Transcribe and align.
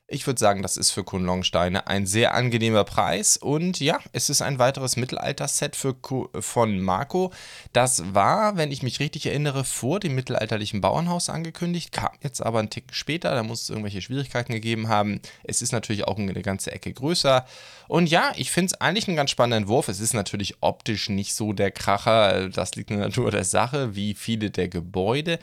Ich 0.09 0.25
würde 0.25 0.39
sagen, 0.39 0.61
das 0.61 0.77
ist 0.77 0.91
für 0.91 1.03
Kunlongsteine 1.03 1.87
ein 1.87 2.05
sehr 2.05 2.33
angenehmer 2.33 2.85
Preis. 2.85 3.35
Und 3.35 3.81
ja, 3.81 3.99
es 4.13 4.29
ist 4.29 4.41
ein 4.41 4.57
weiteres 4.57 4.95
Mittelalter-Set 4.95 5.75
von 5.75 6.79
Marco. 6.79 7.33
Das 7.73 8.13
war, 8.13 8.55
wenn 8.55 8.71
ich 8.71 8.83
mich 8.83 9.01
richtig 9.01 9.25
erinnere, 9.25 9.65
vor 9.65 9.99
dem 9.99 10.15
mittelalterlichen 10.15 10.79
Bauernhaus 10.79 11.29
angekündigt, 11.29 11.91
kam 11.91 12.11
jetzt 12.23 12.41
aber 12.41 12.59
einen 12.59 12.69
Tick 12.69 12.85
später. 12.93 13.35
Da 13.35 13.43
muss 13.43 13.63
es 13.63 13.69
irgendwelche 13.69 14.01
Schwierigkeiten 14.01 14.53
gegeben 14.53 14.87
haben. 14.87 15.19
Es 15.43 15.61
ist 15.61 15.73
natürlich 15.73 16.05
auch 16.05 16.17
eine 16.17 16.41
ganze 16.41 16.71
Ecke 16.71 16.93
größer. 16.93 17.45
Und 17.89 18.07
ja, 18.07 18.31
ich 18.37 18.49
finde 18.49 18.67
es 18.67 18.79
eigentlich 18.79 19.09
einen 19.09 19.17
ganz 19.17 19.31
spannenden 19.31 19.63
Entwurf. 19.63 19.89
Es 19.89 19.99
ist 19.99 20.13
natürlich 20.13 20.55
optisch 20.61 21.09
nicht 21.09 21.33
so 21.33 21.51
der 21.51 21.71
Kracher. 21.71 22.47
Das 22.47 22.75
liegt 22.75 22.91
in 22.91 22.99
der 22.99 23.07
Natur 23.07 23.29
der 23.29 23.43
Sache, 23.43 23.93
wie 23.93 24.13
viele 24.13 24.51
der 24.51 24.69
Gebäude. 24.69 25.39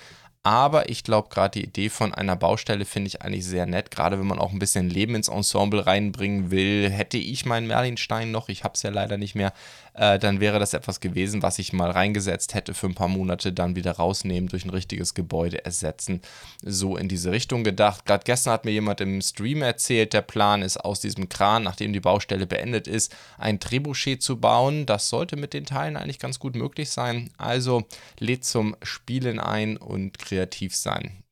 Aber 0.47 0.91
ich 0.91 1.05
glaube, 1.05 1.31
gerade 1.31 1.59
die 1.59 1.65
Idee 1.65 1.89
von 1.89 2.13
einer 2.13 2.37
Baustelle 2.37 2.85
finde 2.85 3.09
ich 3.09 3.23
eigentlich 3.23 3.47
sehr 3.47 3.65
nett. 3.65 3.91
Gerade 3.91 4.19
wenn 4.19 4.27
man 4.27 4.39
auch 4.39 4.53
ein 4.53 4.59
bisschen 4.59 4.91
Leben 4.91 5.15
ins 5.15 5.29
Ensemble 5.29 5.87
reinbringen 5.87 6.51
will. 6.51 6.91
Hätte 6.91 7.17
ich 7.17 7.47
meinen 7.47 7.67
Merlinstein 7.67 8.31
noch, 8.31 8.51
ich 8.51 8.63
habe 8.63 8.75
es 8.75 8.83
ja 8.83 8.91
leider 8.91 9.17
nicht 9.17 9.35
mehr, 9.35 9.55
äh, 9.95 10.19
dann 10.19 10.41
wäre 10.41 10.59
das 10.59 10.75
etwas 10.75 11.01
gewesen, 11.01 11.43
was 11.43 11.59
ich 11.59 11.73
mal 11.73 11.91
reingesetzt 11.91 12.55
hätte 12.55 12.75
für 12.75 12.87
ein 12.87 12.95
paar 12.95 13.09
Monate, 13.09 13.53
dann 13.53 13.77
wieder 13.77 13.93
rausnehmen, 13.93 14.49
durch 14.49 14.65
ein 14.65 14.71
richtiges 14.71 15.15
Gebäude 15.15 15.65
ersetzen. 15.65 16.21
So 16.63 16.97
in 16.97 17.09
diese 17.09 17.31
Richtung 17.31 17.65
gedacht. 17.65 18.05
Gerade 18.05 18.25
gestern 18.25 18.53
hat 18.53 18.65
mir 18.65 18.73
jemand 18.73 19.01
im 19.01 19.23
Stream 19.23 19.63
erzählt, 19.63 20.13
der 20.13 20.23
Plan 20.23 20.63
ist, 20.63 20.79
aus 20.79 21.01
diesem 21.01 21.29
Kran, 21.29 21.63
nachdem 21.63 21.93
die 21.93 22.01
Baustelle 22.01 22.47
beendet 22.47 22.89
ist, 22.89 23.15
ein 23.39 23.61
Trebuchet 23.61 24.23
zu 24.23 24.39
bauen. 24.39 24.87
Das 24.87 25.09
sollte 25.09 25.37
mit 25.37 25.55
den 25.55 25.65
Teilen 25.65 25.97
eigentlich 25.97 26.19
ganz 26.19 26.39
gut 26.39 26.57
möglich 26.57 26.91
sein. 26.91 27.31
Also 27.39 27.85
lädt 28.19 28.45
zum 28.45 28.77
Spielen 28.83 29.39
ein 29.39 29.77
und 29.77 30.19
kreativ 30.19 30.75
sein. 30.75 31.24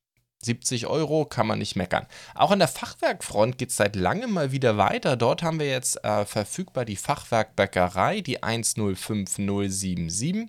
70 0.45 0.87
Euro 0.87 1.25
kann 1.25 1.47
man 1.47 1.61
nicht 1.61 1.77
meckern. 1.77 2.07
Auch 2.35 2.51
an 2.51 2.59
der 2.59 2.69
Fachwerkfront 2.69 3.59
geht 3.59 3.71
es 3.71 3.77
seit 3.77 3.97
langem 3.97 4.33
mal 4.33 4.53
wieder 4.53 4.77
weiter. 4.77 5.17
Dort 5.17 5.43
haben 5.43 5.61
wir 5.61 5.69
jetzt 5.69 6.05
äh, 6.05 6.25
verfügbar 6.25 6.85
die 6.85 6.97
Fachwerkbäckerei, 6.97 8.21
die 8.21 8.43
105077. 8.43 10.49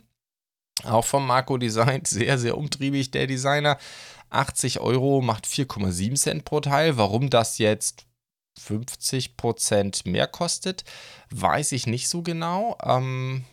Auch 0.84 1.06
vom 1.06 1.28
Marco 1.28 1.58
Design, 1.58 2.02
sehr, 2.06 2.40
sehr 2.40 2.58
umtriebig 2.58 3.12
der 3.12 3.28
Designer. 3.28 3.78
80 4.32 4.80
Euro 4.80 5.22
macht 5.22 5.46
4,7 5.46 6.16
Cent 6.16 6.46
pro 6.46 6.60
Teil. 6.60 6.98
Warum 6.98 7.30
das 7.30 7.60
jetzt 7.60 8.08
50% 8.60 10.10
mehr 10.10 10.28
kostet, 10.28 10.84
weiß 11.30 11.72
ich 11.72 11.88
nicht 11.88 12.10
so 12.10 12.22
genau. 12.22 12.78
Ähm, 12.84 13.46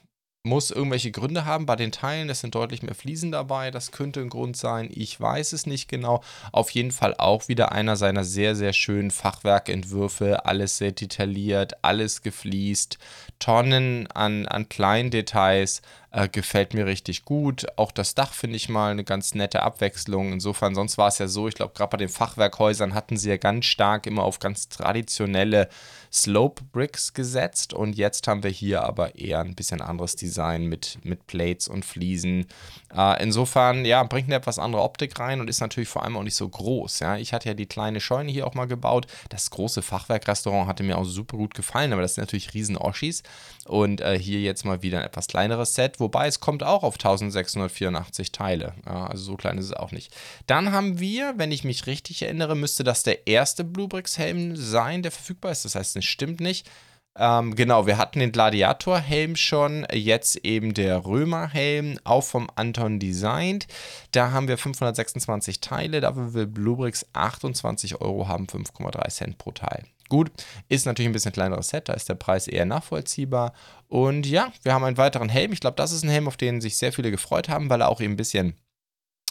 muss 0.43 0.71
irgendwelche 0.71 1.11
Gründe 1.11 1.45
haben 1.45 1.67
bei 1.67 1.77
den 1.77 1.93
Teilen. 1.93 2.31
Es 2.31 2.41
sind 2.41 2.55
deutlich 2.55 2.83
mehr 2.83 2.95
Fliesen 2.95 3.31
dabei. 3.31 3.71
Das 3.71 3.93
könnte 3.93 4.21
ein 4.21 4.31
Grund 4.31 4.57
sein. 4.57 4.89
Ich 4.91 5.21
weiß 5.21 5.53
es 5.53 5.67
nicht 5.67 5.89
genau. 5.89 6.23
Auf 6.51 6.71
jeden 6.71 6.93
Fall 6.93 7.15
auch 7.19 7.49
wieder 7.49 7.73
einer 7.73 7.97
seiner 7.97 8.25
sehr, 8.25 8.57
sehr 8.57 8.73
schönen 8.73 9.11
Fachwerkentwürfe. 9.11 10.47
Alles 10.47 10.79
sehr 10.79 10.93
detailliert, 10.93 11.85
alles 11.85 12.23
gefliest. 12.23 12.99
Tonnen 13.39 14.07
an, 14.09 14.47
an 14.47 14.69
kleinen 14.69 15.11
Details. 15.11 15.83
Äh, 16.13 16.29
gefällt 16.29 16.75
mir 16.75 16.87
richtig 16.87 17.25
gut. 17.25 17.67
Auch 17.77 17.93
das 17.93 18.17
Dach 18.17 18.33
finde 18.33 18.57
ich 18.57 18.69
mal 18.69 18.91
eine 18.91 19.05
ganz 19.05 19.35
nette 19.35 19.63
Abwechslung. 19.63 20.33
Insofern, 20.33 20.75
sonst 20.75 20.99
war 20.99 21.07
es 21.07 21.19
ja 21.19 21.29
so, 21.29 21.47
ich 21.47 21.55
glaube, 21.55 21.73
gerade 21.73 21.91
bei 21.91 21.99
den 21.99 22.09
Fachwerkhäusern 22.09 22.95
hatten 22.95 23.17
sie 23.17 23.29
ja 23.29 23.37
ganz 23.37 23.67
stark 23.67 24.09
immer 24.09 24.25
auf 24.25 24.41
ganz 24.41 24.69
traditionelle 24.69 25.69
Slope 26.13 26.65
Bricks 26.73 27.13
gesetzt. 27.13 27.73
Und 27.73 27.97
jetzt 27.97 28.27
haben 28.27 28.43
wir 28.43 28.51
hier 28.51 28.83
aber 28.83 29.15
eher 29.15 29.39
ein 29.39 29.55
bisschen 29.55 29.81
anderes 29.81 30.17
Design 30.17 30.67
mit, 30.67 30.99
mit 31.05 31.29
Plates 31.29 31.69
und 31.69 31.85
Fliesen. 31.85 32.47
Äh, 32.93 33.23
insofern, 33.23 33.85
ja, 33.85 34.03
bringt 34.03 34.27
eine 34.27 34.35
etwas 34.35 34.59
andere 34.59 34.83
Optik 34.83 35.17
rein 35.21 35.41
und 35.41 35.49
ist 35.49 35.61
natürlich 35.61 35.89
vor 35.89 36.03
allem 36.03 36.17
auch 36.17 36.25
nicht 36.25 36.35
so 36.35 36.49
groß. 36.49 36.99
Ja. 36.99 37.19
Ich 37.19 37.33
hatte 37.33 37.51
ja 37.51 37.55
die 37.55 37.67
kleine 37.67 38.01
Scheune 38.01 38.33
hier 38.33 38.49
auch 38.49 38.55
mal 38.55 38.67
gebaut. 38.67 39.07
Das 39.29 39.49
große 39.51 39.83
Fachwerkrestaurant 39.83 40.67
hatte 40.67 40.83
mir 40.83 40.99
auch 40.99 41.05
super 41.05 41.37
gut 41.37 41.55
gefallen, 41.55 41.93
aber 41.93 42.03
das 42.03 42.17
sind 42.17 42.23
natürlich 42.23 42.53
riesen 42.53 42.77
Oschis. 42.77 43.23
Und 43.67 44.01
äh, 44.01 44.19
hier 44.19 44.41
jetzt 44.41 44.65
mal 44.65 44.83
wieder 44.83 44.99
ein 44.99 45.05
etwas 45.05 45.29
kleineres 45.29 45.75
Set 45.75 46.00
wobei 46.01 46.27
es 46.27 46.41
kommt 46.41 46.63
auch 46.63 46.83
auf 46.83 46.95
1684 46.95 48.33
Teile. 48.33 48.75
Ja, 48.87 49.07
also 49.07 49.23
so 49.25 49.37
klein 49.37 49.59
ist 49.59 49.67
es 49.67 49.73
auch 49.73 49.93
nicht. 49.93 50.15
Dann 50.47 50.73
haben 50.73 50.99
wir, 50.99 51.35
wenn 51.37 51.53
ich 51.53 51.65
mich 51.65 51.87
richtig 51.87 52.23
erinnere, 52.23 52.57
müsste 52.57 52.85
das 52.85 53.03
der 53.03 53.27
erste 53.27 53.65
Bluebricks-Helm 53.65 54.57
sein, 54.57 55.03
der 55.03 55.13
verfügbar 55.13 55.53
ist. 55.53 55.65
Das 55.65 55.75
heißt, 55.75 55.97
es 55.97 56.05
stimmt 56.05 56.41
nicht. 56.41 56.69
Ähm, 57.17 57.57
genau, 57.57 57.87
wir 57.87 57.99
hatten 57.99 58.21
den 58.21 58.33
Gladiator-Helm 58.33 59.37
schon, 59.37 59.87
jetzt 59.93 60.37
eben 60.45 60.75
der 60.75 61.05
Römer-Helm, 61.05 61.99
auch 62.05 62.25
vom 62.25 62.49
Anton 62.55 62.99
designt. 62.99 63.67
Da 64.13 64.31
haben 64.31 64.49
wir 64.49 64.57
526 64.57 65.61
Teile, 65.61 66.01
dafür 66.01 66.35
will 66.35 66.47
Bluebricks 66.47 67.05
28 67.13 68.01
Euro 68.01 68.29
haben, 68.29 68.47
5,3 68.47 69.09
Cent 69.11 69.39
pro 69.39 69.51
Teil. 69.51 69.85
Gut, 70.11 70.31
ist 70.69 70.85
natürlich 70.85 71.09
ein 71.09 71.13
bisschen 71.13 71.33
kleineres 71.33 71.69
Set, 71.69 71.89
da 71.89 71.95
ist 71.95 72.09
der 72.09 72.17
Preis 72.17 72.49
eher 72.49 72.67
nachvollziehbar. 72.67 73.55
Und 73.89 74.27
ja, 74.27 74.53
wir 74.63 74.75
haben 74.75 74.85
einen 74.85 74.99
weiteren 74.99 75.31
Helm. 75.31 75.53
Ich 75.53 75.61
glaube, 75.61 75.77
das 75.77 75.93
ist 75.93 76.05
ein 76.05 76.11
Helm, 76.11 76.29
auf 76.29 76.37
den 76.37 76.61
sich 76.61 76.77
sehr 76.77 76.93
viele 76.93 77.11
gefreut 77.11 77.49
haben, 77.49 77.71
weil 77.71 77.81
er 77.81 77.89
auch 77.89 78.01
eben 78.01 78.15
ein 78.15 78.17
bisschen 78.17 78.55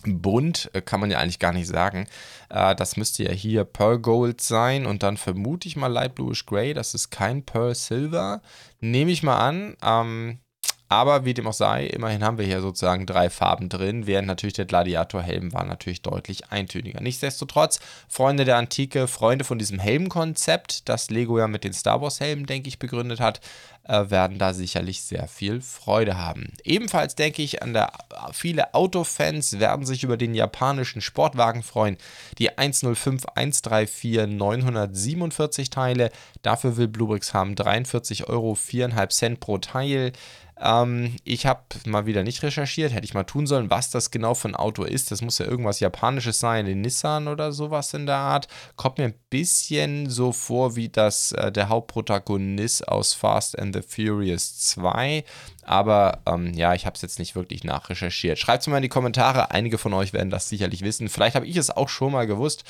bunt, 0.05 0.69
äh, 0.73 0.81
kann 0.81 1.01
man 1.01 1.11
ja 1.11 1.19
eigentlich 1.19 1.39
gar 1.39 1.51
nicht 1.51 1.67
sagen. 1.67 2.07
Äh, 2.49 2.75
das 2.75 2.95
müsste 2.97 3.23
ja 3.23 3.31
hier 3.31 3.65
Pearl 3.65 3.99
Gold 3.99 4.41
sein 4.41 4.85
und 4.85 5.03
dann 5.03 5.17
vermute 5.17 5.67
ich 5.67 5.75
mal 5.75 5.87
Light 5.87 6.15
Bluish 6.15 6.45
Gray. 6.45 6.73
Das 6.73 6.93
ist 6.93 7.09
kein 7.09 7.43
Pearl 7.43 7.75
Silver. 7.75 8.41
Nehme 8.79 9.11
ich 9.11 9.21
mal 9.21 9.37
an. 9.37 9.75
Ähm, 9.83 10.39
aber 10.89 11.23
wie 11.23 11.35
dem 11.35 11.47
auch 11.47 11.53
sei, 11.53 11.85
immerhin 11.85 12.23
haben 12.23 12.39
wir 12.39 12.45
hier 12.45 12.61
sozusagen 12.61 13.05
drei 13.05 13.29
Farben 13.29 13.69
drin, 13.69 14.07
während 14.07 14.27
natürlich 14.27 14.55
der 14.55 14.65
Gladiator-Helm 14.65 15.53
war 15.53 15.63
natürlich 15.63 16.01
deutlich 16.01 16.51
eintöniger. 16.51 16.99
Nichtsdestotrotz, 16.99 17.79
Freunde 18.07 18.43
der 18.43 18.57
Antike, 18.57 19.07
Freunde 19.07 19.45
von 19.45 19.59
diesem 19.59 19.77
Helmkonzept, 19.77 20.89
das 20.89 21.11
Lego 21.11 21.37
ja 21.37 21.47
mit 21.47 21.63
den 21.63 21.73
Star 21.73 22.01
Wars-Helmen, 22.01 22.47
denke 22.47 22.69
ich, 22.69 22.79
begründet 22.79 23.19
hat, 23.19 23.39
werden 23.89 24.37
da 24.37 24.53
sicherlich 24.53 25.01
sehr 25.01 25.27
viel 25.27 25.61
Freude 25.61 26.17
haben. 26.17 26.53
Ebenfalls 26.63 27.15
denke 27.15 27.41
ich, 27.41 27.63
an 27.63 27.73
der, 27.73 27.91
viele 28.31 28.73
Autofans 28.73 29.59
werden 29.59 29.85
sich 29.85 30.03
über 30.03 30.17
den 30.17 30.35
japanischen 30.35 31.01
Sportwagen 31.01 31.63
freuen. 31.63 31.97
Die 32.37 32.57
105 32.57 33.25
134 33.35 34.27
947 34.27 35.69
Teile, 35.69 36.11
dafür 36.41 36.77
will 36.77 36.87
Bluebricks 36.87 37.33
haben 37.33 37.55
43 37.55 38.29
Euro, 38.29 38.53
4,5 38.53 39.09
Cent 39.09 39.39
pro 39.39 39.57
Teil. 39.57 40.13
Ähm, 40.59 41.15
ich 41.23 41.45
habe 41.45 41.61
mal 41.85 42.05
wieder 42.05 42.23
nicht 42.23 42.43
recherchiert, 42.43 42.93
hätte 42.93 43.05
ich 43.05 43.13
mal 43.13 43.23
tun 43.23 43.47
sollen, 43.47 43.69
was 43.69 43.89
das 43.89 44.11
genau 44.11 44.33
für 44.33 44.49
ein 44.49 44.55
Auto 44.55 44.83
ist. 44.83 45.11
Das 45.11 45.21
muss 45.21 45.37
ja 45.37 45.45
irgendwas 45.45 45.79
Japanisches 45.79 46.39
sein, 46.39 46.65
den 46.65 46.81
Nissan 46.81 47.27
oder 47.27 47.51
sowas 47.51 47.93
in 47.93 48.05
der 48.05 48.17
Art. 48.17 48.47
Kommt 48.75 48.97
mir 48.97 49.05
ein 49.05 49.19
bisschen 49.29 50.09
so 50.09 50.31
vor 50.31 50.75
wie 50.75 50.89
das 50.89 51.31
äh, 51.31 51.51
der 51.51 51.69
Hauptprotagonist 51.69 52.87
aus 52.87 53.13
Fast 53.13 53.57
and 53.57 53.73
the 53.73 53.78
Furious 53.83 54.57
2. 54.59 55.23
Aber 55.63 56.19
ähm, 56.25 56.53
ja, 56.53 56.73
ich 56.73 56.85
habe 56.85 56.95
es 56.95 57.01
jetzt 57.01 57.19
nicht 57.19 57.35
wirklich 57.35 57.63
nachrecherchiert. 57.63 58.39
Schreibt 58.39 58.61
es 58.61 58.67
mal 58.67 58.77
in 58.77 58.83
die 58.83 58.89
Kommentare. 58.89 59.51
Einige 59.51 59.77
von 59.77 59.93
euch 59.93 60.13
werden 60.13 60.29
das 60.29 60.49
sicherlich 60.49 60.81
wissen. 60.81 61.09
Vielleicht 61.09 61.35
habe 61.35 61.47
ich 61.47 61.57
es 61.57 61.69
auch 61.69 61.89
schon 61.89 62.11
mal 62.11 62.27
gewusst 62.27 62.63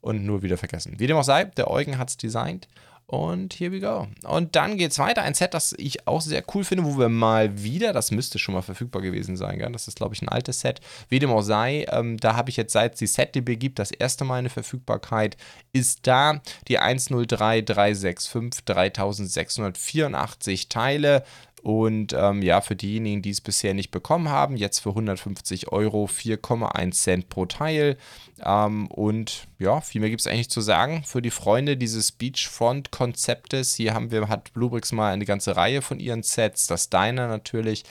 und 0.00 0.24
nur 0.24 0.42
wieder 0.42 0.58
vergessen. 0.58 0.94
Wie 0.98 1.06
dem 1.06 1.16
auch 1.16 1.24
sei, 1.24 1.44
der 1.44 1.70
Eugen 1.70 1.98
hat 1.98 2.10
es 2.10 2.16
designt 2.16 2.68
und 3.12 3.60
here 3.60 3.70
we 3.70 3.78
go. 3.78 4.08
Und 4.24 4.56
dann 4.56 4.78
geht 4.78 4.92
es 4.92 4.98
weiter. 4.98 5.20
Ein 5.20 5.34
Set, 5.34 5.52
das 5.52 5.74
ich 5.76 6.08
auch 6.08 6.22
sehr 6.22 6.42
cool 6.54 6.64
finde, 6.64 6.86
wo 6.86 6.98
wir 6.98 7.10
mal 7.10 7.62
wieder, 7.62 7.92
das 7.92 8.10
müsste 8.10 8.38
schon 8.38 8.54
mal 8.54 8.62
verfügbar 8.62 9.02
gewesen 9.02 9.36
sein, 9.36 9.58
gell? 9.58 9.70
das 9.70 9.86
ist, 9.86 9.98
glaube 9.98 10.14
ich, 10.14 10.22
ein 10.22 10.30
altes 10.30 10.60
Set. 10.60 10.80
Wie 11.10 11.18
dem 11.18 11.30
auch 11.30 11.42
sei, 11.42 11.84
ähm, 11.90 12.16
da 12.16 12.36
habe 12.36 12.48
ich 12.48 12.56
jetzt, 12.56 12.72
seit 12.72 12.94
es 12.94 13.00
die 13.00 13.06
Set-DB 13.06 13.56
gibt, 13.56 13.78
das 13.78 13.90
erste 13.90 14.24
Mal 14.24 14.36
eine 14.36 14.48
Verfügbarkeit, 14.48 15.36
ist 15.74 16.06
da 16.06 16.40
die 16.68 16.78
103365 16.78 18.64
3684 18.64 20.70
Teile 20.70 21.22
Und 21.62 22.12
ähm, 22.12 22.42
ja, 22.42 22.60
für 22.60 22.74
diejenigen, 22.74 23.22
die 23.22 23.30
es 23.30 23.40
bisher 23.40 23.72
nicht 23.72 23.92
bekommen 23.92 24.28
haben, 24.28 24.56
jetzt 24.56 24.80
für 24.80 24.88
150 24.90 25.68
Euro 25.68 26.06
4,1 26.06 26.90
Cent 26.90 27.28
pro 27.28 27.46
Teil. 27.46 27.96
Ähm, 28.44 28.88
und 28.88 29.46
ja, 29.60 29.80
viel 29.80 30.00
mehr 30.00 30.10
gibt 30.10 30.22
es 30.22 30.26
eigentlich 30.26 30.50
zu 30.50 30.60
sagen. 30.60 31.04
Für 31.04 31.22
die 31.22 31.30
Freunde 31.30 31.76
dieses 31.76 32.10
Beachfront-Konzeptes, 32.10 33.74
hier 33.74 33.94
haben 33.94 34.10
wir, 34.10 34.28
hat 34.28 34.52
Bluebricks 34.54 34.90
mal 34.90 35.12
eine 35.12 35.24
ganze 35.24 35.56
Reihe 35.56 35.82
von 35.82 36.00
ihren 36.00 36.24
Sets, 36.24 36.66
das 36.66 36.90
Diner 36.90 37.28
natürlich 37.28 37.84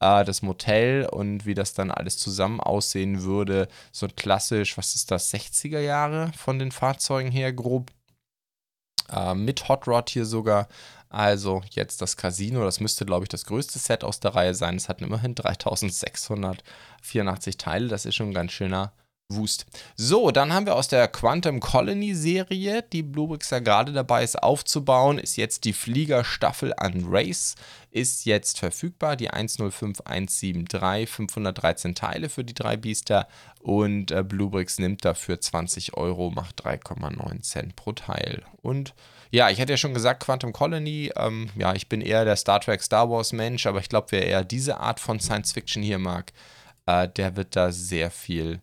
äh, 0.00 0.24
das 0.24 0.42
Motel 0.42 1.06
und 1.06 1.46
wie 1.46 1.54
das 1.54 1.74
dann 1.74 1.90
alles 1.90 2.18
zusammen 2.18 2.60
aussehen 2.60 3.22
würde. 3.24 3.66
So 3.92 4.06
klassisch, 4.06 4.78
was 4.78 4.94
ist 4.94 5.10
das, 5.10 5.32
60er 5.32 5.80
Jahre 5.80 6.30
von 6.36 6.58
den 6.58 6.70
Fahrzeugen 6.70 7.30
her 7.30 7.52
grob. 7.52 7.90
Äh, 9.10 9.34
mit 9.34 9.68
Hot 9.68 9.86
Rod 9.86 10.10
hier 10.10 10.26
sogar. 10.26 10.68
Also 11.16 11.62
jetzt 11.70 12.02
das 12.02 12.18
Casino, 12.18 12.62
das 12.62 12.78
müsste, 12.78 13.06
glaube 13.06 13.24
ich, 13.24 13.30
das 13.30 13.46
größte 13.46 13.78
Set 13.78 14.04
aus 14.04 14.20
der 14.20 14.34
Reihe 14.34 14.54
sein. 14.54 14.76
Es 14.76 14.90
hat 14.90 15.00
immerhin 15.00 15.34
3684 15.34 17.56
Teile. 17.56 17.88
Das 17.88 18.04
ist 18.04 18.16
schon 18.16 18.28
ein 18.28 18.34
ganz 18.34 18.52
schöner 18.52 18.92
Wust. 19.30 19.64
So, 19.96 20.30
dann 20.30 20.52
haben 20.52 20.66
wir 20.66 20.74
aus 20.74 20.88
der 20.88 21.08
Quantum 21.08 21.60
Colony 21.60 22.14
Serie, 22.14 22.84
die 22.92 23.02
Bluebricks 23.02 23.48
ja 23.48 23.60
gerade 23.60 23.94
dabei 23.94 24.24
ist 24.24 24.42
aufzubauen, 24.42 25.18
ist 25.18 25.38
jetzt 25.38 25.64
die 25.64 25.72
Fliegerstaffel 25.72 26.74
an 26.76 27.06
Race, 27.08 27.54
ist 27.90 28.26
jetzt 28.26 28.58
verfügbar, 28.58 29.16
die 29.16 29.30
105173, 29.30 31.08
513 31.08 31.94
Teile 31.94 32.28
für 32.28 32.44
die 32.44 32.52
drei 32.52 32.76
Biester 32.76 33.26
und 33.60 34.10
äh, 34.10 34.22
Bluebricks 34.22 34.78
nimmt 34.78 35.06
dafür 35.06 35.40
20 35.40 35.96
Euro, 35.96 36.30
macht 36.30 36.62
3,9 36.62 37.40
Cent 37.40 37.74
pro 37.74 37.92
Teil. 37.92 38.42
Und 38.60 38.92
ja, 39.30 39.50
ich 39.50 39.60
hatte 39.60 39.72
ja 39.72 39.76
schon 39.76 39.94
gesagt, 39.94 40.22
Quantum 40.22 40.52
Colony, 40.52 41.10
ähm, 41.16 41.50
ja, 41.56 41.74
ich 41.74 41.88
bin 41.88 42.00
eher 42.00 42.24
der 42.24 42.36
Star 42.36 42.60
Trek 42.60 42.82
Star 42.82 43.10
Wars 43.10 43.32
Mensch, 43.32 43.66
aber 43.66 43.80
ich 43.80 43.88
glaube, 43.88 44.08
wer 44.10 44.26
eher 44.26 44.44
diese 44.44 44.78
Art 44.78 45.00
von 45.00 45.20
Science 45.20 45.52
Fiction 45.52 45.82
hier 45.82 45.98
mag, 45.98 46.32
äh, 46.86 47.08
der 47.08 47.36
wird 47.36 47.56
da 47.56 47.72
sehr 47.72 48.10
viel 48.10 48.60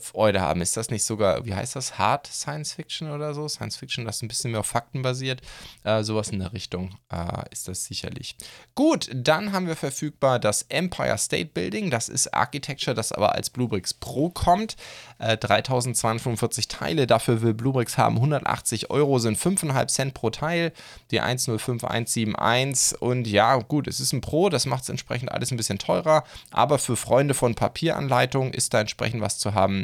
Freude 0.00 0.40
haben. 0.40 0.60
Ist 0.60 0.76
das 0.76 0.90
nicht 0.90 1.04
sogar, 1.04 1.46
wie 1.46 1.54
heißt 1.54 1.74
das, 1.74 1.98
Hard 1.98 2.26
Science 2.26 2.74
Fiction 2.74 3.10
oder 3.10 3.32
so? 3.32 3.48
Science 3.48 3.76
Fiction, 3.76 4.04
das 4.04 4.20
ein 4.22 4.28
bisschen 4.28 4.50
mehr 4.50 4.60
auf 4.60 4.66
Fakten 4.66 5.00
basiert. 5.00 5.40
Äh, 5.82 6.02
sowas 6.02 6.28
in 6.28 6.40
der 6.40 6.52
Richtung 6.52 6.96
äh, 7.10 7.44
ist 7.50 7.68
das 7.68 7.84
sicherlich. 7.84 8.36
Gut, 8.74 9.08
dann 9.14 9.52
haben 9.52 9.66
wir 9.66 9.76
verfügbar 9.76 10.38
das 10.38 10.62
Empire 10.68 11.16
State 11.16 11.50
Building. 11.54 11.90
Das 11.90 12.10
ist 12.10 12.34
Architecture, 12.34 12.94
das 12.94 13.12
aber 13.12 13.34
als 13.34 13.48
Bluebricks 13.48 13.94
Pro 13.94 14.28
kommt. 14.28 14.76
Äh, 15.18 15.38
3245 15.38 16.68
Teile, 16.68 17.06
dafür 17.06 17.40
will 17.40 17.54
Bluebricks 17.54 17.96
haben 17.96 18.16
180 18.16 18.90
Euro, 18.90 19.18
sind 19.18 19.38
5,5 19.38 19.86
Cent 19.88 20.14
pro 20.14 20.28
Teil. 20.28 20.72
Die 21.10 21.20
105171 21.20 23.00
und 23.00 23.26
ja, 23.26 23.56
gut, 23.56 23.88
es 23.88 24.00
ist 24.00 24.12
ein 24.12 24.20
Pro, 24.20 24.48
das 24.48 24.66
macht 24.66 24.82
es 24.82 24.88
entsprechend 24.88 25.32
alles 25.32 25.50
ein 25.50 25.56
bisschen 25.56 25.78
teurer, 25.78 26.24
aber 26.50 26.78
für 26.78 26.96
Freunde 26.96 27.34
von 27.34 27.54
Papieranleitungen 27.54 28.52
ist 28.52 28.74
da 28.74 28.80
entsprechend 28.80 29.22
was 29.22 29.38
zu 29.38 29.54
haben. 29.54 29.77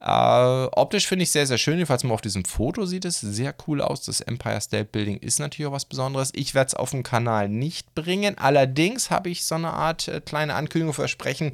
Äh, 0.00 0.68
optisch 0.72 1.06
finde 1.06 1.22
ich 1.22 1.30
sehr, 1.30 1.46
sehr 1.46 1.56
schön. 1.56 1.74
Jedenfalls 1.74 2.04
mal 2.04 2.12
auf 2.12 2.20
diesem 2.20 2.44
Foto 2.44 2.84
sieht 2.84 3.06
es 3.06 3.20
sehr 3.20 3.54
cool 3.66 3.80
aus. 3.80 4.02
Das 4.02 4.20
Empire 4.20 4.60
State 4.60 4.90
Building 4.92 5.16
ist 5.16 5.38
natürlich 5.38 5.66
auch 5.66 5.72
was 5.72 5.86
Besonderes. 5.86 6.30
Ich 6.34 6.54
werde 6.54 6.68
es 6.68 6.74
auf 6.74 6.90
dem 6.90 7.02
Kanal 7.02 7.48
nicht 7.48 7.94
bringen. 7.94 8.36
Allerdings 8.36 9.10
habe 9.10 9.30
ich 9.30 9.44
so 9.44 9.54
eine 9.54 9.72
Art 9.72 10.08
äh, 10.08 10.20
kleine 10.20 10.54
Ankündigung 10.54 10.92
versprechen 10.92 11.52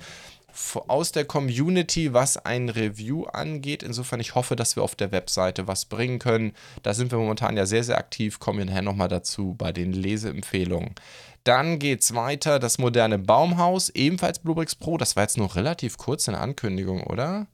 aus 0.89 1.13
der 1.13 1.25
Community, 1.25 2.13
was 2.13 2.37
ein 2.37 2.69
Review 2.69 3.25
angeht. 3.25 3.83
Insofern, 3.83 4.21
ich 4.21 4.35
hoffe, 4.35 4.57
dass 4.57 4.77
wir 4.77 4.83
auf 4.83 4.95
der 4.95 5.13
Webseite 5.13 5.69
was 5.69 5.85
bringen 5.85 6.19
können. 6.19 6.53
Da 6.83 6.95
sind 6.95 7.13
wir 7.13 7.19
momentan 7.19 7.57
ja 7.57 7.67
sehr, 7.67 7.85
sehr 7.85 7.99
aktiv. 7.99 8.41
Kommen 8.41 8.59
wir 8.59 8.65
nachher 8.65 8.83
nochmal 8.83 9.09
dazu 9.09 9.55
bei 9.57 9.73
den 9.73 9.93
Leseempfehlungen. 9.93 10.95
Dann 11.45 11.79
geht 11.79 12.03
es 12.03 12.15
weiter, 12.15 12.59
das 12.59 12.79
moderne 12.79 13.19
Baumhaus, 13.19 13.89
ebenfalls 13.91 14.41
Bluebricks 14.41 14.75
Pro. 14.75 14.99
Das 14.99 15.17
war 15.17 15.23
jetzt 15.23 15.39
nur 15.39 15.55
relativ 15.57 15.97
kurz 15.97 16.29
in 16.29 16.35
Ankündigung, 16.35 17.03
oder? 17.05 17.47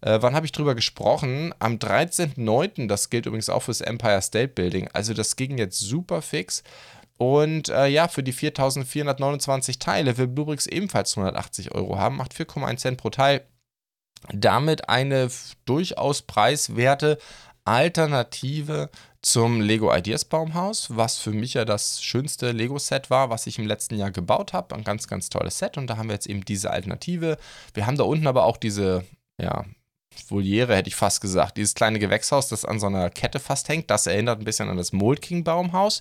Äh, 0.00 0.18
wann 0.22 0.34
habe 0.34 0.46
ich 0.46 0.52
drüber 0.52 0.74
gesprochen? 0.74 1.54
Am 1.58 1.74
13.09., 1.74 2.88
das 2.88 3.10
gilt 3.10 3.26
übrigens 3.26 3.50
auch 3.50 3.64
fürs 3.64 3.82
Empire 3.82 4.22
State 4.22 4.48
Building. 4.48 4.88
Also 4.92 5.12
das 5.12 5.36
ging 5.36 5.58
jetzt 5.58 5.78
super 5.78 6.22
fix. 6.22 6.62
Und 7.18 7.68
äh, 7.68 7.86
ja, 7.86 8.08
für 8.08 8.22
die 8.22 8.32
4429 8.32 9.78
Teile 9.78 10.16
will 10.18 10.28
Bluebricks 10.28 10.66
ebenfalls 10.66 11.16
180 11.16 11.74
Euro 11.74 11.98
haben, 11.98 12.16
macht 12.16 12.34
4,1 12.34 12.76
Cent 12.78 12.98
pro 12.98 13.10
Teil. 13.10 13.46
Damit 14.32 14.88
eine 14.88 15.30
durchaus 15.66 16.22
preiswerte 16.22 17.18
Alternative 17.64 18.90
zum 19.26 19.60
Lego 19.60 19.92
Ideas 19.92 20.24
Baumhaus, 20.24 20.96
was 20.96 21.18
für 21.18 21.32
mich 21.32 21.54
ja 21.54 21.64
das 21.64 22.00
schönste 22.00 22.52
Lego-Set 22.52 23.10
war, 23.10 23.28
was 23.28 23.48
ich 23.48 23.58
im 23.58 23.66
letzten 23.66 23.96
Jahr 23.96 24.12
gebaut 24.12 24.52
habe. 24.52 24.72
Ein 24.76 24.84
ganz, 24.84 25.08
ganz 25.08 25.30
tolles 25.30 25.58
Set. 25.58 25.76
Und 25.76 25.88
da 25.88 25.96
haben 25.96 26.08
wir 26.08 26.14
jetzt 26.14 26.28
eben 26.28 26.44
diese 26.44 26.70
Alternative. 26.70 27.36
Wir 27.74 27.86
haben 27.88 27.96
da 27.96 28.04
unten 28.04 28.28
aber 28.28 28.44
auch 28.44 28.56
diese, 28.56 29.04
ja, 29.42 29.64
Voliere, 30.28 30.76
hätte 30.76 30.88
ich 30.88 30.96
fast 30.96 31.20
gesagt. 31.20 31.56
Dieses 31.56 31.74
kleine 31.74 31.98
Gewächshaus, 31.98 32.48
das 32.48 32.64
an 32.64 32.80
so 32.80 32.86
einer 32.86 33.10
Kette 33.10 33.40
fast 33.40 33.68
hängt, 33.68 33.90
das 33.90 34.06
erinnert 34.06 34.40
ein 34.40 34.44
bisschen 34.44 34.68
an 34.68 34.76
das 34.76 34.92
Mold 34.92 35.22
King 35.22 35.44
Baumhaus. 35.44 36.00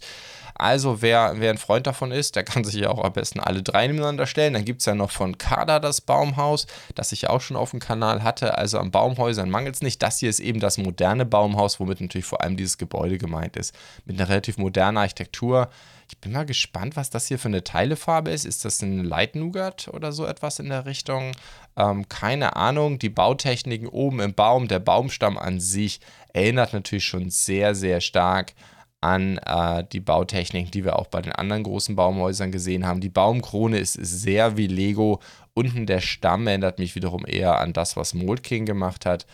Also, 0.57 1.01
wer, 1.01 1.33
wer 1.35 1.49
ein 1.49 1.57
Freund 1.57 1.85
davon 1.85 2.11
ist, 2.11 2.37
der 2.37 2.43
kann 2.43 2.63
sich 2.63 2.75
ja 2.75 2.89
auch 2.89 3.03
am 3.03 3.11
besten 3.11 3.41
alle 3.41 3.61
drei 3.61 3.87
nebeneinander 3.87 4.25
stellen. 4.25 4.53
Dann 4.53 4.63
gibt 4.63 4.79
es 4.79 4.85
ja 4.85 4.95
noch 4.95 5.11
von 5.11 5.37
Kada 5.37 5.79
das 5.79 5.99
Baumhaus, 5.99 6.65
das 6.95 7.11
ich 7.11 7.29
auch 7.29 7.41
schon 7.41 7.57
auf 7.57 7.71
dem 7.71 7.81
Kanal 7.81 8.23
hatte. 8.23 8.57
Also 8.57 8.79
an 8.79 8.89
Baumhäusern 8.89 9.49
mangelt 9.49 9.75
es 9.75 9.81
nicht. 9.81 10.01
Das 10.01 10.19
hier 10.19 10.29
ist 10.29 10.39
eben 10.39 10.61
das 10.61 10.77
moderne 10.77 11.25
Baumhaus, 11.25 11.79
womit 11.81 11.99
natürlich 11.99 12.25
vor 12.25 12.41
allem 12.41 12.55
dieses 12.55 12.77
Gebäude 12.77 13.17
gemeint 13.17 13.57
ist. 13.57 13.75
Mit 14.05 14.17
einer 14.17 14.29
relativ 14.29 14.57
modernen 14.57 14.97
Architektur. 14.97 15.69
Ich 16.07 16.19
bin 16.19 16.31
mal 16.31 16.45
gespannt, 16.45 16.95
was 16.95 17.09
das 17.09 17.27
hier 17.27 17.39
für 17.39 17.47
eine 17.47 17.63
Teilefarbe 17.63 18.31
ist. 18.31 18.45
Ist 18.45 18.65
das 18.65 18.81
ein 18.81 19.03
Light 19.03 19.35
Nougat 19.35 19.87
oder 19.87 20.11
so 20.11 20.25
etwas 20.25 20.59
in 20.59 20.69
der 20.69 20.85
Richtung? 20.85 21.31
Ähm, 21.75 22.07
keine 22.09 22.55
Ahnung. 22.55 22.99
Die 22.99 23.09
Bautechniken 23.09 23.87
oben 23.87 24.19
im 24.19 24.33
Baum, 24.33 24.67
der 24.67 24.79
Baumstamm 24.79 25.37
an 25.37 25.59
sich 25.59 25.99
erinnert 26.33 26.73
natürlich 26.73 27.05
schon 27.05 27.29
sehr, 27.29 27.75
sehr 27.75 28.01
stark 28.01 28.53
an 29.01 29.37
äh, 29.39 29.83
die 29.91 29.99
Bautechniken, 29.99 30.71
die 30.71 30.83
wir 30.83 30.97
auch 30.97 31.07
bei 31.07 31.21
den 31.21 31.31
anderen 31.31 31.63
großen 31.63 31.95
Baumhäusern 31.95 32.51
gesehen 32.51 32.85
haben. 32.85 33.01
Die 33.01 33.09
Baumkrone 33.09 33.77
ist, 33.77 33.93
sehr 33.93 34.57
wie 34.57 34.67
Lego. 34.67 35.21
Unten 35.53 35.85
der 35.85 36.01
Stamm 36.01 36.47
erinnert 36.47 36.79
mich 36.79 36.95
wiederum 36.95 37.25
eher 37.25 37.59
an 37.59 37.73
das, 37.73 37.95
was 37.95 38.13
Mold 38.13 38.43
King 38.43 38.65
gemacht 38.65 39.05
hat. 39.05 39.25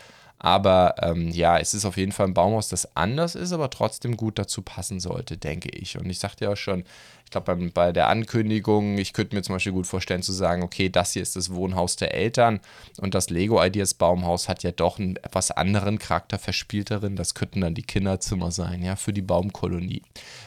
Aber 0.43 0.95
ähm, 1.03 1.29
ja, 1.29 1.59
es 1.59 1.75
ist 1.75 1.85
auf 1.85 1.97
jeden 1.97 2.11
Fall 2.11 2.25
ein 2.25 2.33
Baumhaus, 2.33 2.67
das 2.67 2.95
anders 2.97 3.35
ist, 3.35 3.51
aber 3.51 3.69
trotzdem 3.69 4.17
gut 4.17 4.39
dazu 4.39 4.63
passen 4.63 4.99
sollte, 4.99 5.37
denke 5.37 5.69
ich. 5.69 5.99
Und 5.99 6.09
ich 6.09 6.17
sagte 6.17 6.45
ja 6.45 6.51
auch 6.53 6.57
schon, 6.57 6.83
ich 7.31 7.43
glaube, 7.43 7.69
bei, 7.73 7.93
der 7.93 8.09
Ankündigung, 8.09 8.97
ich 8.97 9.13
könnte 9.13 9.37
mir 9.37 9.41
zum 9.41 9.55
Beispiel 9.55 9.71
gut 9.71 9.87
vorstellen 9.87 10.21
zu 10.21 10.33
sagen, 10.33 10.63
okay, 10.63 10.89
das 10.89 11.13
hier 11.13 11.21
ist 11.21 11.37
das 11.37 11.53
Wohnhaus 11.53 11.95
der 11.95 12.13
Eltern 12.13 12.59
und 12.99 13.15
das 13.15 13.29
Lego 13.29 13.63
Ideas 13.63 13.93
Baumhaus 13.93 14.49
hat 14.49 14.63
ja 14.63 14.73
doch 14.73 14.99
einen 14.99 15.15
etwas 15.15 15.49
anderen 15.49 15.97
Charakter, 15.97 16.37
verspielteren. 16.37 17.15
Das 17.15 17.33
könnten 17.33 17.61
dann 17.61 17.73
die 17.73 17.83
Kinderzimmer 17.83 18.51
sein, 18.51 18.83
ja, 18.83 18.97
für 18.97 19.13
die 19.13 19.21
Baumkolonie. 19.21 20.01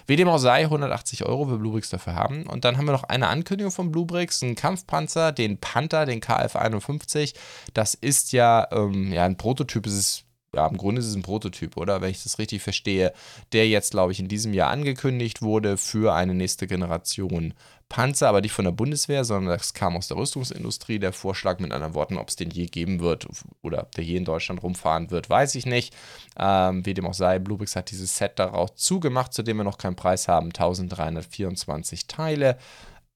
Wie 0.06 0.16
dem 0.16 0.28
auch 0.28 0.37
sei, 0.37 0.64
180 0.64 1.25
Euro 1.25 1.49
will 1.49 1.56
Bluebricks 1.56 1.88
dafür 1.88 2.16
haben. 2.16 2.42
Und 2.42 2.66
dann 2.66 2.76
haben 2.76 2.85
wir 2.85 2.92
noch 2.92 3.04
eine 3.04 3.28
Ankündigung 3.28 3.73
von 3.73 3.90
Bluebricks, 3.90 4.42
einen 4.42 4.54
Kampfpanzer, 4.54 5.32
den 5.32 5.56
Panther, 5.56 6.04
den 6.04 6.20
KF-51. 6.20 7.32
Das 7.73 7.94
ist 7.94 8.32
ja, 8.32 8.68
ähm, 8.73 9.11
ja 9.11 9.25
ein 9.25 9.38
Prototyp, 9.38 9.87
es 9.87 9.94
ist 9.94 10.24
ja, 10.54 10.66
im 10.66 10.76
Grunde 10.76 11.00
ist 11.00 11.06
es 11.06 11.14
ein 11.14 11.23
Prototyp, 11.23 11.76
oder? 11.76 12.00
Wenn 12.00 12.11
ich 12.11 12.23
das 12.23 12.38
richtig 12.38 12.62
verstehe, 12.62 13.12
der 13.52 13.68
jetzt, 13.68 13.90
glaube 13.90 14.12
ich, 14.12 14.20
in 14.20 14.28
diesem 14.28 14.54
Jahr 14.54 14.70
angekündigt 14.70 15.42
wurde 15.42 15.76
für 15.76 16.14
eine 16.14 16.34
nächste 16.34 16.66
Generation 16.66 17.54
Panzer, 17.88 18.28
aber 18.28 18.40
nicht 18.40 18.52
von 18.52 18.64
der 18.64 18.73
Bundeswehr, 18.73 19.25
sondern 19.25 19.56
das 19.56 19.75
kam 19.75 19.96
aus 19.96 20.08
der 20.08 20.16
Rüstungsindustrie. 20.16 20.99
Der 20.99 21.12
Vorschlag 21.12 21.61
mit 21.61 21.70
anderen 21.70 21.94
Worten, 21.94 22.16
ob 22.16 22.28
es 22.28 22.37
den 22.37 22.50
je 22.50 22.66
geben 22.66 23.00
wird 23.00 23.28
oder 23.62 23.82
ob 23.82 23.92
der 23.92 24.04
je 24.04 24.16
in 24.16 24.25
Deutschland 24.25 24.62
rumfahren 24.62 25.11
wird, 25.11 25.30
weiß 25.30 25.54
ich 25.54 25.66
nicht. 25.66 25.94
Ähm, 26.38 26.84
wie 26.87 26.94
dem 26.94 27.06
auch 27.06 27.14
sei, 27.14 27.38
Bluebricks 27.38 27.76
hat 27.76 27.90
dieses 27.90 28.16
Set 28.16 28.38
darauf 28.38 28.75
zugemacht, 28.75 29.32
zu 29.32 29.42
dem 29.42 29.58
wir 29.58 29.64
noch 29.64 29.78
keinen 29.78 29.96
Preis 29.96 30.28
haben. 30.28 30.46
1324 30.46 32.06
Teile 32.06 32.56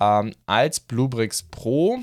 ähm, 0.01 0.35
als 0.47 0.81
Bluebricks 0.81 1.43
Pro. 1.43 2.01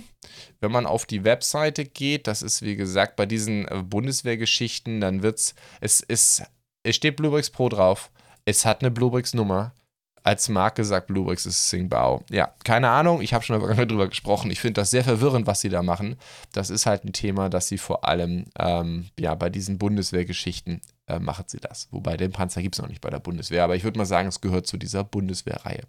Wenn 0.59 0.71
man 0.71 0.85
auf 0.85 1.05
die 1.05 1.23
Webseite 1.23 1.85
geht, 1.85 2.27
das 2.27 2.41
ist 2.41 2.61
wie 2.61 2.75
gesagt 2.75 3.15
bei 3.15 3.25
diesen 3.25 3.67
äh, 3.67 3.83
Bundeswehrgeschichten, 3.83 5.01
dann 5.01 5.23
wird's, 5.23 5.55
es 5.81 6.01
ist, 6.01 6.43
es 6.83 6.95
steht 6.95 7.15
Bluebricks 7.15 7.49
Pro 7.49 7.69
drauf. 7.69 8.11
Es 8.45 8.65
hat 8.65 8.81
eine 8.81 8.91
Bluebricks 8.91 9.33
Nummer. 9.33 9.73
Als 10.23 10.49
Marke 10.49 10.83
sagt 10.83 11.05
Bluebricks 11.05 11.45
ist 11.45 11.69
Singbao. 11.69 12.23
Ja, 12.31 12.51
keine 12.63 12.89
Ahnung, 12.89 13.21
ich 13.21 13.35
habe 13.35 13.43
schon 13.43 13.59
darüber 13.77 14.07
gesprochen. 14.07 14.49
Ich 14.49 14.59
finde 14.59 14.81
das 14.81 14.89
sehr 14.89 15.03
verwirrend, 15.03 15.45
was 15.45 15.61
sie 15.61 15.69
da 15.69 15.83
machen. 15.83 16.15
Das 16.51 16.71
ist 16.71 16.87
halt 16.87 17.05
ein 17.05 17.13
Thema, 17.13 17.47
dass 17.47 17.67
sie 17.67 17.77
vor 17.77 18.07
allem 18.07 18.45
ähm, 18.57 19.09
ja, 19.19 19.35
bei 19.35 19.51
diesen 19.51 19.77
Bundeswehrgeschichten 19.77 20.81
äh, 21.07 21.19
machen 21.19 21.45
sie 21.47 21.59
das. 21.59 21.89
Wobei 21.91 22.17
den 22.17 22.31
Panzer 22.31 22.63
gibt 22.63 22.73
es 22.73 22.81
noch 22.81 22.89
nicht 22.89 23.01
bei 23.01 23.11
der 23.11 23.19
Bundeswehr, 23.19 23.63
aber 23.63 23.75
ich 23.75 23.83
würde 23.83 23.99
mal 23.99 24.05
sagen, 24.05 24.27
es 24.27 24.41
gehört 24.41 24.65
zu 24.65 24.77
dieser 24.77 25.03
Bundeswehrreihe. 25.03 25.83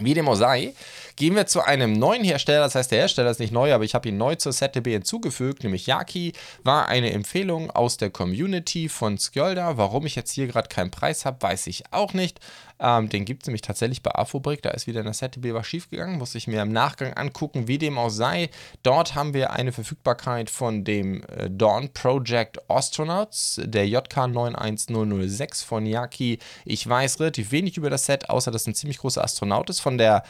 Wie 0.00 0.14
dem 0.14 0.28
auch 0.28 0.34
sei, 0.34 0.72
gehen 1.16 1.34
wir 1.34 1.46
zu 1.46 1.62
einem 1.62 1.92
neuen 1.92 2.24
Hersteller. 2.24 2.60
Das 2.60 2.74
heißt, 2.74 2.90
der 2.90 3.00
Hersteller 3.00 3.30
ist 3.30 3.40
nicht 3.40 3.52
neu, 3.52 3.72
aber 3.72 3.84
ich 3.84 3.94
habe 3.94 4.08
ihn 4.08 4.16
neu 4.16 4.34
zur 4.34 4.52
ZDB 4.52 4.92
hinzugefügt, 4.92 5.62
nämlich 5.62 5.86
Yaki. 5.86 6.32
War 6.62 6.88
eine 6.88 7.12
Empfehlung 7.12 7.70
aus 7.70 7.96
der 7.96 8.10
Community 8.10 8.88
von 8.88 9.18
Skjolda. 9.18 9.76
Warum 9.76 10.06
ich 10.06 10.16
jetzt 10.16 10.32
hier 10.32 10.46
gerade 10.46 10.68
keinen 10.68 10.90
Preis 10.90 11.24
habe, 11.24 11.40
weiß 11.40 11.66
ich 11.66 11.84
auch 11.92 12.12
nicht. 12.12 12.40
Ähm, 12.80 13.08
den 13.08 13.24
gibt 13.24 13.42
es 13.42 13.46
nämlich 13.46 13.62
tatsächlich 13.62 14.02
bei 14.02 14.14
Afobrik. 14.14 14.62
Da 14.62 14.70
ist 14.70 14.86
wieder 14.86 15.00
in 15.00 15.06
der 15.06 15.14
ZDB 15.14 15.54
was 15.54 15.66
schiefgegangen. 15.66 16.18
Muss 16.18 16.34
ich 16.34 16.46
mir 16.46 16.62
im 16.62 16.72
Nachgang 16.72 17.14
angucken, 17.14 17.68
wie 17.68 17.78
dem 17.78 17.98
auch 17.98 18.10
sei. 18.10 18.50
Dort 18.82 19.14
haben 19.14 19.32
wir 19.32 19.52
eine 19.52 19.72
Verfügbarkeit 19.72 20.50
von 20.50 20.84
dem 20.84 21.22
äh, 21.24 21.48
Dawn 21.50 21.92
Project 21.92 22.58
Astronauts, 22.68 23.60
der 23.64 23.88
JK 23.88 24.28
91006 24.28 25.62
von 25.62 25.86
Yaki. 25.86 26.38
Ich 26.64 26.86
weiß 26.88 27.20
relativ 27.20 27.52
wenig 27.52 27.76
über 27.76 27.90
das 27.90 28.06
Set, 28.06 28.28
außer 28.28 28.50
dass 28.50 28.62
es 28.62 28.68
ein 28.68 28.74
ziemlich 28.74 28.98
großer 28.98 29.22
Astronaut 29.22 29.70
ist. 29.70 29.80
Von 29.80 29.96
der 29.98 30.24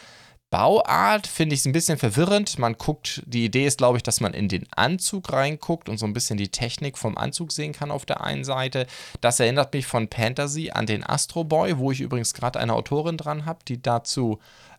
Bauart 0.54 1.26
finde 1.26 1.54
ich 1.54 1.62
es 1.62 1.66
ein 1.66 1.72
bisschen 1.72 1.98
verwirrend. 1.98 2.60
Man 2.60 2.74
guckt, 2.74 3.24
die 3.26 3.44
Idee 3.44 3.66
ist, 3.66 3.78
glaube 3.78 3.96
ich, 3.96 4.04
dass 4.04 4.20
man 4.20 4.34
in 4.34 4.46
den 4.48 4.68
Anzug 4.70 5.32
reinguckt 5.32 5.88
und 5.88 5.98
so 5.98 6.06
ein 6.06 6.12
bisschen 6.12 6.36
die 6.36 6.46
Technik 6.46 6.96
vom 6.96 7.18
Anzug 7.18 7.50
sehen 7.50 7.72
kann 7.72 7.90
auf 7.90 8.06
der 8.06 8.22
einen 8.22 8.44
Seite. 8.44 8.86
Das 9.20 9.40
erinnert 9.40 9.74
mich 9.74 9.84
von 9.84 10.08
Fantasy 10.08 10.70
an 10.70 10.86
den 10.86 11.02
Astro 11.02 11.42
Boy, 11.42 11.76
wo 11.78 11.90
ich 11.90 12.00
übrigens 12.00 12.34
gerade 12.34 12.60
eine 12.60 12.72
Autorin 12.72 13.16
dran 13.16 13.46
habe, 13.46 13.64
die 13.66 13.82
dazu 13.82 14.38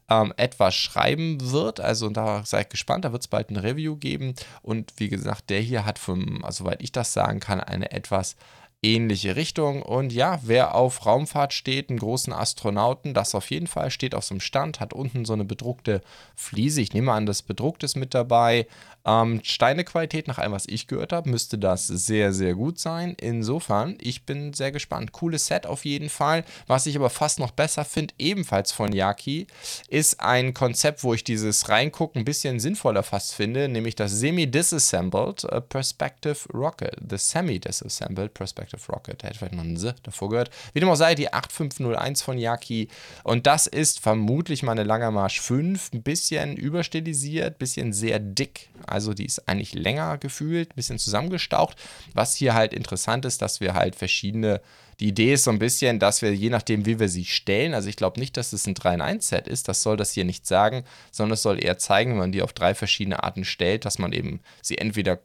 ähm, 0.09 0.33
etwas 0.37 0.75
schreiben 0.75 1.51
wird. 1.51 1.81
Also 1.81 2.09
da 2.09 2.45
seid 2.45 2.69
gespannt, 2.69 3.03
da 3.03 3.11
wird 3.11 3.23
es 3.23 3.27
bald 3.27 3.49
ein 3.49 3.57
Review 3.57 3.97
geben. 3.97 4.33
Und 4.61 4.93
wie 4.95 5.09
gesagt, 5.09 5.49
der 5.49 5.59
hier 5.59 5.85
hat, 5.85 5.99
vom, 5.99 6.45
also, 6.45 6.63
soweit 6.63 6.81
ich 6.81 6.93
das 6.93 7.11
sagen 7.11 7.41
kann, 7.41 7.59
eine 7.59 7.91
etwas 7.91 8.37
ähnliche 8.85 9.35
Richtung. 9.35 9.81
Und 9.81 10.13
ja, 10.13 10.39
wer 10.43 10.75
auf 10.75 11.05
Raumfahrt 11.05 11.53
steht, 11.53 11.89
einen 11.89 11.99
großen 11.99 12.31
Astronauten, 12.31 13.13
das 13.13 13.35
auf 13.35 13.49
jeden 13.49 13.67
Fall 13.67 13.89
steht 13.89 14.13
auf 14.13 14.23
so 14.23 14.33
einem 14.33 14.41
Stand, 14.41 14.79
hat 14.79 14.93
unten 14.93 15.25
so 15.25 15.33
eine 15.33 15.45
bedruckte 15.45 16.01
Fliese. 16.35 16.81
Ich 16.81 16.93
nehme 16.93 17.11
an, 17.11 17.25
das 17.25 17.41
bedruckt 17.41 17.83
ist 17.83 17.95
mit 17.95 18.13
dabei. 18.13 18.67
Ähm, 19.05 19.41
Steinequalität, 19.43 20.27
nach 20.27 20.39
allem, 20.39 20.53
was 20.53 20.67
ich 20.67 20.87
gehört 20.87 21.13
habe, 21.13 21.29
müsste 21.29 21.57
das 21.57 21.87
sehr, 21.87 22.33
sehr 22.33 22.55
gut 22.55 22.79
sein. 22.79 23.15
Insofern, 23.19 23.97
ich 24.01 24.25
bin 24.25 24.53
sehr 24.53 24.71
gespannt. 24.71 25.11
Cooles 25.11 25.47
Set 25.47 25.65
auf 25.67 25.85
jeden 25.85 26.09
Fall. 26.09 26.43
Was 26.67 26.85
ich 26.85 26.95
aber 26.95 27.09
fast 27.09 27.39
noch 27.39 27.51
besser 27.51 27.85
finde, 27.85 28.13
ebenfalls 28.17 28.71
von 28.71 28.91
Yaki, 28.91 29.47
ist 29.89 30.19
ein 30.21 30.53
Konzept, 30.53 31.03
wo 31.03 31.13
ich 31.13 31.23
dieses 31.23 31.69
Reingucken 31.69 32.21
ein 32.21 32.25
bisschen 32.25 32.59
sinnvoller 32.59 33.03
fast 33.03 33.35
finde, 33.35 33.69
nämlich 33.69 33.95
das 33.95 34.11
Semi-Disassembled 34.11 35.43
uh, 35.45 35.61
Perspective 35.61 36.37
Rocket. 36.53 36.95
The 37.07 37.17
Semi-Disassembled 37.17 38.33
Perspective 38.33 38.81
Rocket. 38.91 39.21
Da 39.21 39.27
hätte 39.27 39.39
vielleicht 39.39 39.53
noch 39.53 39.63
ein 39.63 39.75
S 39.75 39.93
davor 40.03 40.29
gehört. 40.29 40.49
Wie 40.73 40.79
dem 40.79 40.89
auch 40.89 40.95
sei, 40.95 41.15
die 41.15 41.31
8501 41.31 42.21
von 42.21 42.37
Yaki. 42.37 42.87
Und 43.23 43.45
das 43.45 43.67
ist 43.67 43.99
vermutlich 43.99 44.63
mal 44.63 44.71
eine 44.71 44.83
Langermarsch 44.83 45.39
5. 45.41 45.91
Ein 45.93 46.03
bisschen 46.03 46.57
überstilisiert, 46.57 47.55
ein 47.55 47.59
bisschen 47.59 47.93
sehr 47.93 48.19
dick. 48.19 48.69
Also 48.95 49.13
die 49.13 49.25
ist 49.25 49.49
eigentlich 49.49 49.73
länger 49.73 50.17
gefühlt, 50.17 50.71
ein 50.71 50.75
bisschen 50.75 50.99
zusammengestaucht. 50.99 51.75
Was 52.13 52.33
hier 52.33 52.53
halt 52.53 52.73
interessant 52.73 53.25
ist, 53.25 53.41
dass 53.41 53.59
wir 53.59 53.73
halt 53.73 53.95
verschiedene 53.95 54.61
die 55.01 55.09
Idee 55.09 55.33
ist 55.33 55.43
so 55.43 55.51
ein 55.51 55.59
bisschen, 55.59 55.99
dass 55.99 56.21
wir 56.21 56.33
je 56.33 56.49
nachdem, 56.49 56.85
wie 56.85 57.01
wir 57.01 57.09
sie 57.09 57.25
stellen, 57.25 57.73
also 57.73 57.89
ich 57.89 57.97
glaube 57.97 58.17
nicht, 58.17 58.37
dass 58.37 58.53
es 58.53 58.65
ein 58.65 58.75
3-in-1-Set 58.75 59.45
ist, 59.45 59.67
das 59.67 59.81
soll 59.83 59.97
das 59.97 60.13
hier 60.13 60.23
nicht 60.23 60.47
sagen, 60.47 60.85
sondern 61.11 61.33
es 61.33 61.41
soll 61.41 61.61
eher 61.61 61.77
zeigen, 61.77 62.11
wenn 62.11 62.19
man 62.19 62.31
die 62.31 62.41
auf 62.41 62.53
drei 62.53 62.73
verschiedene 62.73 63.21
Arten 63.21 63.43
stellt, 63.43 63.83
dass 63.83 63.99
man 63.99 64.13
eben 64.13 64.39
sie 64.61 64.77
entweder 64.77 65.19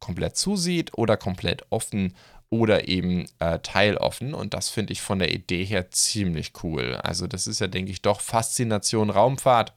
komplett 0.00 0.36
zusieht 0.36 0.98
oder 0.98 1.16
komplett 1.16 1.64
offen 1.70 2.14
oder 2.50 2.88
eben 2.88 3.24
äh, 3.38 3.58
teiloffen. 3.60 4.34
Und 4.34 4.52
das 4.52 4.68
finde 4.68 4.92
ich 4.92 5.00
von 5.00 5.18
der 5.18 5.32
Idee 5.32 5.64
her 5.64 5.90
ziemlich 5.90 6.52
cool. 6.62 6.96
Also 6.96 7.26
das 7.26 7.46
ist 7.46 7.62
ja, 7.62 7.68
denke 7.68 7.92
ich, 7.92 8.02
doch 8.02 8.20
Faszination 8.20 9.08
Raumfahrt 9.08 9.72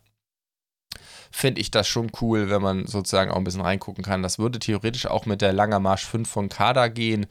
finde 1.31 1.62
ich 1.62 1.71
das 1.71 1.88
schon 1.88 2.12
cool, 2.21 2.50
wenn 2.50 2.62
man 2.62 2.88
sozusagen 2.88 3.31
auch 3.31 3.38
ein 3.38 3.43
bisschen 3.43 3.62
reingucken 3.62 4.03
kann. 4.03 4.24
Das 4.24 4.39
würde 4.39 4.59
theoretisch 4.59 5.05
auch 5.05 5.25
mit 5.25 5.41
der 5.41 5.53
Langer 5.53 5.79
Marsch 5.79 6.05
5 6.05 6.29
von 6.29 6.50
Kada 6.50 6.88
gehen. 6.88 7.27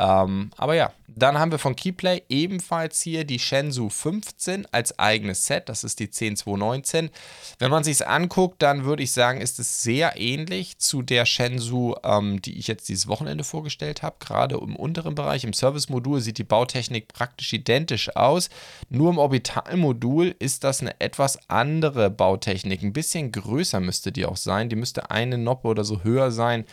Ähm, 0.00 0.50
aber 0.56 0.74
ja, 0.74 0.92
dann 1.14 1.38
haben 1.38 1.50
wir 1.50 1.58
von 1.58 1.76
Keyplay 1.76 2.22
ebenfalls 2.30 3.02
hier 3.02 3.24
die 3.24 3.38
Shenzhou 3.38 3.90
15 3.90 4.66
als 4.72 4.98
eigenes 4.98 5.44
Set. 5.44 5.68
Das 5.68 5.84
ist 5.84 6.00
die 6.00 6.10
10219. 6.10 7.10
Wenn 7.58 7.70
man 7.70 7.84
sich 7.84 7.94
es 7.94 8.02
anguckt, 8.02 8.62
dann 8.62 8.84
würde 8.84 9.02
ich 9.02 9.12
sagen, 9.12 9.42
ist 9.42 9.58
es 9.58 9.82
sehr 9.82 10.16
ähnlich 10.16 10.78
zu 10.78 11.02
der 11.02 11.26
Shenzhou, 11.26 11.96
ähm, 12.02 12.40
die 12.40 12.58
ich 12.58 12.66
jetzt 12.66 12.88
dieses 12.88 13.08
Wochenende 13.08 13.44
vorgestellt 13.44 14.02
habe. 14.02 14.16
Gerade 14.20 14.56
im 14.56 14.74
unteren 14.74 15.14
Bereich, 15.14 15.44
im 15.44 15.52
Service-Modul, 15.52 16.22
sieht 16.22 16.38
die 16.38 16.44
Bautechnik 16.44 17.08
praktisch 17.08 17.52
identisch 17.52 18.16
aus. 18.16 18.48
Nur 18.88 19.10
im 19.10 19.18
Orbitalmodul 19.18 20.34
ist 20.38 20.64
das 20.64 20.80
eine 20.80 20.98
etwas 21.00 21.38
andere 21.50 22.08
Bautechnik. 22.08 22.82
Ein 22.82 22.94
bisschen 22.94 23.32
größer 23.32 23.80
müsste 23.80 24.12
die 24.12 24.24
auch 24.24 24.38
sein. 24.38 24.70
Die 24.70 24.76
müsste 24.76 25.10
eine 25.10 25.36
Noppe 25.36 25.68
oder 25.68 25.84
so 25.84 26.02
höher 26.02 26.30
sein 26.30 26.64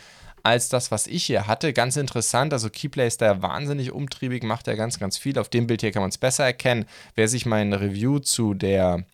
als 0.42 0.68
das, 0.68 0.90
was 0.90 1.06
ich 1.06 1.24
hier 1.24 1.46
hatte. 1.46 1.72
Ganz 1.72 1.96
interessant, 1.96 2.52
also 2.52 2.70
Keyplay 2.70 3.06
ist 3.06 3.20
da 3.20 3.42
wahnsinnig 3.42 3.92
umtriebig, 3.92 4.42
macht 4.42 4.66
ja 4.66 4.74
ganz, 4.74 4.98
ganz 4.98 5.18
viel. 5.18 5.38
Auf 5.38 5.48
dem 5.48 5.66
Bild 5.66 5.80
hier 5.80 5.92
kann 5.92 6.02
man 6.02 6.10
es 6.10 6.18
besser 6.18 6.44
erkennen. 6.44 6.86
Wer 7.14 7.28
sich 7.28 7.46
mein 7.46 7.72
Review 7.72 8.18
zu 8.18 8.54
der, 8.54 9.04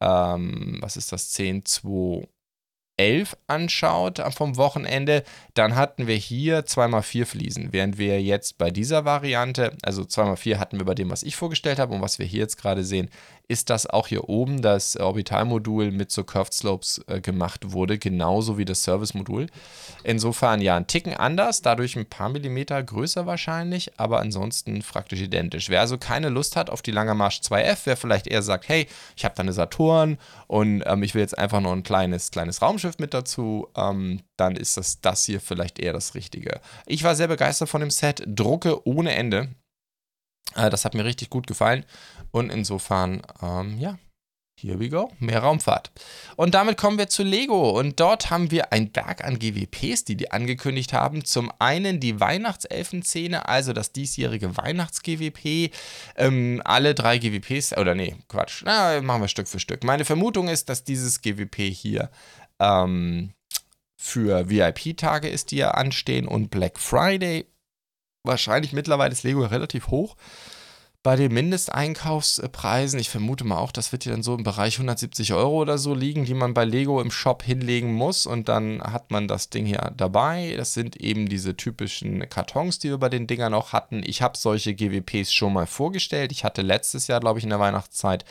ähm, 0.00 0.78
was 0.80 0.96
ist 0.96 1.12
das, 1.12 1.32
10.2 1.34 2.28
11 2.96 3.36
anschaut 3.46 4.22
vom 4.34 4.56
Wochenende, 4.56 5.22
dann 5.54 5.76
hatten 5.76 6.06
wir 6.06 6.16
hier 6.16 6.64
2x4 6.64 7.26
Fliesen, 7.26 7.72
während 7.72 7.98
wir 7.98 8.22
jetzt 8.22 8.58
bei 8.58 8.70
dieser 8.70 9.04
Variante, 9.04 9.72
also 9.82 10.02
2x4 10.02 10.58
hatten 10.58 10.78
wir 10.78 10.86
bei 10.86 10.94
dem, 10.94 11.10
was 11.10 11.22
ich 11.22 11.36
vorgestellt 11.36 11.78
habe 11.78 11.94
und 11.94 12.00
was 12.00 12.18
wir 12.18 12.26
hier 12.26 12.40
jetzt 12.40 12.56
gerade 12.56 12.84
sehen, 12.84 13.10
ist 13.48 13.70
das 13.70 13.86
auch 13.86 14.08
hier 14.08 14.28
oben 14.28 14.60
das 14.60 14.96
Orbitalmodul 14.96 15.92
mit 15.92 16.10
so 16.10 16.24
Curved 16.24 16.52
Slopes 16.52 17.00
äh, 17.06 17.20
gemacht 17.20 17.72
wurde, 17.72 17.98
genauso 17.98 18.58
wie 18.58 18.64
das 18.64 18.82
Service-Modul. 18.82 19.46
Insofern 20.02 20.60
ja, 20.60 20.76
ein 20.76 20.86
Ticken 20.86 21.14
anders, 21.14 21.62
dadurch 21.62 21.96
ein 21.96 22.06
paar 22.06 22.28
Millimeter 22.28 22.82
größer 22.82 23.26
wahrscheinlich, 23.26 23.92
aber 23.98 24.20
ansonsten 24.20 24.80
praktisch 24.80 25.20
identisch. 25.20 25.68
Wer 25.68 25.80
also 25.80 25.96
keine 25.96 26.28
Lust 26.28 26.56
hat 26.56 26.70
auf 26.70 26.82
die 26.82 26.90
Lange 26.90 27.14
Marsch 27.14 27.40
2F, 27.40 27.80
wer 27.84 27.96
vielleicht 27.96 28.26
eher 28.26 28.42
sagt, 28.42 28.68
hey, 28.68 28.88
ich 29.16 29.24
habe 29.24 29.34
da 29.36 29.42
eine 29.42 29.52
Saturn 29.52 30.18
und 30.48 30.82
ähm, 30.86 31.02
ich 31.02 31.14
will 31.14 31.22
jetzt 31.22 31.38
einfach 31.38 31.60
noch 31.60 31.72
ein 31.72 31.84
kleines, 31.84 32.30
kleines 32.30 32.62
Raumschiff 32.62 32.85
mit 32.98 33.14
dazu, 33.14 33.68
ähm, 33.76 34.22
dann 34.36 34.56
ist 34.56 34.76
das, 34.76 35.00
das 35.00 35.24
hier 35.24 35.40
vielleicht 35.40 35.78
eher 35.78 35.92
das 35.92 36.14
Richtige. 36.14 36.60
Ich 36.86 37.02
war 37.02 37.14
sehr 37.14 37.28
begeistert 37.28 37.68
von 37.68 37.80
dem 37.80 37.90
Set, 37.90 38.22
drucke 38.26 38.86
ohne 38.86 39.14
Ende. 39.14 39.48
Äh, 40.54 40.70
das 40.70 40.84
hat 40.84 40.94
mir 40.94 41.04
richtig 41.04 41.30
gut 41.30 41.46
gefallen. 41.46 41.84
Und 42.30 42.50
insofern, 42.50 43.22
ähm, 43.42 43.78
ja, 43.78 43.98
Here 44.58 44.80
we 44.80 44.88
go, 44.88 45.12
mehr 45.18 45.40
Raumfahrt. 45.40 45.90
Und 46.36 46.54
damit 46.54 46.78
kommen 46.78 46.96
wir 46.96 47.10
zu 47.10 47.22
Lego. 47.22 47.78
Und 47.78 48.00
dort 48.00 48.30
haben 48.30 48.50
wir 48.50 48.72
ein 48.72 48.90
Berg 48.90 49.22
an 49.22 49.38
GWPs, 49.38 50.04
die 50.06 50.16
die 50.16 50.30
angekündigt 50.30 50.94
haben. 50.94 51.26
Zum 51.26 51.52
einen 51.58 52.00
die 52.00 52.20
Weihnachtselfenszene, 52.20 53.46
also 53.46 53.74
das 53.74 53.92
diesjährige 53.92 54.56
Weihnachts-GWP. 54.56 55.72
Ähm, 56.16 56.62
alle 56.64 56.94
drei 56.94 57.18
GWPs, 57.18 57.76
oder 57.76 57.94
nee, 57.94 58.16
Quatsch, 58.28 58.62
na, 58.64 59.02
machen 59.02 59.20
wir 59.20 59.28
Stück 59.28 59.46
für 59.46 59.60
Stück. 59.60 59.84
Meine 59.84 60.06
Vermutung 60.06 60.48
ist, 60.48 60.70
dass 60.70 60.84
dieses 60.84 61.20
GWP 61.20 61.70
hier 61.70 62.08
ähm, 62.60 63.32
für 63.96 64.48
VIP-Tage 64.48 65.28
ist, 65.28 65.50
die 65.50 65.56
ja 65.56 65.72
anstehen 65.72 66.28
und 66.28 66.50
Black 66.50 66.78
Friday. 66.78 67.46
Wahrscheinlich 68.22 68.72
mittlerweile 68.72 69.12
ist 69.12 69.22
Lego 69.22 69.44
relativ 69.44 69.88
hoch 69.88 70.16
bei 71.06 71.14
den 71.14 71.32
Mindesteinkaufspreisen, 71.32 72.98
ich 72.98 73.10
vermute 73.10 73.44
mal 73.44 73.58
auch, 73.58 73.70
das 73.70 73.92
wird 73.92 74.04
ja 74.04 74.10
dann 74.10 74.24
so 74.24 74.34
im 74.34 74.42
Bereich 74.42 74.74
170 74.74 75.34
Euro 75.34 75.60
oder 75.60 75.78
so 75.78 75.94
liegen, 75.94 76.24
die 76.24 76.34
man 76.34 76.52
bei 76.52 76.64
Lego 76.64 77.00
im 77.00 77.12
Shop 77.12 77.44
hinlegen 77.44 77.94
muss 77.94 78.26
und 78.26 78.48
dann 78.48 78.82
hat 78.82 79.12
man 79.12 79.28
das 79.28 79.48
Ding 79.48 79.66
hier 79.66 79.92
dabei. 79.96 80.54
Das 80.56 80.74
sind 80.74 80.96
eben 80.96 81.28
diese 81.28 81.56
typischen 81.56 82.28
Kartons, 82.28 82.80
die 82.80 82.90
wir 82.90 82.98
bei 82.98 83.08
den 83.08 83.28
Dingern 83.28 83.54
auch 83.54 83.72
hatten. 83.72 84.02
Ich 84.04 84.20
habe 84.20 84.36
solche 84.36 84.74
GWPs 84.74 85.32
schon 85.32 85.52
mal 85.52 85.68
vorgestellt. 85.68 86.32
Ich 86.32 86.42
hatte 86.42 86.62
letztes 86.62 87.06
Jahr, 87.06 87.20
glaube 87.20 87.38
ich, 87.38 87.44
in 87.44 87.50
der 87.50 87.60
Weihnachtszeit 87.60 88.24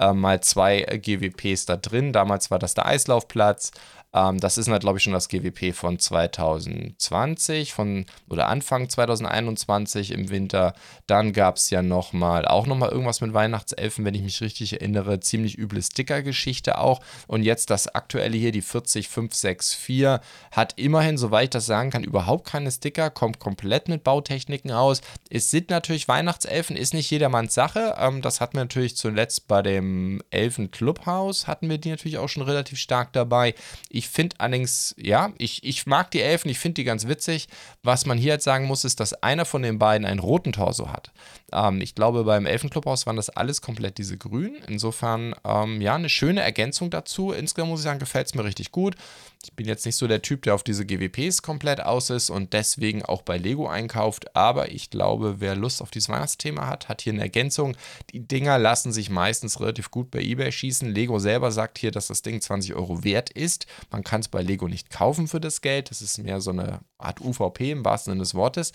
äh, 0.00 0.12
mal 0.12 0.40
zwei 0.40 0.80
GWPs 0.80 1.66
da 1.66 1.76
drin. 1.76 2.12
Damals 2.12 2.50
war 2.50 2.58
das 2.58 2.74
der 2.74 2.86
Eislaufplatz. 2.86 3.70
Ähm, 4.12 4.40
das 4.40 4.58
ist, 4.58 4.66
glaube 4.80 4.98
ich, 4.98 5.04
schon 5.04 5.12
das 5.12 5.28
GWP 5.28 5.72
von 5.72 5.98
2020 5.98 7.72
von, 7.72 8.06
oder 8.28 8.48
Anfang 8.48 8.88
2021 8.88 10.12
im 10.12 10.30
Winter. 10.30 10.74
Dann 11.06 11.32
gab 11.32 11.56
es 11.56 11.70
ja 11.70 11.82
nochmal, 11.82 12.46
auch 12.46 12.66
nochmal 12.66 12.90
irgendwas 12.90 13.20
mit 13.20 13.34
Weihnachtselfen, 13.34 14.04
wenn 14.04 14.14
ich 14.14 14.22
mich 14.22 14.40
richtig 14.40 14.74
erinnere. 14.74 15.20
Ziemlich 15.20 15.58
üble 15.58 15.82
Sticker-Geschichte 15.82 16.78
auch. 16.78 17.00
Und 17.28 17.42
jetzt 17.44 17.70
das 17.70 17.86
aktuelle 17.88 18.36
hier, 18.36 18.52
die 18.52 18.62
40564, 18.62 20.18
hat 20.50 20.74
immerhin, 20.76 21.16
soweit 21.16 21.44
ich 21.44 21.50
das 21.50 21.66
sagen 21.66 21.90
kann, 21.90 22.04
überhaupt 22.04 22.48
keine 22.48 22.70
Sticker, 22.70 23.10
kommt 23.10 23.38
komplett 23.38 23.88
mit 23.88 24.02
Bautechniken 24.02 24.72
aus. 24.72 25.02
Es 25.30 25.50
sind 25.50 25.70
natürlich 25.70 26.08
Weihnachtselfen, 26.08 26.76
ist 26.76 26.94
nicht 26.94 27.10
jedermanns 27.10 27.54
Sache. 27.54 27.94
Ähm, 27.98 28.22
das 28.22 28.40
hatten 28.40 28.54
wir 28.54 28.64
natürlich 28.64 28.96
zuletzt 28.96 29.46
bei 29.46 29.62
dem 29.62 29.89
Elfen 30.30 30.70
Clubhaus, 30.70 31.46
hatten 31.46 31.68
wir 31.68 31.78
die 31.78 31.90
natürlich 31.90 32.18
auch 32.18 32.28
schon 32.28 32.42
relativ 32.42 32.78
stark 32.78 33.12
dabei. 33.12 33.54
Ich 33.88 34.08
finde 34.08 34.36
allerdings, 34.38 34.94
ja, 34.98 35.32
ich, 35.38 35.64
ich 35.64 35.86
mag 35.86 36.10
die 36.10 36.20
Elfen, 36.20 36.50
ich 36.50 36.58
finde 36.58 36.74
die 36.74 36.84
ganz 36.84 37.06
witzig. 37.06 37.48
Was 37.82 38.06
man 38.06 38.18
hier 38.18 38.34
jetzt 38.34 38.44
sagen 38.44 38.66
muss, 38.66 38.84
ist, 38.84 39.00
dass 39.00 39.14
einer 39.22 39.44
von 39.44 39.62
den 39.62 39.78
beiden 39.78 40.06
einen 40.06 40.20
roten 40.20 40.52
Torso 40.52 40.90
hat. 40.90 41.10
Ähm, 41.52 41.80
ich 41.80 41.94
glaube, 41.94 42.24
beim 42.24 42.46
Elfenclubhaus 42.46 43.06
waren 43.06 43.16
das 43.16 43.30
alles 43.30 43.62
komplett 43.62 43.98
diese 43.98 44.16
grünen. 44.16 44.56
Insofern, 44.68 45.34
ähm, 45.44 45.80
ja, 45.80 45.94
eine 45.94 46.08
schöne 46.08 46.40
Ergänzung 46.40 46.90
dazu. 46.90 47.32
Insgesamt 47.32 47.70
muss 47.70 47.80
ich 47.80 47.84
sagen, 47.84 47.98
gefällt 47.98 48.26
es 48.26 48.34
mir 48.34 48.44
richtig 48.44 48.72
gut. 48.72 48.96
Ich 49.42 49.54
bin 49.54 49.66
jetzt 49.66 49.86
nicht 49.86 49.96
so 49.96 50.06
der 50.06 50.20
Typ, 50.20 50.42
der 50.42 50.54
auf 50.54 50.62
diese 50.62 50.84
GWPs 50.84 51.40
komplett 51.40 51.80
aus 51.80 52.10
ist 52.10 52.28
und 52.28 52.52
deswegen 52.52 53.02
auch 53.02 53.22
bei 53.22 53.38
Lego 53.38 53.68
einkauft. 53.68 54.36
Aber 54.36 54.70
ich 54.70 54.90
glaube, 54.90 55.36
wer 55.38 55.56
Lust 55.56 55.80
auf 55.80 55.90
dieses 55.90 56.10
Weihnachtsthema 56.10 56.66
hat, 56.66 56.90
hat 56.90 57.00
hier 57.00 57.14
eine 57.14 57.22
Ergänzung. 57.22 57.74
Die 58.12 58.20
Dinger 58.20 58.58
lassen 58.58 58.92
sich 58.92 59.08
meistens 59.08 59.58
relativ 59.58 59.90
gut 59.90 60.10
bei 60.10 60.20
eBay 60.20 60.52
schießen. 60.52 60.92
Lego 60.92 61.18
selber 61.18 61.52
sagt 61.52 61.78
hier, 61.78 61.90
dass 61.90 62.08
das 62.08 62.20
Ding 62.20 62.38
20 62.38 62.74
Euro 62.74 63.02
wert 63.02 63.30
ist. 63.30 63.66
Man 63.90 64.04
kann 64.04 64.20
es 64.20 64.28
bei 64.28 64.42
Lego 64.42 64.68
nicht 64.68 64.90
kaufen 64.90 65.26
für 65.26 65.40
das 65.40 65.62
Geld. 65.62 65.90
Das 65.90 66.02
ist 66.02 66.18
mehr 66.18 66.42
so 66.42 66.50
eine 66.50 66.80
Art 66.98 67.22
UVP 67.22 67.70
im 67.70 67.82
wahrsten 67.82 68.12
Sinne 68.12 68.22
des 68.22 68.34
Wortes 68.34 68.72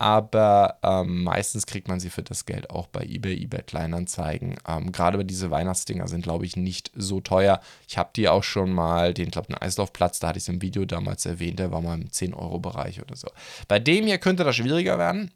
aber 0.00 0.78
ähm, 0.82 1.24
meistens 1.24 1.66
kriegt 1.66 1.86
man 1.86 2.00
sie 2.00 2.08
für 2.08 2.22
das 2.22 2.46
Geld 2.46 2.70
auch 2.70 2.86
bei 2.86 3.02
eBay, 3.02 3.42
eBay 3.42 3.62
Kleinanzeigen. 3.62 4.56
Ähm, 4.66 4.92
Gerade 4.92 5.22
diese 5.26 5.50
Weihnachtsdinger 5.50 6.08
sind, 6.08 6.22
glaube 6.22 6.46
ich, 6.46 6.56
nicht 6.56 6.90
so 6.94 7.20
teuer. 7.20 7.60
Ich 7.86 7.98
habe 7.98 8.08
die 8.16 8.28
auch 8.28 8.42
schon 8.42 8.72
mal, 8.72 9.12
den, 9.12 9.30
glaube 9.30 9.48
ich, 9.50 9.54
einen 9.54 9.62
Eislaufplatz, 9.62 10.18
da 10.18 10.28
hatte 10.28 10.38
ich 10.38 10.44
es 10.44 10.48
im 10.48 10.62
Video 10.62 10.86
damals 10.86 11.26
erwähnt, 11.26 11.58
der 11.58 11.70
war 11.70 11.82
mal 11.82 12.00
im 12.00 12.08
10-Euro-Bereich 12.08 13.02
oder 13.02 13.14
so. 13.14 13.28
Bei 13.68 13.78
dem 13.78 14.06
hier 14.06 14.16
könnte 14.16 14.42
das 14.42 14.56
schwieriger 14.56 14.98
werden, 14.98 15.32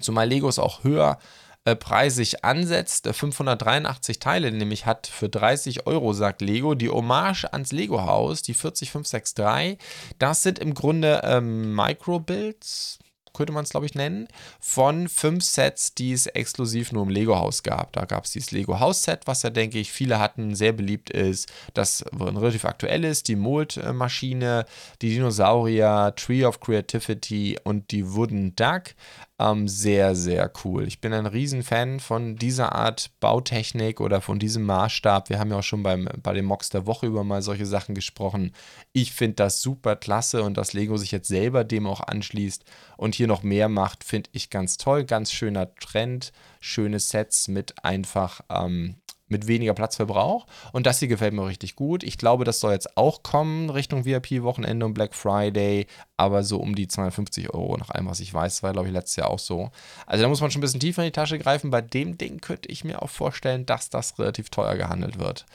zumal 0.00 0.28
Legos 0.28 0.60
auch 0.60 0.84
höher 0.84 1.18
äh, 1.64 1.76
preisig 1.76 2.44
ansetzt. 2.44 3.08
583 3.08 4.18
Teile 4.18 4.50
nämlich 4.50 4.86
hat 4.86 5.06
für 5.06 5.28
30 5.28 5.86
Euro, 5.86 6.12
sagt 6.12 6.40
Lego, 6.40 6.74
die 6.74 6.88
Hommage 6.88 7.52
ans 7.52 7.72
Lego-Haus, 7.72 8.42
die 8.42 8.54
40563. 8.54 9.78
Das 10.18 10.42
sind 10.42 10.58
im 10.58 10.74
Grunde 10.74 11.20
ähm, 11.24 11.74
Micro-Builds, 11.74 12.98
könnte 13.32 13.52
man 13.52 13.64
es, 13.64 13.70
glaube 13.70 13.86
ich, 13.86 13.94
nennen, 13.94 14.28
von 14.60 15.08
fünf 15.08 15.44
Sets, 15.44 15.94
die 15.94 16.12
es 16.12 16.26
exklusiv 16.26 16.92
nur 16.92 17.04
im 17.04 17.08
Lego-Haus 17.08 17.62
gab. 17.62 17.92
Da 17.92 18.04
gab 18.04 18.24
es 18.24 18.32
dieses 18.32 18.50
Lego-Haus-Set, 18.50 19.26
was 19.26 19.42
ja, 19.42 19.50
denke 19.50 19.78
ich, 19.78 19.92
viele 19.92 20.18
hatten, 20.18 20.54
sehr 20.54 20.72
beliebt 20.72 21.10
ist, 21.10 21.50
das 21.74 22.04
relativ 22.18 22.64
aktuell 22.64 23.04
ist, 23.04 23.28
die 23.28 23.36
Mold-Maschine, 23.36 24.66
die 25.00 25.10
Dinosaurier, 25.10 26.14
Tree 26.16 26.44
of 26.44 26.60
Creativity 26.60 27.58
und 27.64 27.90
die 27.90 28.14
Wooden 28.14 28.54
Duck 28.56 28.94
ähm, 29.42 29.66
sehr, 29.66 30.14
sehr 30.14 30.52
cool. 30.64 30.86
Ich 30.86 31.00
bin 31.00 31.12
ein 31.12 31.26
Riesenfan 31.26 32.00
von 32.00 32.36
dieser 32.36 32.74
Art 32.74 33.10
Bautechnik 33.20 34.00
oder 34.00 34.20
von 34.20 34.38
diesem 34.38 34.64
Maßstab. 34.64 35.28
Wir 35.28 35.38
haben 35.38 35.50
ja 35.50 35.58
auch 35.58 35.62
schon 35.62 35.82
beim, 35.82 36.08
bei 36.22 36.32
den 36.32 36.44
Mocks 36.44 36.70
der 36.70 36.86
Woche 36.86 37.06
über 37.06 37.24
mal 37.24 37.42
solche 37.42 37.66
Sachen 37.66 37.94
gesprochen. 37.94 38.52
Ich 38.92 39.12
finde 39.12 39.36
das 39.36 39.60
super 39.60 39.96
klasse 39.96 40.42
und 40.42 40.56
dass 40.56 40.72
Lego 40.72 40.96
sich 40.96 41.10
jetzt 41.10 41.28
selber 41.28 41.64
dem 41.64 41.86
auch 41.86 42.00
anschließt 42.00 42.64
und 42.96 43.14
hier 43.14 43.26
noch 43.26 43.42
mehr 43.42 43.68
macht, 43.68 44.04
finde 44.04 44.30
ich 44.32 44.50
ganz 44.50 44.76
toll. 44.76 45.04
Ganz 45.04 45.32
schöner 45.32 45.74
Trend, 45.74 46.32
schöne 46.60 47.00
Sets 47.00 47.48
mit 47.48 47.84
einfach 47.84 48.42
ähm, 48.48 48.96
mit 49.32 49.48
weniger 49.48 49.74
Platzverbrauch. 49.74 50.46
Und 50.72 50.86
das 50.86 51.00
hier 51.00 51.08
gefällt 51.08 51.34
mir 51.34 51.46
richtig 51.46 51.74
gut. 51.74 52.04
Ich 52.04 52.18
glaube, 52.18 52.44
das 52.44 52.60
soll 52.60 52.72
jetzt 52.72 52.96
auch 52.96 53.24
kommen 53.24 53.70
Richtung 53.70 54.04
VIP-Wochenende 54.04 54.86
und 54.86 54.94
Black 54.94 55.14
Friday, 55.14 55.86
aber 56.16 56.44
so 56.44 56.58
um 56.58 56.76
die 56.76 56.86
250 56.86 57.52
Euro 57.52 57.76
nach 57.76 57.90
allem, 57.90 58.06
was 58.06 58.20
ich 58.20 58.32
weiß. 58.32 58.62
War, 58.62 58.72
glaube 58.72 58.88
ich, 58.88 58.94
letztes 58.94 59.16
Jahr 59.16 59.30
auch 59.30 59.40
so. 59.40 59.70
Also 60.06 60.22
da 60.22 60.28
muss 60.28 60.40
man 60.40 60.52
schon 60.52 60.60
ein 60.60 60.62
bisschen 60.62 60.80
tiefer 60.80 61.02
in 61.02 61.08
die 61.08 61.12
Tasche 61.12 61.38
greifen. 61.38 61.70
Bei 61.70 61.80
dem 61.80 62.16
Ding 62.16 62.40
könnte 62.40 62.68
ich 62.68 62.84
mir 62.84 63.02
auch 63.02 63.10
vorstellen, 63.10 63.66
dass 63.66 63.90
das 63.90 64.18
relativ 64.18 64.50
teuer 64.50 64.76
gehandelt 64.76 65.18
wird. 65.18 65.46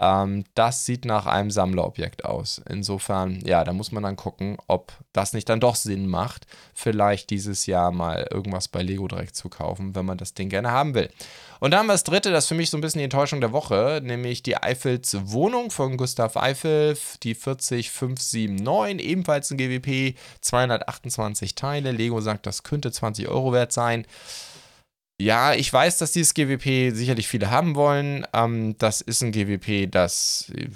Ähm, 0.00 0.44
das 0.54 0.86
sieht 0.86 1.04
nach 1.04 1.26
einem 1.26 1.50
Sammlerobjekt 1.50 2.24
aus. 2.24 2.60
Insofern, 2.68 3.40
ja, 3.44 3.62
da 3.64 3.74
muss 3.74 3.92
man 3.92 4.02
dann 4.02 4.16
gucken, 4.16 4.56
ob 4.66 4.92
das 5.12 5.34
nicht 5.34 5.48
dann 5.50 5.60
doch 5.60 5.74
Sinn 5.74 6.06
macht, 6.06 6.46
vielleicht 6.74 7.28
dieses 7.28 7.66
Jahr 7.66 7.92
mal 7.92 8.26
irgendwas 8.30 8.68
bei 8.68 8.82
Lego 8.82 9.06
direkt 9.08 9.36
zu 9.36 9.50
kaufen, 9.50 9.94
wenn 9.94 10.06
man 10.06 10.16
das 10.16 10.32
Ding 10.32 10.48
gerne 10.48 10.70
haben 10.70 10.94
will. 10.94 11.10
Und 11.58 11.72
dann 11.72 11.80
haben 11.80 11.86
wir 11.88 11.92
das 11.92 12.04
dritte, 12.04 12.30
das 12.30 12.44
ist 12.44 12.48
für 12.48 12.54
mich 12.54 12.70
so 12.70 12.78
ein 12.78 12.80
bisschen 12.80 13.00
die 13.00 13.04
Enttäuschung 13.04 13.42
der 13.42 13.52
Woche, 13.52 14.00
nämlich 14.02 14.42
die 14.42 14.56
Eifels 14.56 15.14
Wohnung 15.24 15.70
von 15.70 15.98
Gustav 15.98 16.38
Eiffel, 16.38 16.96
die 17.22 17.34
40579, 17.34 19.06
ebenfalls 19.06 19.50
ein 19.50 19.58
GWP, 19.58 20.16
228 20.40 21.54
Teile. 21.54 21.92
Lego 21.92 22.22
sagt, 22.22 22.46
das 22.46 22.62
könnte 22.62 22.90
20 22.90 23.28
Euro 23.28 23.52
wert 23.52 23.72
sein. 23.72 24.06
Ja, 25.20 25.52
ich 25.52 25.70
weiß, 25.70 25.98
dass 25.98 26.12
dieses 26.12 26.32
GWP 26.32 26.96
sicherlich 26.96 27.28
viele 27.28 27.50
haben 27.50 27.74
wollen. 27.74 28.26
Ähm, 28.32 28.74
das 28.78 29.02
ist 29.02 29.22
ein 29.22 29.32
GWP, 29.32 29.90
das 29.90 30.50
äh, 30.56 30.68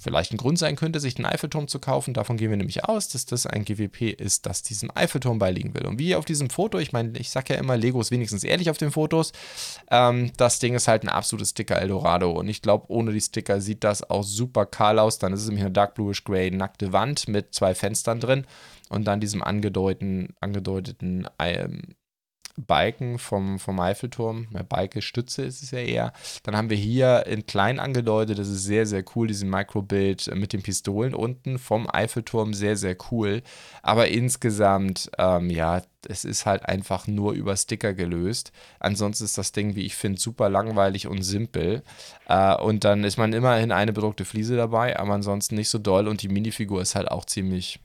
vielleicht 0.00 0.32
ein 0.32 0.36
Grund 0.36 0.60
sein 0.60 0.76
könnte, 0.76 1.00
sich 1.00 1.16
den 1.16 1.26
Eiffelturm 1.26 1.66
zu 1.66 1.80
kaufen. 1.80 2.14
Davon 2.14 2.36
gehen 2.36 2.50
wir 2.50 2.56
nämlich 2.56 2.84
aus, 2.84 3.08
dass 3.08 3.26
das 3.26 3.46
ein 3.46 3.64
GWP 3.64 4.12
ist, 4.12 4.46
das 4.46 4.62
diesem 4.62 4.92
Eiffelturm 4.94 5.40
beiliegen 5.40 5.74
will. 5.74 5.86
Und 5.86 5.98
wie 5.98 6.14
auf 6.14 6.24
diesem 6.24 6.50
Foto, 6.50 6.78
ich 6.78 6.92
meine, 6.92 7.18
ich 7.18 7.30
sage 7.30 7.54
ja 7.54 7.58
immer, 7.58 7.76
Lego 7.76 8.00
ist 8.00 8.12
wenigstens 8.12 8.44
ehrlich 8.44 8.70
auf 8.70 8.78
den 8.78 8.92
Fotos. 8.92 9.32
Ähm, 9.90 10.30
das 10.36 10.60
Ding 10.60 10.74
ist 10.74 10.86
halt 10.86 11.02
ein 11.02 11.08
absolutes 11.08 11.50
Sticker 11.50 11.80
Eldorado. 11.80 12.30
Und 12.30 12.48
ich 12.48 12.62
glaube, 12.62 12.84
ohne 12.90 13.12
die 13.12 13.20
Sticker 13.20 13.60
sieht 13.60 13.82
das 13.82 14.08
auch 14.08 14.22
super 14.22 14.66
kahl 14.66 15.00
aus. 15.00 15.18
Dann 15.18 15.32
ist 15.32 15.40
es 15.40 15.46
nämlich 15.48 15.64
eine 15.64 15.72
Dark 15.72 15.96
Bluish 15.96 16.22
Gray 16.22 16.52
nackte 16.52 16.92
Wand 16.92 17.26
mit 17.26 17.54
zwei 17.54 17.74
Fenstern 17.74 18.20
drin 18.20 18.46
und 18.88 19.06
dann 19.06 19.18
diesem 19.18 19.42
angedeuteten, 19.42 20.28
angedeuteten 20.40 21.26
ähm, 21.40 21.96
Balken 22.64 23.18
vom, 23.18 23.58
vom 23.58 23.80
Eiffelturm, 23.80 24.48
ja, 24.52 24.62
Balke 24.62 25.02
Stütze 25.02 25.42
ist 25.42 25.62
es 25.62 25.70
ja 25.70 25.80
eher. 25.80 26.12
Dann 26.42 26.56
haben 26.56 26.70
wir 26.70 26.76
hier 26.76 27.26
in 27.26 27.46
klein 27.46 27.78
angedeutet, 27.78 28.38
das 28.38 28.48
ist 28.48 28.64
sehr, 28.64 28.86
sehr 28.86 29.04
cool, 29.14 29.28
diesen 29.28 29.50
Microbild 29.50 30.34
mit 30.34 30.52
den 30.52 30.62
Pistolen 30.62 31.14
unten 31.14 31.58
vom 31.58 31.88
Eiffelturm, 31.90 32.54
sehr, 32.54 32.76
sehr 32.76 32.96
cool. 33.10 33.42
Aber 33.82 34.08
insgesamt, 34.08 35.10
ähm, 35.18 35.50
ja, 35.50 35.82
es 36.08 36.24
ist 36.24 36.46
halt 36.46 36.64
einfach 36.66 37.06
nur 37.06 37.32
über 37.32 37.56
Sticker 37.56 37.92
gelöst. 37.92 38.52
Ansonsten 38.78 39.24
ist 39.24 39.38
das 39.38 39.52
Ding, 39.52 39.74
wie 39.76 39.84
ich 39.84 39.96
finde, 39.96 40.20
super 40.20 40.48
langweilig 40.48 41.06
und 41.06 41.22
simpel. 41.22 41.82
Äh, 42.28 42.56
und 42.56 42.84
dann 42.84 43.04
ist 43.04 43.18
man 43.18 43.32
immerhin 43.32 43.72
eine 43.72 43.92
bedruckte 43.92 44.24
Fliese 44.24 44.56
dabei, 44.56 44.98
aber 44.98 45.14
ansonsten 45.14 45.56
nicht 45.56 45.68
so 45.68 45.78
doll 45.78 46.08
und 46.08 46.22
die 46.22 46.28
Minifigur 46.28 46.80
ist 46.80 46.94
halt 46.94 47.10
auch 47.10 47.24
ziemlich 47.24 47.80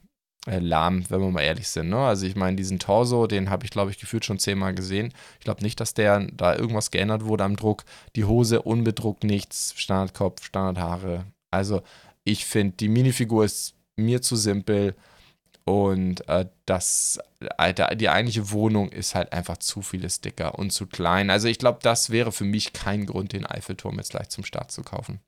lahm, 0.46 1.04
wenn 1.08 1.20
wir 1.20 1.30
mal 1.30 1.42
ehrlich 1.42 1.68
sind. 1.68 1.88
Ne? 1.90 1.98
Also 1.98 2.26
ich 2.26 2.36
meine, 2.36 2.56
diesen 2.56 2.78
Torso, 2.78 3.26
den 3.26 3.50
habe 3.50 3.64
ich, 3.64 3.70
glaube 3.70 3.90
ich, 3.90 3.98
gefühlt 3.98 4.24
schon 4.24 4.38
zehnmal 4.38 4.74
gesehen. 4.74 5.12
Ich 5.38 5.44
glaube 5.44 5.62
nicht, 5.62 5.80
dass 5.80 5.94
der 5.94 6.26
da 6.32 6.54
irgendwas 6.54 6.90
geändert 6.90 7.24
wurde 7.24 7.44
am 7.44 7.56
Druck. 7.56 7.84
Die 8.14 8.24
Hose 8.24 8.62
unbedruckt 8.62 9.24
nichts, 9.24 9.74
Standardkopf, 9.76 10.44
Standardhaare. 10.44 11.26
Also 11.50 11.82
ich 12.24 12.46
finde, 12.46 12.76
die 12.76 12.88
Minifigur 12.88 13.44
ist 13.44 13.74
mir 13.96 14.22
zu 14.22 14.36
simpel 14.36 14.94
und 15.64 16.28
äh, 16.28 16.46
das, 16.64 17.18
äh, 17.58 17.96
die 17.96 18.08
eigentliche 18.08 18.52
Wohnung 18.52 18.90
ist 18.90 19.16
halt 19.16 19.32
einfach 19.32 19.56
zu 19.56 19.82
viele 19.82 20.08
Sticker 20.08 20.58
und 20.58 20.70
zu 20.70 20.86
klein. 20.86 21.28
Also 21.28 21.48
ich 21.48 21.58
glaube, 21.58 21.80
das 21.82 22.10
wäre 22.10 22.30
für 22.30 22.44
mich 22.44 22.72
kein 22.72 23.04
Grund, 23.04 23.32
den 23.32 23.46
Eiffelturm 23.46 23.96
jetzt 23.96 24.10
gleich 24.10 24.28
zum 24.28 24.44
Start 24.44 24.70
zu 24.70 24.82
kaufen. 24.82 25.20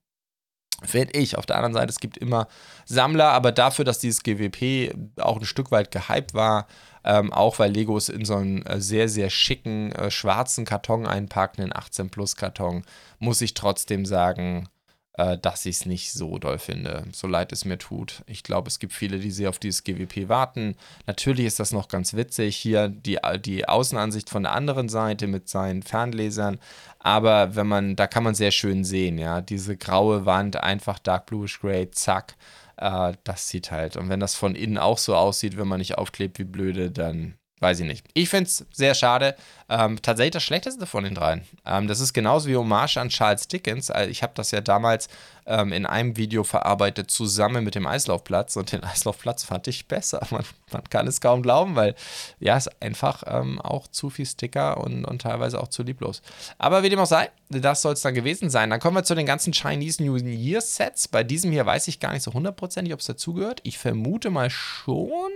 Finde 0.85 1.19
ich. 1.19 1.37
Auf 1.37 1.47
der 1.47 1.57
anderen 1.57 1.75
Seite, 1.75 1.91
es 1.91 1.99
gibt 1.99 2.17
immer 2.17 2.47
Sammler, 2.85 3.31
aber 3.33 3.51
dafür, 3.51 3.85
dass 3.85 3.99
dieses 3.99 4.23
GWP 4.23 4.95
auch 5.21 5.39
ein 5.39 5.45
Stück 5.45 5.73
weit 5.73 5.91
gehypt 5.91 6.35
war, 6.35 6.69
ähm, 7.05 7.33
auch 7.33 7.59
weil 7.59 7.73
Lego 7.73 7.97
es 7.97 8.09
in 8.09 8.25
so 8.25 8.37
einen 8.37 8.65
äh, 8.65 8.81
sehr, 8.81 9.09
sehr 9.09 9.31
schicken 9.31 9.93
äh, 9.93 10.11
schwarzen 10.11 10.65
Karton 10.65 11.07
einpackt, 11.07 11.59
einen 11.59 11.75
18 11.75 12.11
Plus 12.11 12.37
Karton, 12.37 12.85
muss 13.19 13.41
ich 13.41 13.55
trotzdem 13.55 14.07
sagen, 14.07 14.69
dass 15.19 15.67
ich 15.67 15.77
es 15.77 15.87
nicht 15.87 16.13
so 16.13 16.39
doll 16.39 16.59
finde, 16.59 17.05
so 17.13 17.27
leid 17.27 17.51
es 17.53 17.65
mir 17.65 17.77
tut. 17.77 18.23
Ich 18.27 18.45
glaube, 18.45 18.69
es 18.69 18.79
gibt 18.79 18.93
viele, 18.93 19.19
die 19.19 19.33
sehr 19.33 19.49
auf 19.49 19.59
dieses 19.59 19.83
GWP 19.83 20.29
warten. 20.29 20.77
Natürlich 21.07 21.47
ist 21.47 21.59
das 21.59 21.73
noch 21.73 21.89
ganz 21.89 22.15
witzig. 22.15 22.57
Hier 22.57 22.89
die, 22.89 23.19
die 23.45 23.69
Außenansicht 23.69 24.31
von 24.31 24.45
der 24.45 24.53
anderen 24.53 24.89
Seite 24.89 25.27
mit 25.27 25.49
seinen 25.49 25.83
Fernlesern. 25.83 26.61
Aber 27.01 27.57
wenn 27.57 27.67
man, 27.67 27.97
da 27.97 28.07
kann 28.07 28.23
man 28.23 28.37
sehr 28.37 28.53
schön 28.53 28.85
sehen, 28.85 29.19
ja, 29.19 29.41
diese 29.41 29.77
graue 29.77 30.25
Wand, 30.25 30.63
einfach 30.63 31.01
Dark 31.01 31.27
Bluish 31.27 31.61
Gray, 31.61 31.91
zack. 31.91 32.37
Äh, 32.77 33.15
das 33.25 33.49
sieht 33.49 33.71
halt. 33.71 33.97
Und 33.97 34.09
wenn 34.09 34.21
das 34.21 34.37
von 34.37 34.55
innen 34.55 34.79
auch 34.79 34.99
so 34.99 35.17
aussieht, 35.17 35.57
wenn 35.57 35.69
man 35.69 35.79
nicht 35.79 35.99
aufklebt 35.99 36.39
wie 36.39 36.45
blöde, 36.45 36.91
dann 36.91 37.35
weiß 37.61 37.81
ich 37.81 37.87
nicht. 37.87 38.07
Ich 38.15 38.29
finde 38.29 38.49
es 38.49 38.65
sehr 38.73 38.95
schade. 38.95 39.35
Ähm, 39.69 40.01
tatsächlich 40.01 40.33
das 40.33 40.45
Schlechteste 40.45 40.87
von 40.87 41.05
den 41.05 41.15
dreien. 41.15 41.45
Ähm, 41.67 41.89
das 41.89 42.01
ist 42.01 42.13
genauso 42.13 42.49
wie 42.49 42.57
Hommage 42.57 42.97
an 42.97 43.11
Charles 43.11 43.49
Dickens. 43.49 43.91
Also 43.91 44.11
ich 44.11 44.23
habe 44.23 44.33
das 44.35 44.51
ja 44.51 44.61
damals 44.61 45.09
ähm, 45.49 45.73
in 45.73 45.87
einem 45.87 46.17
Video 46.17 46.45
verarbeitet, 46.45 47.11
zusammen 47.11 47.65
mit 47.65 47.75
dem 47.75 47.87
Eislaufplatz. 47.87 48.57
Und 48.57 48.73
den 48.73 48.85
Eislaufplatz 48.85 49.45
fand 49.45 49.67
ich 49.67 49.89
besser. 49.89 50.27
Man, 50.31 50.45
man 50.71 50.85
kann 50.85 51.09
es 51.09 51.21
kaum 51.21 51.43
glauben, 51.43 51.75
weil 51.75 51.95
ja, 52.39 52.57
es 52.57 52.69
einfach 52.81 53.25
ähm, 53.27 53.61
auch 53.61 53.89
zu 53.89 54.11
viel 54.11 54.27
Sticker 54.27 54.79
und, 54.79 55.05
und 55.05 55.23
teilweise 55.23 55.61
auch 55.61 55.69
zu 55.69 55.83
lieblos. 55.83 56.23
Aber 56.59 56.83
wie 56.83 56.91
dem 56.91 56.99
auch 57.01 57.07
sei, 57.07 57.31
das 57.49 57.83
soll 57.83 57.95
es 57.95 58.03
dann 58.03 58.15
gewesen 58.15 58.51
sein. 58.51 58.69
Dann 58.71 58.79
kommen 58.79 58.97
wir 58.97 59.05
zu 59.05 59.15
den 59.15 59.27
ganzen 59.27 59.53
Chinese 59.53 60.03
New 60.05 60.17
Year 60.17 60.61
Sets. 60.61 61.09
Bei 61.09 61.25
diesem 61.25 61.51
hier 61.51 61.65
weiß 61.65 61.89
ich 61.89 61.99
gar 61.99 62.13
nicht 62.13 62.23
so 62.23 62.35
hundertprozentig, 62.35 62.93
ob 62.93 63.01
es 63.01 63.07
dazugehört. 63.07 63.61
Ich 63.63 63.79
vermute 63.79 64.31
mal 64.31 64.51
schon. 64.51 65.33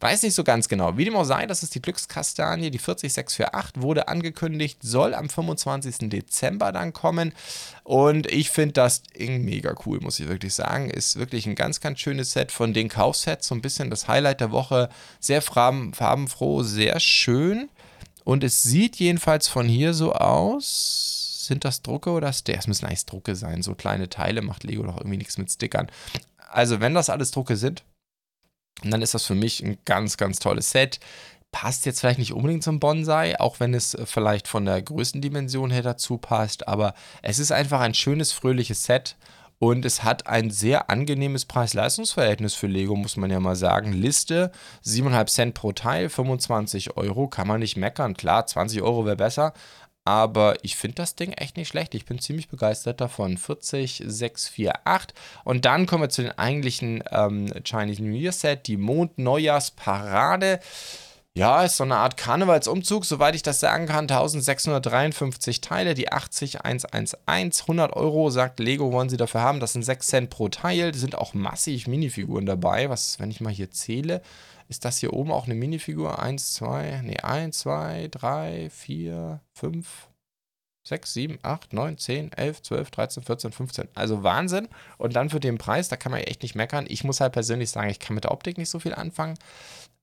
Weiß 0.00 0.22
nicht 0.22 0.34
so 0.34 0.44
ganz 0.44 0.68
genau. 0.68 0.96
Wie 0.96 1.04
dem 1.04 1.16
auch 1.16 1.24
sei, 1.24 1.46
das 1.46 1.62
ist 1.62 1.74
die 1.74 1.80
Glückskastanie, 1.80 2.70
die 2.70 2.78
40648, 2.78 3.80
wurde 3.80 4.08
angekündigt, 4.08 4.78
soll 4.82 5.14
am 5.14 5.28
25. 5.28 6.10
Dezember 6.10 6.72
dann 6.72 6.92
kommen. 6.92 7.32
Und 7.84 8.26
ich 8.26 8.50
finde 8.50 8.74
das 8.74 9.02
mega 9.30 9.74
cool, 9.84 10.00
muss 10.00 10.20
ich 10.20 10.28
wirklich 10.28 10.54
sagen. 10.54 10.90
Ist 10.90 11.16
wirklich 11.16 11.46
ein 11.46 11.54
ganz, 11.54 11.80
ganz 11.80 12.00
schönes 12.00 12.32
Set 12.32 12.52
von 12.52 12.74
den 12.74 12.88
Kaufsets. 12.88 13.48
So 13.48 13.54
ein 13.54 13.62
bisschen 13.62 13.90
das 13.90 14.08
Highlight 14.08 14.40
der 14.40 14.50
Woche. 14.50 14.88
Sehr 15.20 15.42
farbenfroh, 15.42 16.62
sehr 16.62 17.00
schön. 17.00 17.68
Und 18.24 18.42
es 18.42 18.62
sieht 18.62 18.96
jedenfalls 18.96 19.48
von 19.48 19.68
hier 19.68 19.94
so 19.94 20.12
aus. 20.12 21.44
Sind 21.46 21.64
das 21.64 21.82
Drucke 21.82 22.10
oder 22.10 22.32
Stairs? 22.32 22.60
Es 22.60 22.66
müssen 22.68 22.86
eigentlich 22.86 23.04
Drucke 23.04 23.36
sein. 23.36 23.62
So 23.62 23.74
kleine 23.74 24.08
Teile 24.08 24.40
macht 24.40 24.64
Lego 24.64 24.82
doch 24.82 24.96
irgendwie 24.96 25.18
nichts 25.18 25.36
mit 25.36 25.50
Stickern 25.50 25.88
Also, 26.50 26.80
wenn 26.80 26.94
das 26.94 27.10
alles 27.10 27.32
Drucke 27.32 27.56
sind, 27.56 27.84
dann 28.82 29.02
ist 29.02 29.14
das 29.14 29.26
für 29.26 29.34
mich 29.34 29.62
ein 29.62 29.78
ganz, 29.84 30.16
ganz 30.16 30.38
tolles 30.38 30.70
Set. 30.70 31.00
Passt 31.54 31.86
jetzt 31.86 32.00
vielleicht 32.00 32.18
nicht 32.18 32.32
unbedingt 32.32 32.64
zum 32.64 32.80
Bonsai, 32.80 33.38
auch 33.38 33.60
wenn 33.60 33.74
es 33.74 33.94
äh, 33.94 34.06
vielleicht 34.06 34.48
von 34.48 34.64
der 34.64 34.82
Größendimension 34.82 35.70
her 35.70 35.82
dazu 35.82 36.18
passt, 36.18 36.66
aber 36.66 36.94
es 37.22 37.38
ist 37.38 37.52
einfach 37.52 37.78
ein 37.80 37.94
schönes, 37.94 38.32
fröhliches 38.32 38.82
Set 38.82 39.14
und 39.60 39.84
es 39.84 40.02
hat 40.02 40.26
ein 40.26 40.50
sehr 40.50 40.90
angenehmes 40.90 41.44
Preis-Leistungs-Verhältnis 41.44 42.54
für 42.54 42.66
Lego, 42.66 42.96
muss 42.96 43.16
man 43.16 43.30
ja 43.30 43.38
mal 43.38 43.54
sagen. 43.54 43.92
Liste 43.92 44.50
7,5 44.84 45.26
Cent 45.26 45.54
pro 45.54 45.70
Teil, 45.70 46.08
25 46.08 46.96
Euro, 46.96 47.28
kann 47.28 47.46
man 47.46 47.60
nicht 47.60 47.76
meckern. 47.76 48.14
Klar, 48.14 48.48
20 48.48 48.82
Euro 48.82 49.06
wäre 49.06 49.14
besser, 49.14 49.52
aber 50.04 50.56
ich 50.62 50.74
finde 50.74 50.96
das 50.96 51.14
Ding 51.14 51.34
echt 51.34 51.56
nicht 51.56 51.68
schlecht. 51.68 51.94
Ich 51.94 52.04
bin 52.04 52.18
ziemlich 52.18 52.48
begeistert 52.48 53.00
davon. 53.00 53.38
40, 53.38 54.02
6, 54.04 54.48
4, 54.48 54.72
8. 54.88 55.14
Und 55.44 55.66
dann 55.66 55.86
kommen 55.86 56.02
wir 56.02 56.08
zu 56.10 56.22
den 56.22 56.36
eigentlichen 56.36 57.04
ähm, 57.12 57.46
Chinese 57.62 58.02
New 58.02 58.16
Year 58.16 58.32
Set, 58.32 58.66
die 58.66 58.76
Mond-Neujahrs-Parade. 58.76 60.58
Ja, 61.36 61.64
ist 61.64 61.78
so 61.78 61.82
eine 61.82 61.96
Art 61.96 62.16
Karnevalsumzug, 62.16 63.04
soweit 63.04 63.34
ich 63.34 63.42
das 63.42 63.58
sagen 63.58 63.86
kann. 63.86 64.04
1653 64.04 65.60
Teile, 65.60 65.94
die 65.94 66.12
80111. 66.12 67.62
100 67.62 67.92
Euro, 67.92 68.30
sagt 68.30 68.60
Lego, 68.60 68.92
wollen 68.92 69.08
sie 69.08 69.16
dafür 69.16 69.40
haben. 69.40 69.58
Das 69.58 69.72
sind 69.72 69.82
6 69.82 70.06
Cent 70.06 70.30
pro 70.30 70.48
Teil. 70.48 70.92
Da 70.92 70.98
sind 70.98 71.16
auch 71.16 71.34
massig 71.34 71.88
Minifiguren 71.88 72.46
dabei. 72.46 72.88
Was, 72.88 73.18
wenn 73.18 73.32
ich 73.32 73.40
mal 73.40 73.52
hier 73.52 73.72
zähle, 73.72 74.22
ist 74.68 74.84
das 74.84 74.98
hier 74.98 75.12
oben 75.12 75.32
auch 75.32 75.46
eine 75.46 75.56
Minifigur? 75.56 76.20
1, 76.20 76.54
2, 76.54 77.00
nee, 77.02 77.18
1, 77.18 77.58
2, 77.58 78.08
3, 78.12 78.70
4, 78.70 79.40
5, 79.54 80.08
6, 80.86 81.14
7, 81.14 81.38
8, 81.42 81.72
9, 81.72 81.98
10, 81.98 82.32
11, 82.32 82.62
12, 82.62 82.90
13, 82.92 83.22
14, 83.24 83.50
15. 83.52 83.88
Also 83.94 84.22
Wahnsinn. 84.22 84.68
Und 84.98 85.16
dann 85.16 85.30
für 85.30 85.40
den 85.40 85.58
Preis, 85.58 85.88
da 85.88 85.96
kann 85.96 86.12
man 86.12 86.20
echt 86.20 86.42
nicht 86.42 86.54
meckern. 86.54 86.84
Ich 86.88 87.02
muss 87.02 87.20
halt 87.20 87.32
persönlich 87.32 87.70
sagen, 87.70 87.90
ich 87.90 87.98
kann 87.98 88.14
mit 88.14 88.22
der 88.22 88.30
Optik 88.30 88.56
nicht 88.56 88.70
so 88.70 88.78
viel 88.78 88.94
anfangen. 88.94 89.36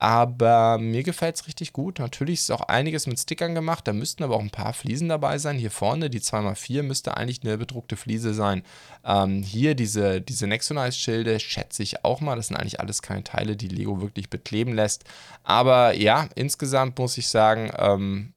Aber 0.02 0.80
mir 0.80 1.04
gefällt 1.04 1.36
es 1.36 1.46
richtig 1.46 1.74
gut. 1.74 2.00
Natürlich 2.00 2.40
ist 2.40 2.50
auch 2.50 2.62
einiges 2.62 3.06
mit 3.06 3.20
Stickern 3.20 3.54
gemacht. 3.54 3.88
Da 3.88 3.94
müssten 3.94 4.24
aber 4.24 4.36
auch 4.36 4.42
ein 4.42 4.50
paar 4.50 4.74
Fliesen 4.74 5.10
dabei 5.10 5.38
sein. 5.38 5.60
Hier 5.60 5.70
vorne, 5.70 6.10
die 6.10 6.22
2x4, 6.22 6.82
müsste 6.82 7.18
eigentlich 7.18 7.44
eine 7.44 7.60
bedruckte 7.60 7.96
Fliese 7.96 8.34
sein. 8.34 8.64
Ähm, 9.06 9.44
hier 9.44 9.76
diese, 9.76 10.20
diese 10.20 10.48
Nexonize-Schilde 10.48 11.40
schätze 11.40 11.84
ich 11.84 12.04
auch 12.04 12.20
mal. 12.20 12.36
Das 12.36 12.48
sind 12.48 12.58
eigentlich 12.58 12.80
alles 12.80 13.04
keine 13.04 13.24
Teile, 13.24 13.56
die 13.56 13.68
Lego 13.68 14.02
wirklich 14.02 14.32
bekleben 14.32 14.74
lässt. 14.74 15.04
Aber 15.44 15.94
ja, 15.94 16.30
insgesamt 16.34 16.98
muss 16.98 17.20
ich 17.20 17.28
sagen, 17.28 17.72
ähm, 17.78 18.34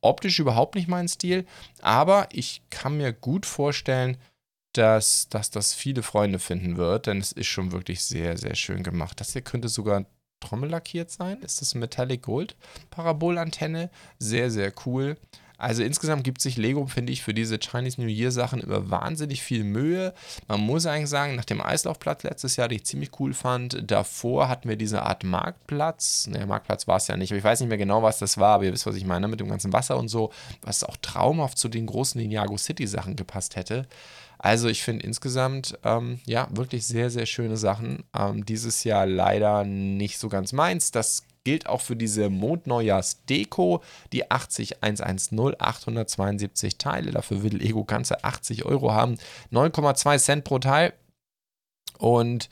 optisch 0.00 0.38
überhaupt 0.38 0.76
nicht 0.76 0.86
mein 0.86 1.08
Stil. 1.08 1.46
Aber 1.82 2.28
ich 2.30 2.62
kann 2.70 2.96
mir 2.96 3.12
gut 3.12 3.44
vorstellen, 3.44 4.18
dass, 4.72 5.28
dass 5.30 5.50
das 5.50 5.74
viele 5.74 6.04
Freunde 6.04 6.38
finden 6.38 6.76
wird, 6.76 7.08
denn 7.08 7.18
es 7.18 7.32
ist 7.32 7.48
schon 7.48 7.72
wirklich 7.72 8.04
sehr, 8.04 8.38
sehr 8.38 8.54
schön 8.54 8.84
gemacht. 8.84 9.18
Das 9.18 9.32
hier 9.32 9.42
könnte 9.42 9.68
sogar 9.68 10.04
trommellackiert 10.40 11.10
sein. 11.10 11.40
Ist 11.42 11.60
das 11.60 11.74
Metallic 11.74 12.22
Gold 12.22 12.56
Parabolantenne? 12.90 13.90
Sehr, 14.18 14.50
sehr 14.50 14.72
cool. 14.86 15.16
Also 15.58 15.82
insgesamt 15.82 16.22
gibt 16.22 16.40
sich 16.40 16.56
Lego, 16.56 16.86
finde 16.86 17.12
ich, 17.12 17.22
für 17.22 17.34
diese 17.34 17.58
Chinese 17.58 18.00
New 18.00 18.06
Year 18.06 18.30
Sachen 18.30 18.60
immer 18.60 18.90
wahnsinnig 18.90 19.42
viel 19.42 19.64
Mühe. 19.64 20.14
Man 20.46 20.60
muss 20.60 20.86
eigentlich 20.86 21.10
sagen, 21.10 21.34
nach 21.34 21.44
dem 21.44 21.60
Eislaufplatz 21.60 22.22
letztes 22.22 22.54
Jahr, 22.54 22.68
den 22.68 22.76
ich 22.76 22.86
ziemlich 22.86 23.10
cool 23.18 23.34
fand, 23.34 23.82
davor 23.84 24.48
hatten 24.48 24.68
wir 24.68 24.76
diese 24.76 25.02
Art 25.02 25.24
Marktplatz. 25.24 26.28
Ne, 26.28 26.46
Marktplatz 26.46 26.86
war 26.86 26.98
es 26.98 27.08
ja 27.08 27.16
nicht, 27.16 27.32
aber 27.32 27.38
ich 27.38 27.44
weiß 27.44 27.58
nicht 27.58 27.68
mehr 27.68 27.76
genau, 27.76 28.04
was 28.04 28.20
das 28.20 28.38
war, 28.38 28.54
aber 28.54 28.64
ihr 28.64 28.72
wisst, 28.72 28.86
was 28.86 28.94
ich 28.94 29.04
meine, 29.04 29.26
mit 29.26 29.40
dem 29.40 29.48
ganzen 29.48 29.72
Wasser 29.72 29.98
und 29.98 30.06
so, 30.06 30.30
was 30.62 30.84
auch 30.84 30.96
traumhaft 31.02 31.58
zu 31.58 31.68
den 31.68 31.86
großen 31.86 32.20
Ninjago 32.20 32.56
City 32.56 32.86
Sachen 32.86 33.16
gepasst 33.16 33.56
hätte. 33.56 33.88
Also 34.38 34.68
ich 34.68 34.82
finde 34.82 35.04
insgesamt, 35.04 35.78
ähm, 35.84 36.20
ja, 36.24 36.48
wirklich 36.50 36.86
sehr, 36.86 37.10
sehr 37.10 37.26
schöne 37.26 37.56
Sachen. 37.56 38.04
Ähm, 38.16 38.46
dieses 38.46 38.84
Jahr 38.84 39.06
leider 39.06 39.64
nicht 39.64 40.18
so 40.18 40.28
ganz 40.28 40.52
meins. 40.52 40.92
Das 40.92 41.24
gilt 41.44 41.66
auch 41.66 41.80
für 41.80 41.96
diese 41.96 42.30
Mondneujahrs-Deko, 42.30 43.82
die 44.12 44.30
80110, 44.30 45.60
872 45.60 46.78
Teile. 46.78 47.10
Dafür 47.10 47.42
will 47.42 47.56
Lego 47.56 47.84
ganze 47.84 48.22
80 48.22 48.64
Euro 48.64 48.92
haben. 48.92 49.18
9,2 49.50 50.18
Cent 50.18 50.44
pro 50.44 50.58
Teil. 50.58 50.92
Und 51.98 52.48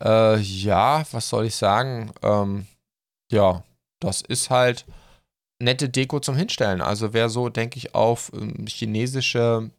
äh, 0.00 0.38
ja, 0.38 1.04
was 1.12 1.28
soll 1.28 1.46
ich 1.46 1.54
sagen? 1.54 2.12
Ähm, 2.22 2.66
ja, 3.32 3.64
das 4.00 4.20
ist 4.20 4.50
halt 4.50 4.84
nette 5.58 5.88
Deko 5.88 6.20
zum 6.20 6.36
Hinstellen. 6.36 6.82
Also 6.82 7.12
wer 7.12 7.28
so, 7.30 7.48
denke 7.48 7.78
ich, 7.78 7.94
auf 7.94 8.30
ähm, 8.34 8.66
chinesische 8.66 9.70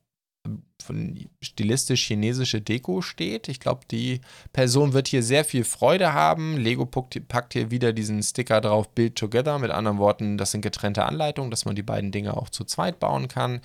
von 0.82 1.30
stilistisch 1.42 2.06
chinesische 2.06 2.62
Deko 2.62 3.02
steht. 3.02 3.50
Ich 3.50 3.60
glaube, 3.60 3.82
die 3.92 4.22
Person 4.54 4.94
wird 4.94 5.08
hier 5.08 5.24
sehr 5.24 5.44
viel 5.44 5.64
Freude 5.64 6.14
haben. 6.14 6.58
Lego 6.58 6.86
packt 6.86 7.54
hier 7.54 7.72
wieder 7.72 7.94
diesen 7.94 8.24
Sticker 8.24 8.62
drauf, 8.62 8.90
Build 8.90 9.16
Together. 9.16 9.60
Mit 9.60 9.72
anderen 9.72 9.98
Worten, 9.98 10.38
das 10.38 10.52
sind 10.52 10.62
getrennte 10.62 11.06
Anleitungen, 11.06 11.52
dass 11.52 11.66
man 11.66 11.76
die 11.76 11.84
beiden 11.84 12.12
Dinge 12.12 12.38
auch 12.38 12.50
zu 12.50 12.64
zweit 12.64 13.00
bauen 13.00 13.28
kann 13.28 13.62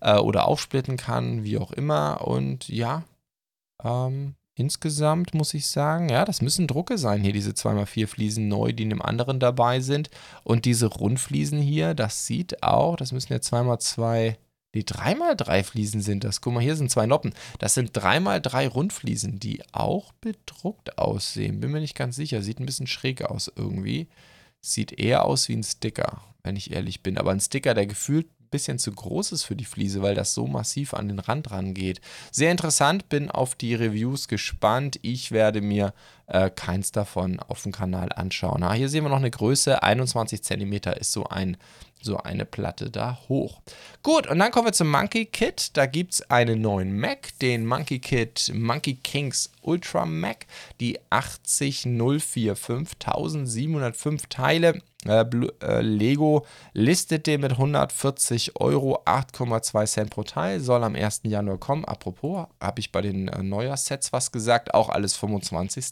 äh, 0.00 0.16
oder 0.16 0.46
aufsplitten 0.46 0.96
kann, 0.96 1.44
wie 1.44 1.58
auch 1.58 1.72
immer. 1.72 2.26
Und 2.26 2.68
ja, 2.68 3.04
ähm, 3.82 4.34
insgesamt 4.54 5.34
muss 5.34 5.54
ich 5.54 5.66
sagen, 5.66 6.08
ja, 6.08 6.24
das 6.24 6.42
müssen 6.42 6.66
Drucke 6.66 6.98
sein 6.98 7.22
hier, 7.22 7.32
diese 7.32 7.52
2x4 7.52 8.06
Fliesen 8.06 8.48
neu, 8.48 8.72
die 8.72 8.84
in 8.84 8.90
dem 8.90 9.02
anderen 9.02 9.40
dabei 9.40 9.80
sind. 9.80 10.10
Und 10.44 10.64
diese 10.64 10.86
Rundfliesen 10.86 11.58
hier, 11.58 11.94
das 11.94 12.26
sieht 12.26 12.62
auch, 12.62 12.96
das 12.96 13.12
müssen 13.12 13.32
ja 13.32 13.38
2x2 13.38 14.36
die 14.74 14.84
3x3 14.84 15.64
Fliesen 15.64 16.00
sind 16.00 16.24
das. 16.24 16.40
Guck 16.40 16.54
mal, 16.54 16.62
hier 16.62 16.76
sind 16.76 16.90
zwei 16.90 17.06
Noppen. 17.06 17.34
Das 17.58 17.74
sind 17.74 17.96
3x3 17.96 18.68
Rundfliesen, 18.68 19.40
die 19.40 19.62
auch 19.72 20.12
bedruckt 20.20 20.98
aussehen. 20.98 21.60
Bin 21.60 21.72
mir 21.72 21.80
nicht 21.80 21.96
ganz 21.96 22.16
sicher. 22.16 22.42
Sieht 22.42 22.60
ein 22.60 22.66
bisschen 22.66 22.86
schräg 22.86 23.22
aus 23.22 23.50
irgendwie. 23.54 24.08
Sieht 24.60 24.92
eher 24.92 25.24
aus 25.24 25.48
wie 25.48 25.56
ein 25.56 25.64
Sticker, 25.64 26.22
wenn 26.42 26.56
ich 26.56 26.72
ehrlich 26.72 27.02
bin. 27.02 27.18
Aber 27.18 27.32
ein 27.32 27.40
Sticker, 27.40 27.74
der 27.74 27.86
gefühlt 27.86 28.26
bisschen 28.50 28.78
zu 28.78 28.92
groß 28.92 29.32
ist 29.32 29.44
für 29.44 29.56
die 29.56 29.64
Fliese, 29.64 30.02
weil 30.02 30.14
das 30.14 30.34
so 30.34 30.46
massiv 30.46 30.94
an 30.94 31.08
den 31.08 31.18
Rand 31.18 31.50
rangeht. 31.50 32.00
Sehr 32.30 32.50
interessant, 32.50 33.08
bin 33.08 33.30
auf 33.30 33.54
die 33.54 33.74
Reviews 33.74 34.28
gespannt. 34.28 34.98
Ich 35.02 35.32
werde 35.32 35.60
mir 35.60 35.94
äh, 36.26 36.50
keins 36.50 36.92
davon 36.92 37.40
auf 37.40 37.62
dem 37.62 37.72
Kanal 37.72 38.10
anschauen. 38.12 38.62
Ah, 38.62 38.72
hier 38.72 38.88
sehen 38.88 39.04
wir 39.04 39.10
noch 39.10 39.18
eine 39.18 39.30
Größe, 39.30 39.82
21 39.82 40.42
cm 40.42 40.72
ist 40.98 41.12
so 41.12 41.26
ein 41.26 41.56
so 42.02 42.18
eine 42.18 42.44
Platte 42.44 42.90
da 42.90 43.18
hoch. 43.28 43.60
Gut, 44.02 44.26
und 44.26 44.38
dann 44.38 44.50
kommen 44.50 44.66
wir 44.66 44.72
zum 44.72 44.90
Monkey 44.90 45.26
Kit. 45.26 45.76
Da 45.76 45.86
gibt 45.86 46.14
es 46.14 46.30
einen 46.30 46.60
neuen 46.60 46.98
Mac, 46.98 47.38
den 47.40 47.66
Monkey 47.66 47.98
Kit 47.98 48.50
Monkey 48.54 48.96
Kings 48.96 49.50
Ultra 49.62 50.06
Mac, 50.06 50.46
die 50.80 50.98
80045, 51.10 52.96
1705 53.00 54.26
Teile. 54.26 54.82
Äh, 55.06 55.24
äh, 55.62 55.80
Lego 55.80 56.44
listet 56.74 57.26
den 57.26 57.40
mit 57.40 57.52
140 57.52 58.60
Euro, 58.60 59.02
8,2 59.06 59.86
Cent 59.86 60.10
pro 60.10 60.24
Teil, 60.24 60.60
soll 60.60 60.84
am 60.84 60.94
1. 60.94 61.22
Januar 61.24 61.56
kommen. 61.56 61.86
Apropos, 61.86 62.46
habe 62.60 62.80
ich 62.80 62.92
bei 62.92 63.00
den 63.00 63.28
äh, 63.28 63.42
Neujahrssets 63.42 64.12
was 64.12 64.30
gesagt, 64.30 64.74
auch 64.74 64.90
alles 64.90 65.16
25. 65.16 65.86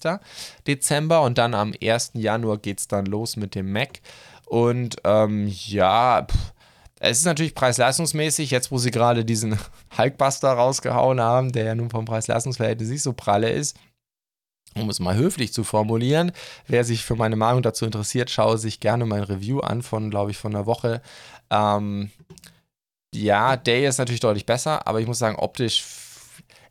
Dezember 0.67 1.23
und 1.23 1.39
dann 1.39 1.55
am 1.55 1.73
1. 1.83 2.13
Januar 2.15 2.59
geht 2.59 2.81
es 2.81 2.89
dann 2.89 3.07
los 3.07 3.37
mit 3.37 3.55
dem 3.55 3.73
Mac. 3.73 4.01
Und 4.49 4.97
ähm, 5.05 5.47
ja, 5.67 6.27
pff, 6.29 6.53
es 7.01 7.19
ist 7.19 7.25
natürlich 7.25 7.55
preis-leistungsmäßig, 7.55 8.51
jetzt 8.51 8.73
wo 8.73 8.79
sie 8.79 8.91
gerade 8.91 9.25
diesen 9.25 9.59
Hulkbuster 9.99 10.51
rausgehauen 10.51 11.21
haben, 11.21 11.53
der 11.53 11.65
ja 11.65 11.75
nun 11.75 11.91
vom 11.91 12.05
Preis-Leistungsverhältnis 12.05 12.89
nicht 12.89 13.03
so 13.03 13.13
pralle 13.13 13.51
ist, 13.51 13.77
um 14.75 14.91
es 14.91 15.01
mal 15.01 15.17
höflich 15.17 15.53
zu 15.53 15.65
formulieren. 15.65 16.33
Wer 16.67 16.85
sich 16.85 17.05
für 17.05 17.15
meine 17.15 17.37
Meinung 17.37 17.63
dazu 17.63 17.85
interessiert, 17.85 18.31
schaue 18.31 18.59
sich 18.59 18.81
gerne 18.81 19.07
mein 19.07 19.23
Review 19.23 19.61
an 19.61 19.83
von, 19.83 20.11
glaube 20.11 20.31
ich, 20.31 20.39
von 20.39 20.55
einer 20.55 20.67
Woche. 20.67 21.03
Ähm, 21.51 22.11
ja, 23.15 23.57
Day 23.57 23.87
ist 23.87 23.99
natürlich 23.99 24.21
deutlich 24.21 24.47
besser, 24.47 24.87
aber 24.87 25.01
ich 25.01 25.07
muss 25.07 25.19
sagen, 25.19 25.37
optisch, 25.37 25.85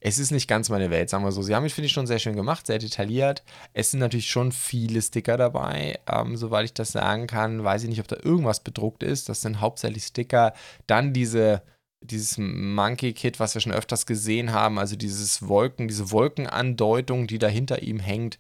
es 0.08 0.20
ist 0.20 0.32
nicht 0.32 0.48
ganz 0.48 0.70
meine 0.70 0.90
Welt, 0.90 1.10
sagen 1.10 1.24
wir 1.24 1.32
so. 1.32 1.42
Sie 1.42 1.54
haben 1.54 1.64
mich, 1.64 1.74
finde 1.74 1.88
ich, 1.88 1.94
schon 1.94 2.08
sehr 2.08 2.20
schön 2.20 2.36
gemacht, 2.36 2.68
sehr 2.68 2.80
detailliert. 2.80 3.44
Es 3.74 3.92
sind 3.92 4.00
natürlich 4.00 4.30
schon 4.30 4.52
viele 4.52 5.02
Sticker 5.02 5.38
dabei, 5.38 6.00
ähm, 6.08 6.38
soweit 6.38 6.66
ich 6.66 6.74
das 6.74 6.92
sagen 6.92 7.28
kann. 7.28 7.64
Weiß 7.64 7.84
ich 7.84 7.90
nicht, 7.90 8.00
ob 8.00 8.08
da 8.08 8.18
irgendwas 8.22 8.62
bedruckt 8.62 9.04
ist. 9.04 9.30
Das 9.30 9.42
sind 9.42 9.60
hauptsächlich 9.62 10.04
Sticker. 10.04 10.54
Dann 10.88 11.14
diese 11.14 11.64
dieses 12.02 12.38
Monkey 12.38 13.14
Kit, 13.14 13.40
was 13.40 13.56
wir 13.56 13.62
schon 13.62 13.72
öfters 13.72 14.06
gesehen 14.06 14.54
haben, 14.54 14.78
also 14.78 14.96
dieses 14.96 15.48
Wolken, 15.48 15.88
diese 15.88 16.12
Wolkenandeutung, 16.12 17.26
die 17.26 17.40
da 17.40 17.48
hinter 17.48 17.82
ihm 17.82 18.00
hängt, 18.00 18.38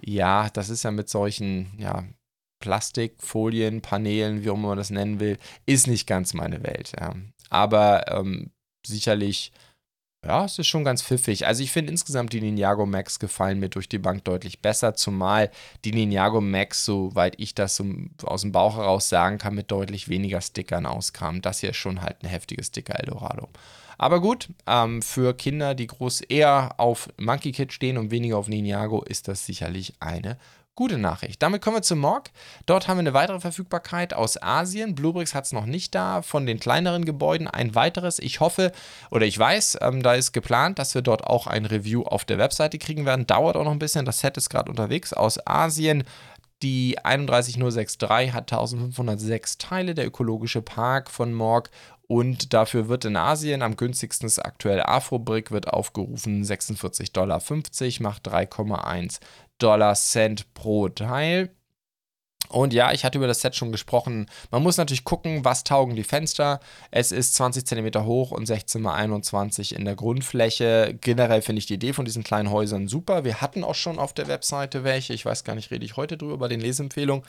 ja, 0.00 0.48
das 0.50 0.68
ist 0.68 0.84
ja 0.84 0.92
mit 0.92 1.08
solchen, 1.08 1.72
ja, 1.78 2.04
Plastikfolien, 2.60 3.82
Paneelen, 3.82 4.44
wie 4.44 4.50
auch 4.50 4.54
immer 4.54 4.68
man 4.68 4.78
das 4.78 4.90
nennen 4.90 5.18
will, 5.18 5.36
ist 5.66 5.88
nicht 5.88 6.06
ganz 6.06 6.32
meine 6.32 6.62
Welt. 6.62 6.92
Ja. 6.98 7.14
Aber 7.50 8.04
ähm, 8.06 8.52
sicherlich 8.86 9.50
ja, 10.24 10.44
es 10.44 10.58
ist 10.58 10.68
schon 10.68 10.84
ganz 10.84 11.02
pfiffig. 11.02 11.46
Also 11.46 11.64
ich 11.64 11.72
finde 11.72 11.90
insgesamt 11.90 12.32
die 12.32 12.40
Ninjago 12.40 12.86
Max 12.86 13.18
gefallen 13.18 13.58
mir 13.58 13.68
durch 13.68 13.88
die 13.88 13.98
Bank 13.98 14.24
deutlich 14.24 14.60
besser, 14.60 14.94
zumal 14.94 15.50
die 15.84 15.92
Ninjago 15.92 16.40
Max, 16.40 16.84
soweit 16.84 17.34
ich 17.38 17.54
das 17.54 17.76
so 17.76 17.84
aus 18.22 18.42
dem 18.42 18.52
Bauch 18.52 18.76
heraus 18.76 19.08
sagen 19.08 19.38
kann, 19.38 19.54
mit 19.54 19.70
deutlich 19.70 20.08
weniger 20.08 20.40
Stickern 20.40 20.86
auskam. 20.86 21.42
Das 21.42 21.58
hier 21.58 21.70
ist 21.70 21.76
schon 21.76 22.02
halt 22.02 22.22
ein 22.22 22.28
heftiges 22.28 22.68
Sticker 22.68 23.00
Eldorado. 23.00 23.48
Aber 23.98 24.20
gut, 24.20 24.48
ähm, 24.66 25.02
für 25.02 25.34
Kinder, 25.34 25.74
die 25.74 25.86
groß 25.88 26.22
eher 26.22 26.74
auf 26.78 27.08
Monkey 27.18 27.52
Kid 27.52 27.72
stehen 27.72 27.98
und 27.98 28.10
weniger 28.10 28.38
auf 28.38 28.48
Ninjago, 28.48 29.02
ist 29.02 29.28
das 29.28 29.44
sicherlich 29.44 29.94
eine 30.00 30.38
Gute 30.74 30.96
Nachricht. 30.96 31.42
Damit 31.42 31.60
kommen 31.60 31.76
wir 31.76 31.82
zum 31.82 31.98
Morg. 31.98 32.30
Dort 32.64 32.88
haben 32.88 32.96
wir 32.96 33.00
eine 33.00 33.12
weitere 33.12 33.40
Verfügbarkeit 33.40 34.14
aus 34.14 34.42
Asien. 34.42 34.94
Bluebricks 34.94 35.34
hat 35.34 35.44
es 35.44 35.52
noch 35.52 35.66
nicht 35.66 35.94
da. 35.94 36.22
Von 36.22 36.46
den 36.46 36.58
kleineren 36.58 37.04
Gebäuden 37.04 37.46
ein 37.46 37.74
weiteres. 37.74 38.18
Ich 38.18 38.40
hoffe 38.40 38.72
oder 39.10 39.26
ich 39.26 39.38
weiß, 39.38 39.76
ähm, 39.82 40.02
da 40.02 40.14
ist 40.14 40.32
geplant, 40.32 40.78
dass 40.78 40.94
wir 40.94 41.02
dort 41.02 41.24
auch 41.24 41.46
ein 41.46 41.66
Review 41.66 42.04
auf 42.04 42.24
der 42.24 42.38
Webseite 42.38 42.78
kriegen 42.78 43.04
werden. 43.04 43.26
Dauert 43.26 43.56
auch 43.56 43.64
noch 43.64 43.72
ein 43.72 43.78
bisschen. 43.78 44.06
Das 44.06 44.20
Set 44.20 44.38
ist 44.38 44.48
gerade 44.48 44.70
unterwegs 44.70 45.12
aus 45.12 45.46
Asien. 45.46 46.04
Die 46.62 46.96
31063 47.02 48.32
hat 48.32 48.50
1506 48.50 49.58
Teile. 49.58 49.94
Der 49.94 50.06
ökologische 50.06 50.62
Park 50.62 51.10
von 51.10 51.34
Morg 51.34 51.70
und 52.12 52.52
dafür 52.52 52.88
wird 52.88 53.06
in 53.06 53.16
Asien 53.16 53.62
am 53.62 53.74
günstigsten 53.74 54.30
aktuell 54.42 54.82
Afrobrick, 54.82 55.50
wird 55.50 55.68
aufgerufen 55.68 56.44
46,50 56.44 57.12
Dollar, 57.14 57.40
macht 58.00 58.28
3,1 58.28 59.18
Dollar 59.62 59.94
Cent 59.94 60.52
pro 60.54 60.88
Teil. 60.88 61.50
Und 62.52 62.74
ja, 62.74 62.92
ich 62.92 63.04
hatte 63.04 63.16
über 63.16 63.26
das 63.26 63.40
Set 63.40 63.56
schon 63.56 63.72
gesprochen. 63.72 64.26
Man 64.50 64.62
muss 64.62 64.76
natürlich 64.76 65.04
gucken, 65.04 65.44
was 65.44 65.64
taugen 65.64 65.96
die 65.96 66.04
Fenster. 66.04 66.60
Es 66.90 67.10
ist 67.10 67.34
20 67.34 67.66
cm 67.66 68.04
hoch 68.04 68.30
und 68.30 68.44
16 68.46 68.82
x 68.82 68.90
21 68.92 69.74
in 69.74 69.86
der 69.86 69.96
Grundfläche. 69.96 70.98
Generell 71.00 71.40
finde 71.40 71.60
ich 71.60 71.66
die 71.66 71.74
Idee 71.74 71.94
von 71.94 72.04
diesen 72.04 72.24
kleinen 72.24 72.50
Häusern 72.50 72.88
super. 72.88 73.24
Wir 73.24 73.40
hatten 73.40 73.64
auch 73.64 73.74
schon 73.74 73.98
auf 73.98 74.12
der 74.12 74.28
Webseite 74.28 74.84
welche. 74.84 75.14
Ich 75.14 75.24
weiß 75.24 75.44
gar 75.44 75.54
nicht, 75.54 75.70
rede 75.70 75.84
ich 75.84 75.96
heute 75.96 76.18
drüber 76.18 76.36
bei 76.36 76.48
den 76.48 76.60
Lesempfehlungen. 76.60 77.24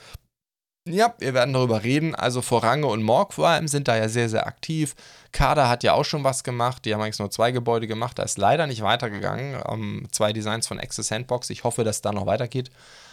Ja, 0.86 1.14
wir 1.18 1.32
werden 1.32 1.54
darüber 1.54 1.82
reden. 1.82 2.14
Also 2.14 2.42
Vorange 2.42 2.86
und 2.86 3.02
Morg 3.02 3.32
vor 3.32 3.48
allem 3.48 3.68
sind 3.68 3.88
da 3.88 3.96
ja 3.96 4.06
sehr, 4.08 4.28
sehr 4.28 4.46
aktiv. 4.46 4.94
Kader 5.32 5.70
hat 5.70 5.82
ja 5.82 5.94
auch 5.94 6.04
schon 6.04 6.24
was 6.24 6.44
gemacht. 6.44 6.84
Die 6.84 6.92
haben 6.92 7.00
eigentlich 7.00 7.18
nur 7.18 7.30
zwei 7.30 7.52
Gebäude 7.52 7.86
gemacht. 7.86 8.18
Da 8.18 8.22
ist 8.22 8.36
leider 8.36 8.66
nicht 8.66 8.82
weitergegangen. 8.82 9.62
Ähm, 9.66 10.06
zwei 10.12 10.34
Designs 10.34 10.66
von 10.66 10.78
Access 10.78 11.08
Sandbox. 11.08 11.48
Ich 11.48 11.64
hoffe, 11.64 11.84
dass 11.84 12.02
da 12.02 12.12
noch 12.12 12.26
weitergeht. 12.26 12.70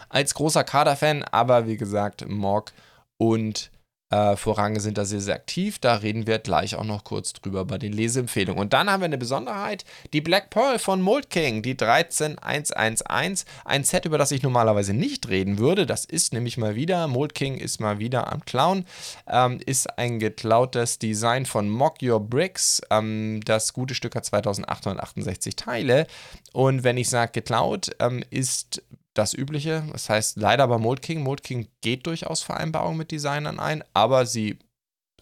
Als 0.10 0.34
großer 0.34 0.65
Kader-Fan, 0.65 1.23
aber 1.23 1.65
wie 1.67 1.77
gesagt, 1.77 2.27
Morg 2.27 2.73
und 3.17 3.71
äh, 4.12 4.36
Vorrange 4.36 4.80
sind 4.80 4.97
da 4.97 5.06
sehr, 5.06 5.21
sehr 5.21 5.36
aktiv. 5.36 5.80
Da 5.80 5.95
reden 5.95 6.28
wir 6.28 6.39
gleich 6.39 6.76
auch 6.76 6.84
noch 6.84 7.04
kurz 7.04 7.34
drüber 7.34 7.65
bei 7.65 7.78
den 7.78 7.93
Leseempfehlungen. 7.93 8.62
Und 8.62 8.74
dann 8.74 8.89
haben 8.89 9.02
wir 9.02 9.06
eine 9.06 9.17
Besonderheit: 9.17 9.86
die 10.13 10.21
Black 10.21 10.50
Pearl 10.50 10.80
von 10.80 11.02
Mold 11.02 11.30
King, 11.30 11.62
die 11.62 11.76
13111. 11.76 13.45
Ein 13.65 13.84
Set, 13.84 14.06
über 14.06 14.17
das 14.17 14.32
ich 14.32 14.43
normalerweise 14.43 14.93
nicht 14.93 15.30
reden 15.30 15.58
würde. 15.58 15.86
Das 15.86 16.06
ist 16.06 16.34
nämlich 16.34 16.58
mal 16.58 16.76
wieder, 16.76 17.08
Mold 17.08 17.34
King 17.34 17.56
ist 17.56 17.80
mal 17.80 18.00
wieder 18.00 18.32
am 18.32 18.43
Clown. 18.45 18.86
Ähm, 19.28 19.60
ist 19.65 19.97
ein 19.97 20.19
geklautes 20.19 21.00
Design 21.00 21.45
von 21.45 21.69
Mock 21.69 22.04
Your 22.04 22.19
Bricks. 22.19 22.82
Ähm, 22.89 23.39
das 23.45 23.74
gute 23.74 23.95
Stück 23.95 24.15
hat 24.15 24.26
2868 24.26 25.56
Teile. 25.56 26.08
Und 26.54 26.84
wenn 26.84 26.97
ich 26.97 27.10
sage 27.10 27.32
geklaut, 27.32 27.91
ähm, 28.00 28.24
ist 28.30 28.82
das 29.13 29.34
Übliche. 29.34 29.84
Das 29.91 30.10
heißt, 30.10 30.38
leider 30.38 30.67
bei 30.67 30.78
Mold 30.78 31.02
King. 31.02 31.21
Mold 31.24 31.43
King 31.43 31.67
geht 31.82 32.06
durchaus 32.08 32.41
Vereinbarungen 32.41 32.97
mit 32.97 33.12
Designern 33.12 33.60
ein, 33.60 33.84
aber 33.93 34.26
sie 34.26 34.60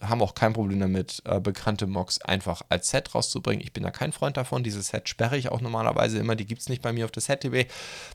haben 0.00 0.22
auch 0.22 0.34
kein 0.34 0.52
Problem 0.52 0.80
damit, 0.80 1.22
äh, 1.26 1.40
bekannte 1.40 1.86
Mocks 1.86 2.20
einfach 2.22 2.62
als 2.68 2.90
Set 2.90 3.14
rauszubringen. 3.14 3.62
Ich 3.62 3.72
bin 3.72 3.82
da 3.82 3.90
kein 3.90 4.12
Freund 4.12 4.36
davon. 4.36 4.62
Dieses 4.62 4.88
Set 4.88 5.08
sperre 5.08 5.36
ich 5.36 5.50
auch 5.50 5.60
normalerweise 5.60 6.18
immer. 6.18 6.36
Die 6.36 6.46
gibt 6.46 6.62
es 6.62 6.68
nicht 6.68 6.82
bei 6.82 6.92
mir 6.92 7.04
auf 7.04 7.10
der 7.10 7.22
Set-TB. 7.22 7.66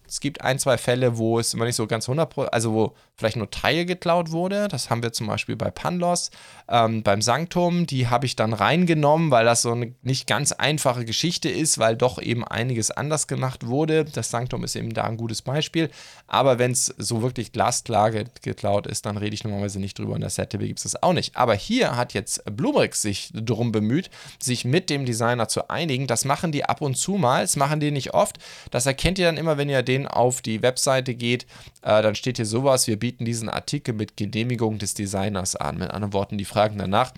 Es 0.08 0.19
gibt 0.19 0.41
ein, 0.41 0.60
zwei 0.60 0.78
Fälle, 0.78 1.17
wo 1.17 1.39
es 1.39 1.54
immer 1.54 1.65
nicht 1.65 1.76
so 1.76 1.88
ganz 1.88 2.08
100%, 2.08 2.45
also 2.48 2.74
wo 2.74 2.95
vielleicht 3.15 3.38
nur 3.38 3.50
Teil 3.50 3.86
geklaut 3.86 4.32
wurde. 4.32 4.67
Das 4.67 4.89
haben 4.89 5.04
wir 5.04 5.13
zum 5.13 5.28
Beispiel 5.28 5.56
bei 5.56 5.71
Panlos, 5.71 6.32
ähm, 6.67 7.04
beim 7.04 7.21
Sanktum. 7.21 7.86
Die 7.86 8.08
habe 8.08 8.26
ich 8.26 8.36
dann 8.36 8.54
reingenommen, 8.54 9.32
weil 9.32 9.45
das 9.45 9.62
so 9.62 9.71
eine 9.71 9.93
nicht 10.02 10.28
ganz 10.28 10.52
einfache 10.52 11.06
Geschichte 11.06 11.50
ist, 11.50 11.78
weil 11.78 11.95
doch 11.95 12.21
eben 12.21 12.45
einiges 12.45 12.91
anders 12.91 13.28
gemacht 13.28 13.67
wurde. 13.67 14.06
Das 14.06 14.32
Sanktum 14.32 14.63
ist 14.63 14.76
eben 14.76 14.93
da 14.93 15.04
ein 15.04 15.17
gutes 15.17 15.41
Beispiel. 15.41 15.89
Aber 16.28 16.60
wenn 16.60 16.71
es 16.71 16.93
so 16.98 17.21
wirklich 17.21 17.52
glasklar 17.52 18.12
geklaut 18.12 18.88
ist, 18.88 19.06
dann 19.06 19.17
rede 19.17 19.34
ich 19.34 19.43
normalerweise 19.43 19.80
nicht 19.80 19.98
drüber. 19.98 20.15
In 20.15 20.21
der 20.21 20.30
Set-TB 20.30 20.60
gibt 20.62 20.80
es 20.80 20.84
das 20.84 21.02
auch 21.02 21.13
nicht. 21.13 21.36
Aber 21.36 21.54
hier 21.54 21.75
hier 21.76 21.98
hat 21.98 22.14
jetzt 22.14 22.44
Bluebricks 22.46 23.02
sich 23.02 23.32
darum 23.34 23.74
bemüht, 23.74 24.10
sich 24.40 24.64
mit 24.64 24.90
dem 24.90 25.06
Designer 25.06 25.50
zu 25.50 25.70
einigen. 25.70 26.08
Das 26.08 26.24
machen 26.24 26.54
die 26.54 26.64
ab 26.64 26.80
und 26.82 26.96
zu 26.96 27.16
mal, 27.16 27.42
das 27.42 27.58
machen 27.58 27.82
die 27.82 27.92
nicht 27.92 28.14
oft. 28.14 28.38
Das 28.72 28.86
erkennt 28.86 29.20
ihr 29.20 29.26
dann 29.26 29.38
immer, 29.38 29.58
wenn 29.58 29.70
ihr 29.70 29.84
den 29.84 30.08
auf 30.08 30.42
die 30.42 30.62
Webseite 30.62 31.16
geht. 31.16 31.46
Äh, 31.82 32.02
dann 32.02 32.16
steht 32.16 32.38
hier 32.38 32.46
sowas, 32.46 32.88
wir 32.88 32.98
bieten 32.98 33.26
diesen 33.26 33.50
Artikel 33.50 33.94
mit 33.94 34.16
Genehmigung 34.16 34.80
des 34.80 34.94
Designers 34.94 35.58
an. 35.58 35.78
Mit 35.78 35.92
anderen 35.92 36.14
Worten, 36.14 36.38
die 36.38 36.46
fragen 36.46 36.78
danach, 36.78 37.12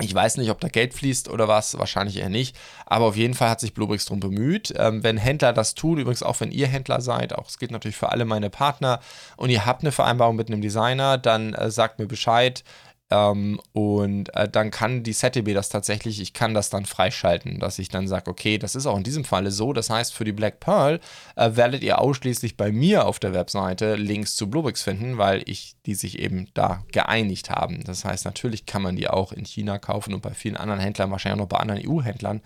ich 0.00 0.14
weiß 0.14 0.36
nicht, 0.36 0.50
ob 0.50 0.60
da 0.60 0.68
Geld 0.68 0.92
fließt 0.92 1.30
oder 1.30 1.48
was, 1.48 1.78
wahrscheinlich 1.78 2.18
eher 2.18 2.28
nicht. 2.28 2.54
Aber 2.84 3.06
auf 3.06 3.16
jeden 3.16 3.32
Fall 3.32 3.48
hat 3.48 3.60
sich 3.60 3.72
Bluebricks 3.72 4.04
darum 4.04 4.20
bemüht. 4.20 4.74
Ähm, 4.76 5.02
wenn 5.02 5.16
Händler 5.16 5.54
das 5.54 5.74
tun, 5.74 5.98
übrigens 5.98 6.22
auch 6.22 6.38
wenn 6.40 6.52
ihr 6.52 6.66
Händler 6.66 7.00
seid, 7.00 7.34
auch 7.34 7.48
es 7.48 7.58
geht 7.58 7.70
natürlich 7.70 7.96
für 7.96 8.10
alle 8.10 8.26
meine 8.26 8.50
Partner 8.50 9.00
und 9.38 9.48
ihr 9.48 9.64
habt 9.64 9.82
eine 9.82 9.92
Vereinbarung 9.92 10.36
mit 10.36 10.48
einem 10.48 10.60
Designer, 10.60 11.16
dann 11.16 11.54
äh, 11.54 11.70
sagt 11.70 11.98
mir 11.98 12.06
Bescheid. 12.06 12.62
Ähm, 13.08 13.60
und 13.72 14.34
äh, 14.34 14.48
dann 14.48 14.72
kann 14.72 15.04
die 15.04 15.12
ZDB 15.12 15.54
das 15.54 15.68
tatsächlich, 15.68 16.20
ich 16.20 16.32
kann 16.32 16.54
das 16.54 16.70
dann 16.70 16.86
freischalten, 16.86 17.60
dass 17.60 17.78
ich 17.78 17.88
dann 17.88 18.08
sage, 18.08 18.28
okay, 18.28 18.58
das 18.58 18.74
ist 18.74 18.86
auch 18.86 18.96
in 18.96 19.04
diesem 19.04 19.24
Falle 19.24 19.52
so. 19.52 19.72
Das 19.72 19.90
heißt, 19.90 20.12
für 20.12 20.24
die 20.24 20.32
Black 20.32 20.58
Pearl 20.58 21.00
äh, 21.36 21.50
werdet 21.54 21.84
ihr 21.84 22.00
ausschließlich 22.00 22.56
bei 22.56 22.72
mir 22.72 23.06
auf 23.06 23.20
der 23.20 23.32
Webseite 23.32 23.94
Links 23.94 24.34
zu 24.34 24.50
Bluebricks 24.50 24.82
finden, 24.82 25.18
weil 25.18 25.42
ich 25.46 25.76
die 25.86 25.94
sich 25.94 26.18
eben 26.18 26.48
da 26.54 26.82
geeinigt 26.90 27.50
haben. 27.50 27.84
Das 27.84 28.04
heißt, 28.04 28.24
natürlich 28.24 28.66
kann 28.66 28.82
man 28.82 28.96
die 28.96 29.08
auch 29.08 29.32
in 29.32 29.44
China 29.44 29.78
kaufen 29.78 30.12
und 30.12 30.22
bei 30.22 30.34
vielen 30.34 30.56
anderen 30.56 30.80
Händlern, 30.80 31.10
wahrscheinlich 31.12 31.40
auch 31.40 31.44
noch 31.44 31.48
bei 31.48 31.58
anderen 31.58 31.88
EU-Händlern 31.88 32.42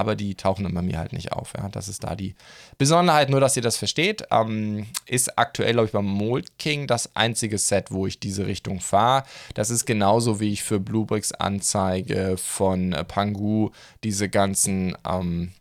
aber 0.00 0.16
die 0.16 0.34
tauchen 0.34 0.64
dann 0.64 0.74
bei 0.74 0.82
mir 0.82 0.98
halt 0.98 1.12
nicht 1.12 1.32
auf. 1.32 1.52
Ja. 1.56 1.68
Das 1.68 1.88
ist 1.88 2.04
da 2.04 2.16
die 2.16 2.34
Besonderheit, 2.78 3.30
nur 3.30 3.40
dass 3.40 3.56
ihr 3.56 3.62
das 3.62 3.76
versteht. 3.76 4.24
Ähm, 4.30 4.86
ist 5.06 5.38
aktuell, 5.38 5.74
glaube 5.74 5.86
ich, 5.86 5.92
beim 5.92 6.06
Mold 6.06 6.58
King 6.58 6.86
das 6.86 7.14
einzige 7.14 7.58
Set, 7.58 7.90
wo 7.90 8.06
ich 8.06 8.18
diese 8.18 8.46
Richtung 8.46 8.80
fahre. 8.80 9.24
Das 9.54 9.70
ist 9.70 9.84
genauso 9.84 10.40
wie 10.40 10.52
ich 10.52 10.62
für 10.62 10.80
Bluebricks 10.80 11.32
anzeige 11.32 12.36
von 12.38 12.92
äh, 12.92 13.04
Pangu 13.04 13.70
diese 14.02 14.28
ganzen. 14.28 14.96
Ähm, 15.06 15.52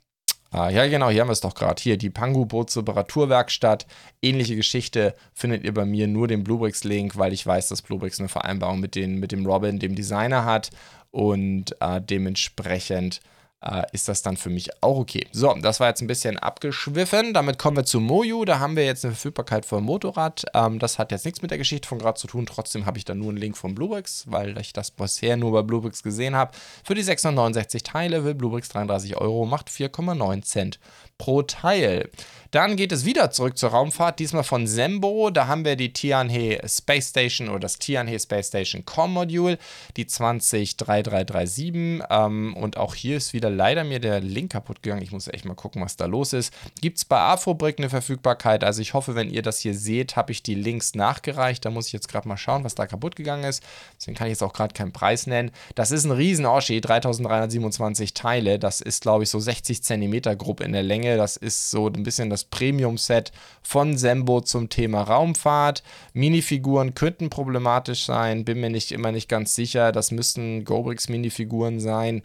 Ah, 0.52 0.71
ja, 0.71 0.88
genau, 0.88 1.12
hier 1.12 1.21
haben 1.21 1.28
wir 1.28 1.34
es 1.34 1.41
doch 1.41 1.54
gerade. 1.54 1.80
Hier, 1.80 1.95
die 1.95 2.10
Pangu 2.10 2.43
Bootsreparaturwerkstatt. 2.47 3.86
Ähnliche 4.19 4.56
Geschichte 4.56 5.13
findet 5.32 5.63
ihr 5.63 5.75
bei 5.75 5.86
mir 5.86 6.08
nur 6.08 6.28
den 6.28 6.43
Bluebricks-Link, 6.43 7.17
weil 7.17 7.34
ich 7.34 7.45
weiß, 7.45 7.67
dass 7.67 7.84
Bluebricks 7.84 8.19
eine 8.19 8.30
Vereinbarung 8.30 8.80
mit, 8.80 8.95
den, 8.95 9.19
mit 9.19 9.32
dem 9.32 9.45
Robin, 9.45 9.78
dem 9.78 9.93
Designer 9.93 10.45
hat. 10.45 10.71
Und 11.12 11.75
äh, 11.82 12.02
dementsprechend 12.02 13.21
äh, 13.62 13.84
ist 13.91 14.08
das 14.08 14.22
dann 14.22 14.38
für 14.38 14.50
mich 14.50 14.69
auch 14.82 14.98
okay. 14.98 15.28
So, 15.32 15.54
das 15.62 15.80
war 15.80 15.89
jetzt 15.89 16.02
ein 16.02 16.08
bisschen 16.08 16.38
abgeschwiffen. 16.38 17.34
Damit 17.34 17.60
kommen 17.60 17.78
wir 17.78 17.86
zu 17.86 18.00
Moju. 18.00 18.45
Da 18.45 18.60
haben 18.60 18.76
wir 18.76 18.86
jetzt 18.86 19.04
eine 19.04 19.13
Verfügbarkeit 19.13 19.65
für 19.65 19.78
ein 19.78 19.84
Motorrad. 19.84 20.45
Ähm, 20.54 20.80
das 20.80 20.98
hat 20.98 21.12
jetzt 21.12 21.26
nichts 21.26 21.41
mit 21.41 21.52
der 21.52 21.58
Geschichte 21.58 21.88
von 21.88 22.00
gerade 22.00 22.19
zu 22.19 22.28
tun. 22.28 22.45
Trotzdem 22.45 22.86
habe 22.86 22.98
ich 22.98 23.06
da 23.06 23.15
nur 23.15 23.30
einen 23.30 23.38
Link 23.38 23.58
von 23.58 23.76
Bluebricks, 23.76 24.26
weil 24.28 24.58
ich 24.60 24.74
das 24.74 24.91
bisher 24.91 25.36
nur 25.38 25.52
bei 25.52 25.62
Bluebricks 25.62 26.04
gesehen 26.04 26.36
habe. 26.36 26.52
Für 26.84 26.95
die 26.95 27.04
669 27.04 27.84
Teile 27.84 28.24
will 28.24 28.36
Bluebricks 28.36 28.69
33 28.69 29.17
Euro, 29.17 29.45
macht 29.45 29.69
4,9 29.69 30.41
Cent 30.43 30.80
pro 31.19 31.43
Teil. 31.43 32.10
Dann 32.51 32.75
geht 32.77 32.91
es 32.91 33.05
wieder 33.05 33.29
zurück 33.29 33.60
zur 33.60 33.69
Raumfahrt, 33.69 34.17
diesmal 34.17 34.43
von 34.43 34.65
Sembo. 34.65 35.29
Da 35.29 35.45
haben 35.45 35.65
wir 35.65 35.75
die 35.75 35.93
Tianhe 35.93 36.60
Space 36.67 37.10
Station 37.10 37.47
oder 37.47 37.60
das 37.60 37.77
Tianhe 37.77 38.19
Space 38.19 38.47
Station 38.47 38.86
Core 38.86 39.08
Module, 39.08 39.60
die 39.97 40.08
203337. 40.08 42.01
Ähm, 42.10 42.55
und 42.55 42.77
auch 42.77 42.95
hier 42.95 43.17
ist 43.17 43.34
wieder 43.34 43.51
leider 43.51 43.84
mir 43.84 43.99
der 43.99 44.21
Link 44.21 44.51
kaputt 44.53 44.82
gegangen. 44.82 45.03
Ich 45.03 45.12
muss 45.12 45.27
echt 45.27 45.45
mal 45.45 45.53
gucken, 45.53 45.84
was 45.84 45.95
da 45.95 46.08
los 46.08 46.34
ist. 46.34 46.51
Gibt 46.82 46.97
es 46.97 47.05
bei 47.05 47.19
Afrobrick 47.19 47.77
eine 47.77 47.91
Verfügbarkeit? 47.91 48.63
Also 48.63 48.82
ich 48.82 48.95
hoffe, 48.95 49.13
wenn 49.13 49.29
ihr 49.29 49.43
das 49.43 49.60
hier 49.60 49.75
seht, 49.75 50.15
habe 50.15 50.32
ich 50.32 50.41
die 50.41 50.55
Links 50.55 50.95
nachgereicht. 50.95 51.63
Da 51.63 51.69
muss 51.69 51.86
ich 51.86 51.93
jetzt 51.93 52.08
gerade 52.08 52.27
mal 52.27 52.38
schauen, 52.38 52.63
was 52.63 52.73
da 52.73 52.88
kaputt 52.88 53.15
gegangen 53.15 53.43
ist. 53.43 53.62
Deswegen 53.99 54.17
kann 54.17 54.25
ich 54.25 54.32
jetzt 54.32 54.43
auch 54.43 54.53
gerade 54.53 54.73
keinen 54.73 54.91
Preis 54.91 55.27
nennen. 55.27 55.51
Das 55.75 55.91
ist 55.91 56.05
ein 56.05 56.12
riesen 56.12 56.47
Oschi, 56.47 56.82
3327 56.82 58.15
Teile. 58.15 58.58
Das 58.58 58.82
ist, 58.82 59.03
glaube 59.03 59.23
ich, 59.23 59.29
so 59.29 59.39
60 59.39 59.84
Zentimeter 59.84 60.36
grob 60.36 60.62
in 60.62 60.73
der 60.73 60.82
Länge. 60.82 61.09
Das 61.17 61.38
ist 61.38 61.69
so 61.69 61.88
ein 61.88 62.04
bisschen 62.04 62.30
das 62.30 62.39
das 62.39 62.45
Premium-Set 62.45 63.32
von 63.62 63.98
Sembo 63.98 64.41
zum 64.41 64.69
Thema 64.69 65.04
Raumfahrt. 65.04 65.84
Minifiguren 66.13 66.95
könnten 66.95 67.30
problematisch 67.30 68.06
sein, 68.06 68.45
bin 68.45 68.62
mir 68.62 68.69
nicht 68.69 68.91
immer 68.91 69.12
nicht 69.12 69.28
ganz 69.28 69.56
sicher. 69.56 69.91
Das 69.91 70.12
müssten 70.12 70.63
Gobrix-Minifiguren 70.63 71.80
sein. 71.80 72.24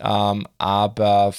Ähm, 0.00 0.46
aber 0.58 1.32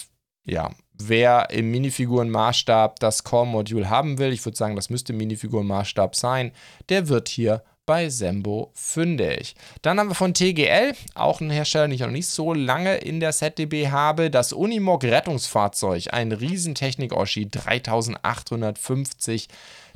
ja, 0.46 0.72
wer 0.94 1.50
im 1.50 1.72
Minifiguren-Maßstab 1.72 3.00
das 3.00 3.24
Core-Modul 3.24 3.90
haben 3.90 4.20
will, 4.20 4.32
ich 4.32 4.46
würde 4.46 4.58
sagen, 4.58 4.76
das 4.76 4.90
müsste 4.90 5.14
Minifiguren-Maßstab 5.14 6.16
sein, 6.16 6.52
der 6.90 7.10
wird 7.10 7.28
hier 7.28 7.64
bei 7.86 8.10
Sembo 8.10 8.72
fündig. 8.74 9.56
Dann 9.82 10.00
haben 10.00 10.10
wir 10.10 10.16
von 10.16 10.34
TGL, 10.34 10.94
auch 11.16 11.42
ein 11.42 11.50
Hersteller, 11.50 11.88
den 11.88 11.96
ich 11.96 12.02
noch 12.02 12.10
nicht 12.10 12.28
so 12.28 12.54
lange 12.54 12.96
in 12.96 13.20
der 13.20 13.32
ZDB 13.32 13.90
habe, 13.90 14.30
das 14.30 14.54
Unimog 14.54 15.04
Rettungsfahrzeug, 15.04 16.08
ein 16.12 16.32
Riesentechnik-Oschi, 16.32 17.50
3850 17.50 19.48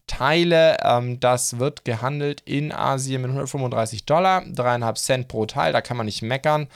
Teile. 0.07 0.77
Ähm, 0.83 1.19
das 1.19 1.59
wird 1.59 1.85
gehandelt 1.85 2.41
in 2.45 2.71
Asien 2.71 3.21
mit 3.21 3.29
135 3.29 4.05
Dollar, 4.05 4.41
3,5 4.41 4.95
Cent 4.95 5.27
pro 5.27 5.45
Teil, 5.45 5.73
da 5.73 5.81
kann 5.81 5.97
man 5.97 6.05
nicht 6.05 6.21
meckern. 6.21 6.67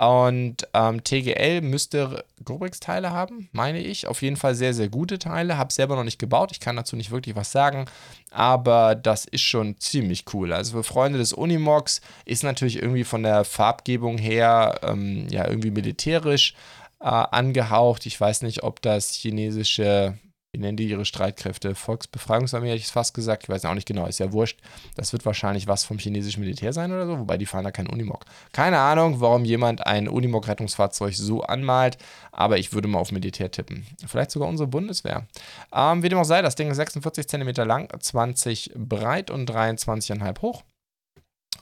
Und 0.00 0.66
ähm, 0.72 1.04
TGL 1.04 1.60
müsste 1.60 2.24
Gobrix-Teile 2.42 3.10
haben, 3.10 3.50
meine 3.52 3.80
ich. 3.80 4.06
Auf 4.06 4.22
jeden 4.22 4.36
Fall 4.36 4.54
sehr, 4.54 4.72
sehr 4.72 4.88
gute 4.88 5.18
Teile. 5.18 5.58
Habe 5.58 5.74
selber 5.74 5.94
noch 5.94 6.04
nicht 6.04 6.18
gebaut. 6.18 6.52
Ich 6.52 6.60
kann 6.60 6.74
dazu 6.74 6.96
nicht 6.96 7.10
wirklich 7.10 7.36
was 7.36 7.52
sagen. 7.52 7.84
Aber 8.30 8.94
das 8.94 9.26
ist 9.26 9.42
schon 9.42 9.78
ziemlich 9.78 10.24
cool. 10.32 10.54
Also 10.54 10.78
für 10.78 10.84
Freunde 10.84 11.18
des 11.18 11.34
Unimox 11.34 12.00
ist 12.24 12.44
natürlich 12.44 12.80
irgendwie 12.80 13.04
von 13.04 13.22
der 13.22 13.44
Farbgebung 13.44 14.16
her 14.16 14.80
ähm, 14.84 15.28
ja 15.28 15.46
irgendwie 15.46 15.70
militärisch 15.70 16.54
äh, 17.00 17.04
angehaucht. 17.04 18.06
Ich 18.06 18.18
weiß 18.18 18.40
nicht, 18.40 18.62
ob 18.62 18.80
das 18.80 19.12
chinesische 19.12 20.16
wie 20.52 20.58
nennen 20.58 20.76
die 20.76 20.88
ihre 20.88 21.04
Streitkräfte? 21.04 21.74
Volksbefreiungsarmee, 21.74 22.68
hätte 22.68 22.78
ich 22.78 22.84
es 22.84 22.90
fast 22.90 23.14
gesagt. 23.14 23.44
Ich 23.44 23.48
weiß 23.48 23.64
auch 23.64 23.74
nicht 23.74 23.86
genau, 23.86 24.06
ist 24.06 24.18
ja 24.18 24.32
wurscht. 24.32 24.60
Das 24.96 25.12
wird 25.12 25.24
wahrscheinlich 25.24 25.68
was 25.68 25.84
vom 25.84 25.98
chinesischen 25.98 26.40
Militär 26.40 26.72
sein 26.72 26.90
oder 26.90 27.06
so, 27.06 27.18
wobei 27.20 27.38
die 27.38 27.46
fahren 27.46 27.64
da 27.64 27.70
kein 27.70 27.86
Unimog. 27.86 28.24
Keine 28.52 28.78
Ahnung, 28.78 29.20
warum 29.20 29.44
jemand 29.44 29.86
ein 29.86 30.08
Unimog-Rettungsfahrzeug 30.08 31.14
so 31.14 31.42
anmalt, 31.42 31.98
aber 32.32 32.58
ich 32.58 32.72
würde 32.72 32.88
mal 32.88 32.98
auf 32.98 33.12
Militär 33.12 33.50
tippen. 33.50 33.86
Vielleicht 34.06 34.32
sogar 34.32 34.48
unsere 34.48 34.66
Bundeswehr. 34.66 35.26
Ähm, 35.72 36.02
wie 36.02 36.08
dem 36.08 36.18
auch 36.18 36.24
sei, 36.24 36.42
das 36.42 36.56
Ding 36.56 36.70
ist 36.70 36.76
46 36.76 37.28
cm 37.28 37.52
lang, 37.66 37.88
20 37.98 38.72
breit 38.74 39.30
und 39.30 39.48
23,5 39.48 40.42
hoch. 40.42 40.62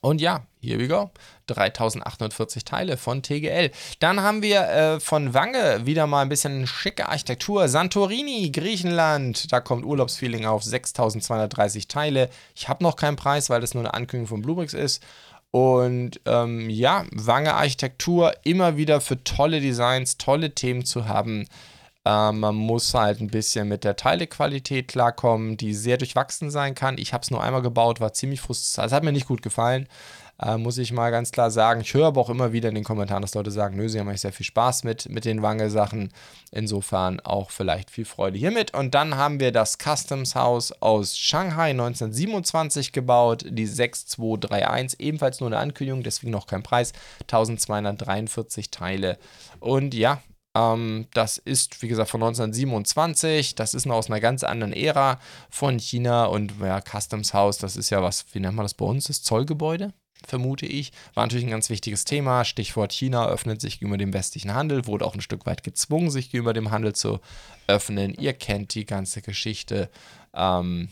Und 0.00 0.20
ja, 0.20 0.42
here 0.60 0.78
we 0.78 0.88
go. 0.88 1.10
3840 1.46 2.64
Teile 2.64 2.96
von 2.96 3.22
TGL. 3.22 3.70
Dann 4.00 4.20
haben 4.20 4.42
wir 4.42 4.60
äh, 4.68 5.00
von 5.00 5.34
Wange 5.34 5.86
wieder 5.86 6.06
mal 6.06 6.22
ein 6.22 6.28
bisschen 6.28 6.66
schicke 6.66 7.08
Architektur. 7.08 7.68
Santorini, 7.68 8.50
Griechenland. 8.50 9.52
Da 9.52 9.60
kommt 9.60 9.84
Urlaubsfeeling 9.84 10.46
auf. 10.46 10.62
6230 10.62 11.88
Teile. 11.88 12.28
Ich 12.54 12.68
habe 12.68 12.84
noch 12.84 12.96
keinen 12.96 13.16
Preis, 13.16 13.50
weil 13.50 13.60
das 13.60 13.74
nur 13.74 13.82
eine 13.82 13.94
Ankündigung 13.94 14.28
von 14.28 14.42
Bluebricks 14.42 14.74
ist. 14.74 15.02
Und 15.50 16.20
ähm, 16.26 16.68
ja, 16.68 17.06
Wange 17.10 17.54
Architektur 17.54 18.34
immer 18.44 18.76
wieder 18.76 19.00
für 19.00 19.22
tolle 19.24 19.60
Designs, 19.60 20.18
tolle 20.18 20.54
Themen 20.54 20.84
zu 20.84 21.08
haben. 21.08 21.46
Ähm, 22.08 22.40
man 22.40 22.54
muss 22.54 22.94
halt 22.94 23.20
ein 23.20 23.26
bisschen 23.26 23.68
mit 23.68 23.84
der 23.84 23.94
Teilequalität 23.94 24.88
klarkommen, 24.88 25.58
die 25.58 25.74
sehr 25.74 25.98
durchwachsen 25.98 26.50
sein 26.50 26.74
kann. 26.74 26.96
Ich 26.96 27.12
habe 27.12 27.22
es 27.22 27.30
nur 27.30 27.44
einmal 27.44 27.60
gebaut, 27.60 28.00
war 28.00 28.14
ziemlich 28.14 28.40
frustrierend. 28.40 28.90
Es 28.90 28.96
hat 28.96 29.04
mir 29.04 29.12
nicht 29.12 29.28
gut 29.28 29.42
gefallen, 29.42 29.86
äh, 30.40 30.56
muss 30.56 30.78
ich 30.78 30.90
mal 30.90 31.10
ganz 31.10 31.32
klar 31.32 31.50
sagen. 31.50 31.82
Ich 31.82 31.92
höre 31.92 32.06
aber 32.06 32.22
auch 32.22 32.30
immer 32.30 32.54
wieder 32.54 32.70
in 32.70 32.76
den 32.76 32.84
Kommentaren, 32.84 33.20
dass 33.20 33.34
Leute 33.34 33.50
sagen, 33.50 33.76
nö, 33.76 33.90
sie 33.90 34.00
haben 34.00 34.08
eigentlich 34.08 34.22
sehr 34.22 34.32
viel 34.32 34.46
Spaß 34.46 34.84
mit, 34.84 35.10
mit 35.10 35.26
den 35.26 35.42
Wange-Sachen. 35.42 36.10
Insofern 36.50 37.20
auch 37.20 37.50
vielleicht 37.50 37.90
viel 37.90 38.06
Freude 38.06 38.38
hiermit. 38.38 38.72
Und 38.72 38.94
dann 38.94 39.16
haben 39.16 39.38
wir 39.38 39.52
das 39.52 39.76
Customs 39.76 40.34
House 40.34 40.72
aus 40.80 41.18
Shanghai 41.18 41.72
1927 41.72 42.92
gebaut, 42.92 43.44
die 43.46 43.66
6231, 43.66 44.98
ebenfalls 44.98 45.40
nur 45.40 45.48
eine 45.48 45.58
Ankündigung, 45.58 46.02
deswegen 46.02 46.32
noch 46.32 46.46
kein 46.46 46.62
Preis, 46.62 46.94
1243 47.24 48.70
Teile. 48.70 49.18
Und 49.60 49.92
ja, 49.92 50.22
ähm, 50.54 51.06
das 51.14 51.38
ist, 51.38 51.82
wie 51.82 51.88
gesagt, 51.88 52.10
von 52.10 52.22
1927. 52.22 53.54
Das 53.54 53.74
ist 53.74 53.86
noch 53.86 53.96
aus 53.96 54.08
einer 54.08 54.20
ganz 54.20 54.44
anderen 54.44 54.72
Ära 54.72 55.20
von 55.50 55.78
China. 55.78 56.26
Und 56.26 56.54
ja, 56.60 56.80
Customs 56.80 57.34
House, 57.34 57.58
das 57.58 57.76
ist 57.76 57.90
ja 57.90 58.02
was, 58.02 58.26
wie 58.32 58.40
nennt 58.40 58.56
man 58.56 58.64
das 58.64 58.74
bei 58.74 58.84
uns? 58.84 59.04
Das 59.04 59.22
Zollgebäude? 59.22 59.92
vermute 60.26 60.66
ich, 60.66 60.92
war 61.14 61.24
natürlich 61.24 61.46
ein 61.46 61.50
ganz 61.50 61.70
wichtiges 61.70 62.04
Thema. 62.04 62.44
Stichwort 62.44 62.92
China 62.92 63.28
öffnet 63.28 63.60
sich 63.60 63.78
gegenüber 63.78 63.98
dem 63.98 64.12
westlichen 64.12 64.54
Handel, 64.54 64.86
wurde 64.86 65.04
auch 65.04 65.14
ein 65.14 65.20
Stück 65.20 65.46
weit 65.46 65.62
gezwungen, 65.62 66.10
sich 66.10 66.30
gegenüber 66.30 66.52
dem 66.52 66.70
Handel 66.70 66.94
zu 66.94 67.20
öffnen. 67.66 68.14
Ihr 68.14 68.32
kennt 68.32 68.74
die 68.74 68.84
ganze 68.84 69.22
Geschichte. 69.22 69.90
Ähm, 70.34 70.88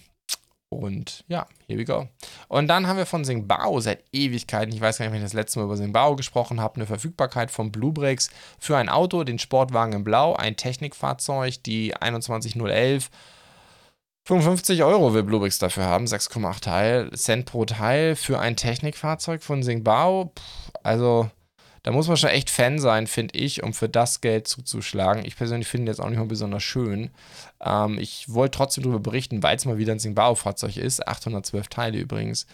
und 0.68 1.24
ja, 1.28 1.46
here 1.66 1.78
we 1.78 1.84
go. 1.84 2.08
Und 2.48 2.68
dann 2.68 2.86
haben 2.86 2.96
wir 2.96 3.06
von 3.06 3.24
Singbao 3.24 3.80
seit 3.80 4.02
Ewigkeiten, 4.12 4.74
ich 4.74 4.80
weiß 4.80 4.98
gar 4.98 5.04
nicht, 5.04 5.12
wenn 5.12 5.20
ich 5.20 5.26
das 5.26 5.32
letzte 5.32 5.58
Mal 5.58 5.66
über 5.66 5.76
Singbao 5.76 6.16
gesprochen 6.16 6.60
habe, 6.60 6.76
eine 6.76 6.86
Verfügbarkeit 6.86 7.50
von 7.50 7.70
Bluebricks 7.70 8.30
für 8.58 8.76
ein 8.76 8.88
Auto, 8.88 9.24
den 9.24 9.38
Sportwagen 9.38 9.92
in 9.92 10.04
Blau, 10.04 10.34
ein 10.34 10.56
Technikfahrzeug, 10.56 11.62
die 11.62 11.94
21011. 11.94 13.10
55 14.24 14.82
Euro 14.82 15.14
will 15.14 15.22
Bluebricks 15.22 15.58
dafür 15.58 15.84
haben, 15.84 16.06
6,8 16.06 16.60
Teil, 16.60 17.10
Cent 17.12 17.46
pro 17.46 17.64
Teil 17.64 18.16
für 18.16 18.40
ein 18.40 18.56
Technikfahrzeug 18.56 19.42
von 19.44 19.62
Singbao. 19.62 20.32
Also 20.82 21.30
da 21.86 21.92
muss 21.92 22.08
man 22.08 22.16
schon 22.16 22.30
echt 22.30 22.50
Fan 22.50 22.80
sein, 22.80 23.06
finde 23.06 23.38
ich, 23.38 23.62
um 23.62 23.72
für 23.72 23.88
das 23.88 24.20
Geld 24.20 24.48
zuzuschlagen. 24.48 25.24
Ich 25.24 25.36
persönlich 25.36 25.68
finde 25.68 25.92
jetzt 25.92 26.00
auch 26.00 26.08
nicht 26.08 26.18
mal 26.18 26.26
besonders 26.26 26.64
schön. 26.64 27.10
Ähm, 27.64 28.00
ich 28.00 28.28
wollte 28.28 28.58
trotzdem 28.58 28.82
darüber 28.82 28.98
berichten, 28.98 29.44
weil 29.44 29.54
es 29.54 29.66
mal 29.66 29.78
wieder 29.78 29.92
ein 29.92 30.00
Singbao-Fahrzeug 30.00 30.78
ist. 30.78 31.06
812 31.06 31.68
Teile 31.68 31.98
übrigens. 31.98 32.48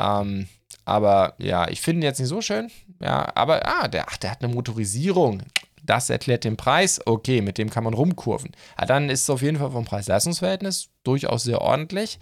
Ähm, 0.00 0.48
aber 0.86 1.34
ja, 1.36 1.68
ich 1.68 1.82
finde 1.82 2.00
ihn 2.00 2.04
jetzt 2.04 2.18
nicht 2.18 2.30
so 2.30 2.40
schön. 2.40 2.70
Ja, 3.02 3.30
aber 3.34 3.60
ah, 3.68 3.88
der, 3.88 4.08
ach, 4.08 4.16
der 4.16 4.30
hat 4.30 4.42
eine 4.42 4.54
Motorisierung. 4.54 5.42
Das 5.82 6.08
erklärt 6.08 6.44
den 6.44 6.56
Preis. 6.56 6.98
Okay, 7.04 7.42
mit 7.42 7.58
dem 7.58 7.68
kann 7.68 7.84
man 7.84 7.92
rumkurven. 7.92 8.52
Ja, 8.80 8.86
dann 8.86 9.10
ist 9.10 9.20
es 9.24 9.28
auf 9.28 9.42
jeden 9.42 9.58
Fall 9.58 9.70
vom 9.70 9.84
Preis-Leistungs-Verhältnis 9.84 10.88
durchaus 11.08 11.42
sehr 11.42 11.62
ordentlich. 11.62 12.18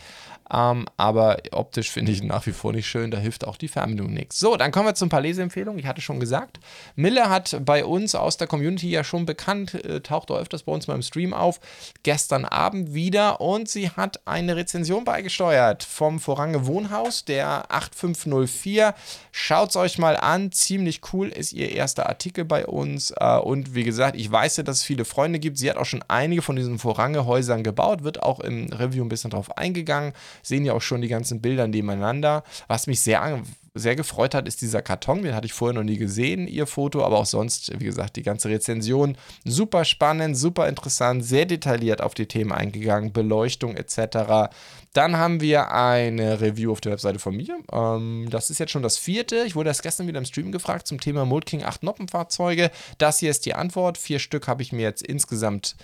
Ähm, 0.52 0.86
aber 0.96 1.38
optisch 1.50 1.90
finde 1.90 2.12
ich 2.12 2.22
nach 2.22 2.46
wie 2.46 2.52
vor 2.52 2.72
nicht 2.72 2.86
schön. 2.86 3.10
Da 3.10 3.18
hilft 3.18 3.46
auch 3.46 3.56
die 3.56 3.68
Fernbedienung 3.68 4.12
nichts. 4.12 4.38
So, 4.38 4.56
dann 4.56 4.70
kommen 4.70 4.86
wir 4.86 4.94
zu 4.94 5.06
ein 5.06 5.08
paar 5.08 5.20
Leseempfehlungen. 5.20 5.78
Ich 5.78 5.86
hatte 5.86 6.00
schon 6.00 6.20
gesagt, 6.20 6.60
Mille 6.94 7.28
hat 7.28 7.58
bei 7.64 7.84
uns 7.84 8.14
aus 8.14 8.36
der 8.36 8.46
Community 8.46 8.88
ja 8.88 9.02
schon 9.02 9.26
bekannt, 9.26 9.74
äh, 9.74 10.00
taucht 10.00 10.30
auch 10.30 10.38
öfters 10.38 10.62
bei 10.62 10.72
uns 10.72 10.86
mal 10.86 10.94
im 10.94 11.02
Stream 11.02 11.34
auf, 11.34 11.60
gestern 12.02 12.44
Abend 12.44 12.94
wieder 12.94 13.40
und 13.40 13.68
sie 13.68 13.90
hat 13.90 14.20
eine 14.26 14.56
Rezension 14.56 15.04
beigesteuert 15.04 15.82
vom 15.82 16.20
Vorange 16.20 16.66
Wohnhaus, 16.66 17.24
der 17.24 17.72
8504. 17.72 18.94
Schaut 19.32 19.70
es 19.70 19.76
euch 19.76 19.98
mal 19.98 20.16
an, 20.16 20.52
ziemlich 20.52 21.00
cool 21.12 21.28
ist 21.28 21.52
ihr 21.52 21.72
erster 21.72 22.08
Artikel 22.08 22.44
bei 22.44 22.66
uns 22.66 23.12
äh, 23.16 23.38
und 23.38 23.74
wie 23.74 23.84
gesagt, 23.84 24.16
ich 24.16 24.30
weiß 24.30 24.58
ja, 24.58 24.62
dass 24.62 24.78
es 24.78 24.82
viele 24.84 25.04
Freunde 25.04 25.40
gibt. 25.40 25.58
Sie 25.58 25.68
hat 25.68 25.76
auch 25.76 25.86
schon 25.86 26.04
einige 26.06 26.42
von 26.42 26.54
diesen 26.54 26.78
Vorange 26.78 27.26
Häusern 27.26 27.64
gebaut, 27.64 28.04
wird 28.04 28.22
auch 28.22 28.38
im 28.40 28.68
Review 28.78 29.04
ein 29.04 29.08
bisschen 29.08 29.30
drauf 29.30 29.56
eingegangen. 29.56 30.12
Sehen 30.42 30.64
ja 30.64 30.72
auch 30.72 30.82
schon 30.82 31.02
die 31.02 31.08
ganzen 31.08 31.40
Bilder 31.40 31.66
nebeneinander. 31.66 32.44
Was 32.68 32.86
mich 32.86 33.00
sehr, 33.00 33.42
sehr 33.74 33.94
gefreut 33.94 34.34
hat, 34.34 34.48
ist 34.48 34.62
dieser 34.62 34.82
Karton. 34.82 35.22
Den 35.22 35.34
hatte 35.34 35.46
ich 35.46 35.52
vorher 35.52 35.74
noch 35.74 35.84
nie 35.84 35.98
gesehen, 35.98 36.48
ihr 36.48 36.66
Foto, 36.66 37.04
aber 37.04 37.18
auch 37.18 37.26
sonst, 37.26 37.78
wie 37.78 37.84
gesagt, 37.84 38.16
die 38.16 38.22
ganze 38.22 38.48
Rezension. 38.48 39.16
Super 39.44 39.84
spannend, 39.84 40.36
super 40.36 40.68
interessant, 40.68 41.24
sehr 41.24 41.44
detailliert 41.44 42.00
auf 42.00 42.14
die 42.14 42.26
Themen 42.26 42.52
eingegangen, 42.52 43.12
Beleuchtung 43.12 43.76
etc. 43.76 44.50
Dann 44.92 45.16
haben 45.16 45.40
wir 45.40 45.72
eine 45.72 46.40
Review 46.40 46.72
auf 46.72 46.80
der 46.80 46.92
Webseite 46.92 47.18
von 47.18 47.36
mir. 47.36 47.58
Ähm, 47.70 48.28
das 48.30 48.48
ist 48.48 48.58
jetzt 48.58 48.72
schon 48.72 48.82
das 48.82 48.96
vierte. 48.96 49.44
Ich 49.46 49.54
wurde 49.54 49.68
erst 49.68 49.82
gestern 49.82 50.06
wieder 50.06 50.18
im 50.18 50.24
Stream 50.24 50.52
gefragt 50.52 50.86
zum 50.86 50.98
Thema 51.00 51.26
Mold 51.26 51.44
King 51.44 51.62
8 51.62 51.82
Noppenfahrzeuge. 51.82 52.70
Das 52.96 53.18
hier 53.18 53.30
ist 53.30 53.44
die 53.44 53.54
Antwort. 53.54 53.98
Vier 53.98 54.18
Stück 54.18 54.48
habe 54.48 54.62
ich 54.62 54.72
mir 54.72 54.82
jetzt 54.82 55.02
insgesamt 55.02 55.76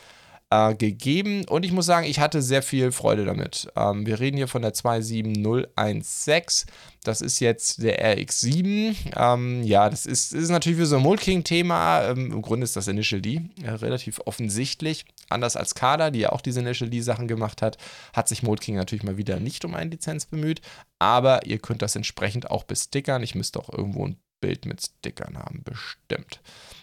äh, 0.52 0.74
gegeben 0.74 1.44
und 1.46 1.64
ich 1.64 1.72
muss 1.72 1.86
sagen, 1.86 2.06
ich 2.06 2.20
hatte 2.20 2.42
sehr 2.42 2.62
viel 2.62 2.92
Freude 2.92 3.24
damit. 3.24 3.68
Ähm, 3.74 4.04
wir 4.04 4.20
reden 4.20 4.36
hier 4.36 4.48
von 4.48 4.60
der 4.60 4.74
27016. 4.74 6.66
Das 7.04 7.22
ist 7.22 7.40
jetzt 7.40 7.82
der 7.82 8.16
RX7. 8.16 8.94
Ähm, 9.16 9.62
ja, 9.62 9.88
das 9.88 10.04
ist, 10.04 10.34
ist 10.34 10.50
natürlich 10.50 10.78
für 10.78 10.86
so 10.86 10.96
ein 10.96 11.02
Molking-Thema. 11.02 12.10
Ähm, 12.10 12.32
Im 12.32 12.42
Grunde 12.42 12.64
ist 12.64 12.76
das 12.76 12.86
Initial 12.86 13.22
D 13.22 13.40
äh, 13.62 13.70
relativ 13.70 14.20
offensichtlich. 14.26 15.06
Anders 15.30 15.56
als 15.56 15.74
Kader, 15.74 16.10
die 16.10 16.20
ja 16.20 16.32
auch 16.32 16.42
diese 16.42 16.60
Initial 16.60 16.90
D-Sachen 16.90 17.28
gemacht 17.28 17.62
hat, 17.62 17.78
hat 18.12 18.28
sich 18.28 18.42
Molking 18.42 18.76
natürlich 18.76 19.04
mal 19.04 19.16
wieder 19.16 19.40
nicht 19.40 19.64
um 19.64 19.74
eine 19.74 19.90
Lizenz 19.90 20.26
bemüht. 20.26 20.60
Aber 20.98 21.46
ihr 21.46 21.58
könnt 21.58 21.80
das 21.80 21.96
entsprechend 21.96 22.50
auch 22.50 22.64
bestickern. 22.64 23.22
Ich 23.22 23.34
müsste 23.34 23.58
auch 23.58 23.70
irgendwo 23.70 24.06
ein 24.06 24.16
Bild 24.40 24.66
mit 24.66 24.82
Stickern 24.82 25.38
haben, 25.38 25.62
bestimmt. 25.64 26.40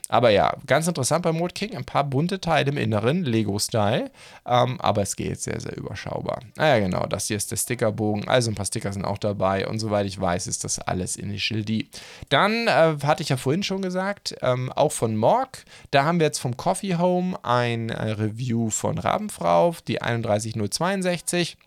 Aber 0.10 0.32
ja, 0.32 0.54
ganz 0.66 0.88
interessant 0.88 1.22
bei 1.22 1.32
Mode 1.32 1.54
King. 1.54 1.78
Ein 1.78 1.86
paar 1.86 2.04
bunte 2.04 2.42
Teile 2.42 2.72
im 2.72 2.78
Inneren, 2.78 3.24
Lego-Style. 3.24 4.12
Ähm, 4.46 4.82
aber 4.82 5.04
es 5.04 5.16
geht 5.16 5.40
sehr, 5.40 5.62
sehr 5.62 5.78
überschaubar. 5.78 6.40
Naja, 6.56 6.80
genau, 6.80 7.06
das 7.06 7.28
hier 7.28 7.38
ist 7.38 7.52
der 7.52 7.58
Stickerbogen. 7.58 8.28
Also 8.28 8.50
ein 8.50 8.56
paar 8.56 8.66
Sticker 8.66 8.92
sind 8.92 9.06
auch 9.06 9.20
dabei. 9.20 9.68
Und 9.68 9.78
soweit 9.78 10.08
ich 10.08 10.20
weiß, 10.20 10.48
ist 10.48 10.64
das 10.64 10.80
alles 10.80 11.16
Initial 11.16 11.64
D. 11.64 11.88
Dann 12.30 12.68
äh, 12.68 12.98
hatte 13.04 13.22
ich 13.22 13.30
ja 13.30 13.38
vorhin 13.38 13.62
schon 13.62 13.84
gesagt, 13.84 14.36
ähm, 14.42 14.72
auch 14.72 14.92
von 14.92 15.16
Morg. 15.16 15.64
Da 15.92 16.06
haben 16.06 16.20
wir 16.20 16.26
jetzt 16.26 16.40
vom 16.40 16.58
Coffee 16.58 16.98
Home 16.98 17.38
ein 17.44 17.90
äh, 17.90 18.12
Review 18.12 18.72
von 18.72 18.98
Rabenfrau, 18.98 19.76
die 19.88 20.02
31062 20.02 21.58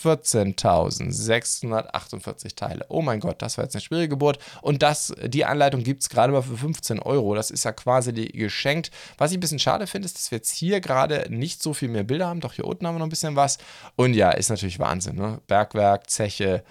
14.648 0.05 2.55
Teile. 2.55 2.85
Oh 2.89 3.01
mein 3.01 3.19
Gott, 3.19 3.41
das 3.41 3.57
war 3.57 3.65
jetzt 3.65 3.75
eine 3.75 3.81
schwierige 3.81 4.09
Geburt. 4.09 4.37
Und 4.61 4.83
das, 4.83 5.15
die 5.23 5.45
Anleitung 5.45 5.81
gibt 5.83 6.03
es 6.03 6.09
gerade 6.09 6.31
mal 6.31 6.43
für 6.43 6.57
15 6.57 6.99
Euro. 6.99 7.33
Das 7.33 7.49
ist 7.49 7.65
ja 7.65 7.71
quasi 7.71 8.13
geschenkt. 8.13 8.91
Was 9.17 9.31
ich 9.31 9.37
ein 9.37 9.41
bisschen 9.41 9.57
schade 9.59 9.87
finde, 9.87 10.05
ist, 10.05 10.17
dass 10.17 10.29
wir 10.31 10.37
jetzt 10.37 10.51
hier 10.51 10.79
gerade 10.79 11.25
nicht 11.29 11.63
so 11.63 11.73
viel 11.73 11.89
mehr 11.89 12.03
Bilder 12.03 12.27
haben. 12.27 12.41
Doch 12.41 12.53
hier 12.53 12.65
unten 12.65 12.85
haben 12.85 12.95
wir 12.95 12.99
noch 12.99 13.07
ein 13.07 13.09
bisschen 13.09 13.35
was. 13.35 13.57
Und 13.95 14.13
ja, 14.13 14.29
ist 14.31 14.49
natürlich 14.49 14.79
Wahnsinn. 14.79 15.15
Ne? 15.15 15.41
Bergwerk, 15.47 16.09
Zeche. 16.09 16.63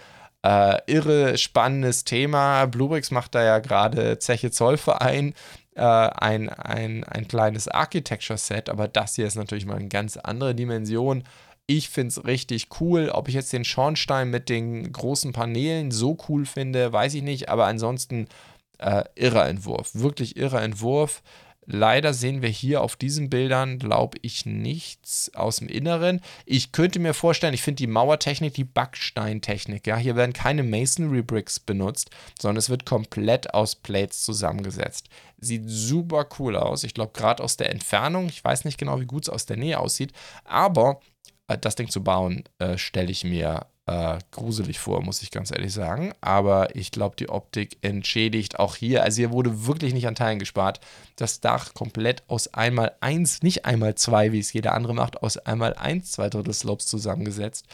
Äh, 0.44 0.78
irre 0.86 1.38
spannendes 1.38 2.04
Thema. 2.04 2.66
Bluebricks 2.66 3.10
macht 3.10 3.34
da 3.34 3.42
ja 3.42 3.60
gerade 3.60 4.18
Zeche 4.18 4.50
Zollverein. 4.50 5.32
Äh, 5.74 5.82
ein, 5.82 6.50
ein, 6.50 7.02
ein 7.04 7.26
kleines 7.26 7.66
Architecture-Set, 7.66 8.68
aber 8.68 8.86
das 8.86 9.16
hier 9.16 9.26
ist 9.26 9.34
natürlich 9.34 9.66
mal 9.66 9.76
eine 9.76 9.88
ganz 9.88 10.16
andere 10.16 10.54
Dimension. 10.54 11.24
Ich 11.66 11.88
finde 11.88 12.08
es 12.08 12.24
richtig 12.24 12.68
cool. 12.80 13.08
Ob 13.10 13.28
ich 13.28 13.34
jetzt 13.34 13.52
den 13.52 13.64
Schornstein 13.64 14.30
mit 14.30 14.48
den 14.48 14.92
großen 14.92 15.32
Paneelen 15.32 15.90
so 15.90 16.18
cool 16.28 16.44
finde, 16.44 16.92
weiß 16.92 17.14
ich 17.14 17.22
nicht. 17.22 17.48
Aber 17.48 17.66
ansonsten 17.66 18.28
äh, 18.78 19.04
irrer 19.14 19.48
Entwurf. 19.48 19.94
Wirklich 19.94 20.36
irrer 20.36 20.62
Entwurf. 20.62 21.22
Leider 21.66 22.12
sehen 22.12 22.42
wir 22.42 22.50
hier 22.50 22.82
auf 22.82 22.94
diesen 22.94 23.30
Bildern, 23.30 23.78
glaube 23.78 24.18
ich, 24.20 24.44
nichts 24.44 25.34
aus 25.34 25.56
dem 25.56 25.68
Inneren. 25.68 26.20
Ich 26.44 26.72
könnte 26.72 26.98
mir 26.98 27.14
vorstellen, 27.14 27.54
ich 27.54 27.62
finde 27.62 27.78
die 27.78 27.86
Mauertechnik, 27.86 28.52
die 28.52 28.64
Backsteintechnik, 28.64 29.86
ja, 29.86 29.96
hier 29.96 30.14
werden 30.14 30.34
keine 30.34 30.62
Masonry 30.62 31.22
Bricks 31.22 31.58
benutzt, 31.58 32.10
sondern 32.38 32.58
es 32.58 32.68
wird 32.68 32.84
komplett 32.84 33.54
aus 33.54 33.76
Plates 33.76 34.24
zusammengesetzt. 34.24 35.08
Sieht 35.38 35.62
super 35.66 36.26
cool 36.38 36.56
aus. 36.56 36.84
Ich 36.84 36.92
glaube, 36.92 37.12
gerade 37.14 37.42
aus 37.42 37.56
der 37.56 37.70
Entfernung, 37.70 38.28
ich 38.28 38.44
weiß 38.44 38.66
nicht 38.66 38.76
genau, 38.76 39.00
wie 39.00 39.06
gut 39.06 39.22
es 39.22 39.30
aus 39.30 39.46
der 39.46 39.56
Nähe 39.56 39.78
aussieht, 39.78 40.12
aber 40.44 41.00
das 41.46 41.74
Ding 41.76 41.88
zu 41.88 42.02
bauen, 42.02 42.44
äh, 42.58 42.78
stelle 42.78 43.10
ich 43.10 43.24
mir 43.24 43.66
äh, 43.86 44.18
gruselig 44.30 44.78
vor, 44.78 45.02
muss 45.02 45.22
ich 45.22 45.30
ganz 45.30 45.50
ehrlich 45.50 45.72
sagen. 45.72 46.12
Aber 46.20 46.74
ich 46.74 46.90
glaube, 46.90 47.16
die 47.16 47.28
Optik 47.28 47.76
entschädigt 47.82 48.58
auch 48.58 48.76
hier. 48.76 49.02
Also 49.02 49.16
hier 49.16 49.30
wurde 49.30 49.66
wirklich 49.66 49.92
nicht 49.92 50.06
an 50.06 50.14
Teilen 50.14 50.38
gespart. 50.38 50.80
Das 51.16 51.40
Dach 51.40 51.74
komplett 51.74 52.22
aus 52.28 52.52
einmal 52.54 52.92
eins, 53.00 53.42
nicht 53.42 53.66
einmal 53.66 53.94
zwei, 53.94 54.32
wie 54.32 54.38
es 54.38 54.52
jeder 54.52 54.72
andere 54.72 54.94
macht, 54.94 55.22
aus 55.22 55.36
einmal 55.36 55.74
eins, 55.74 56.12
zwei 56.12 56.30
Drittel 56.30 56.54
Slopes 56.54 56.86
zusammengesetzt. 56.86 57.66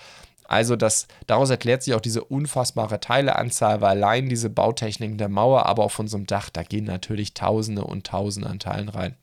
Also 0.45 0.75
das, 0.75 1.07
daraus 1.29 1.49
erklärt 1.49 1.85
sich 1.85 1.95
auch 1.95 2.01
diese 2.01 2.25
unfassbare 2.25 2.99
Teileanzahl, 2.99 3.81
weil 3.81 3.91
allein 3.91 4.29
diese 4.29 4.51
Bautechniken 4.51 5.17
der 5.17 5.29
Mauer, 5.29 5.67
aber 5.67 5.85
auch 5.85 5.93
von 5.93 6.09
so 6.09 6.17
einem 6.17 6.27
Dach, 6.27 6.51
da 6.51 6.65
gehen 6.65 6.87
natürlich 6.87 7.35
Tausende 7.35 7.85
und 7.85 8.05
Tausende 8.05 8.51
an 8.51 8.59
Teilen 8.59 8.89
rein. 8.89 9.15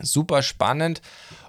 Super 0.00 0.42
spannend. 0.42 1.00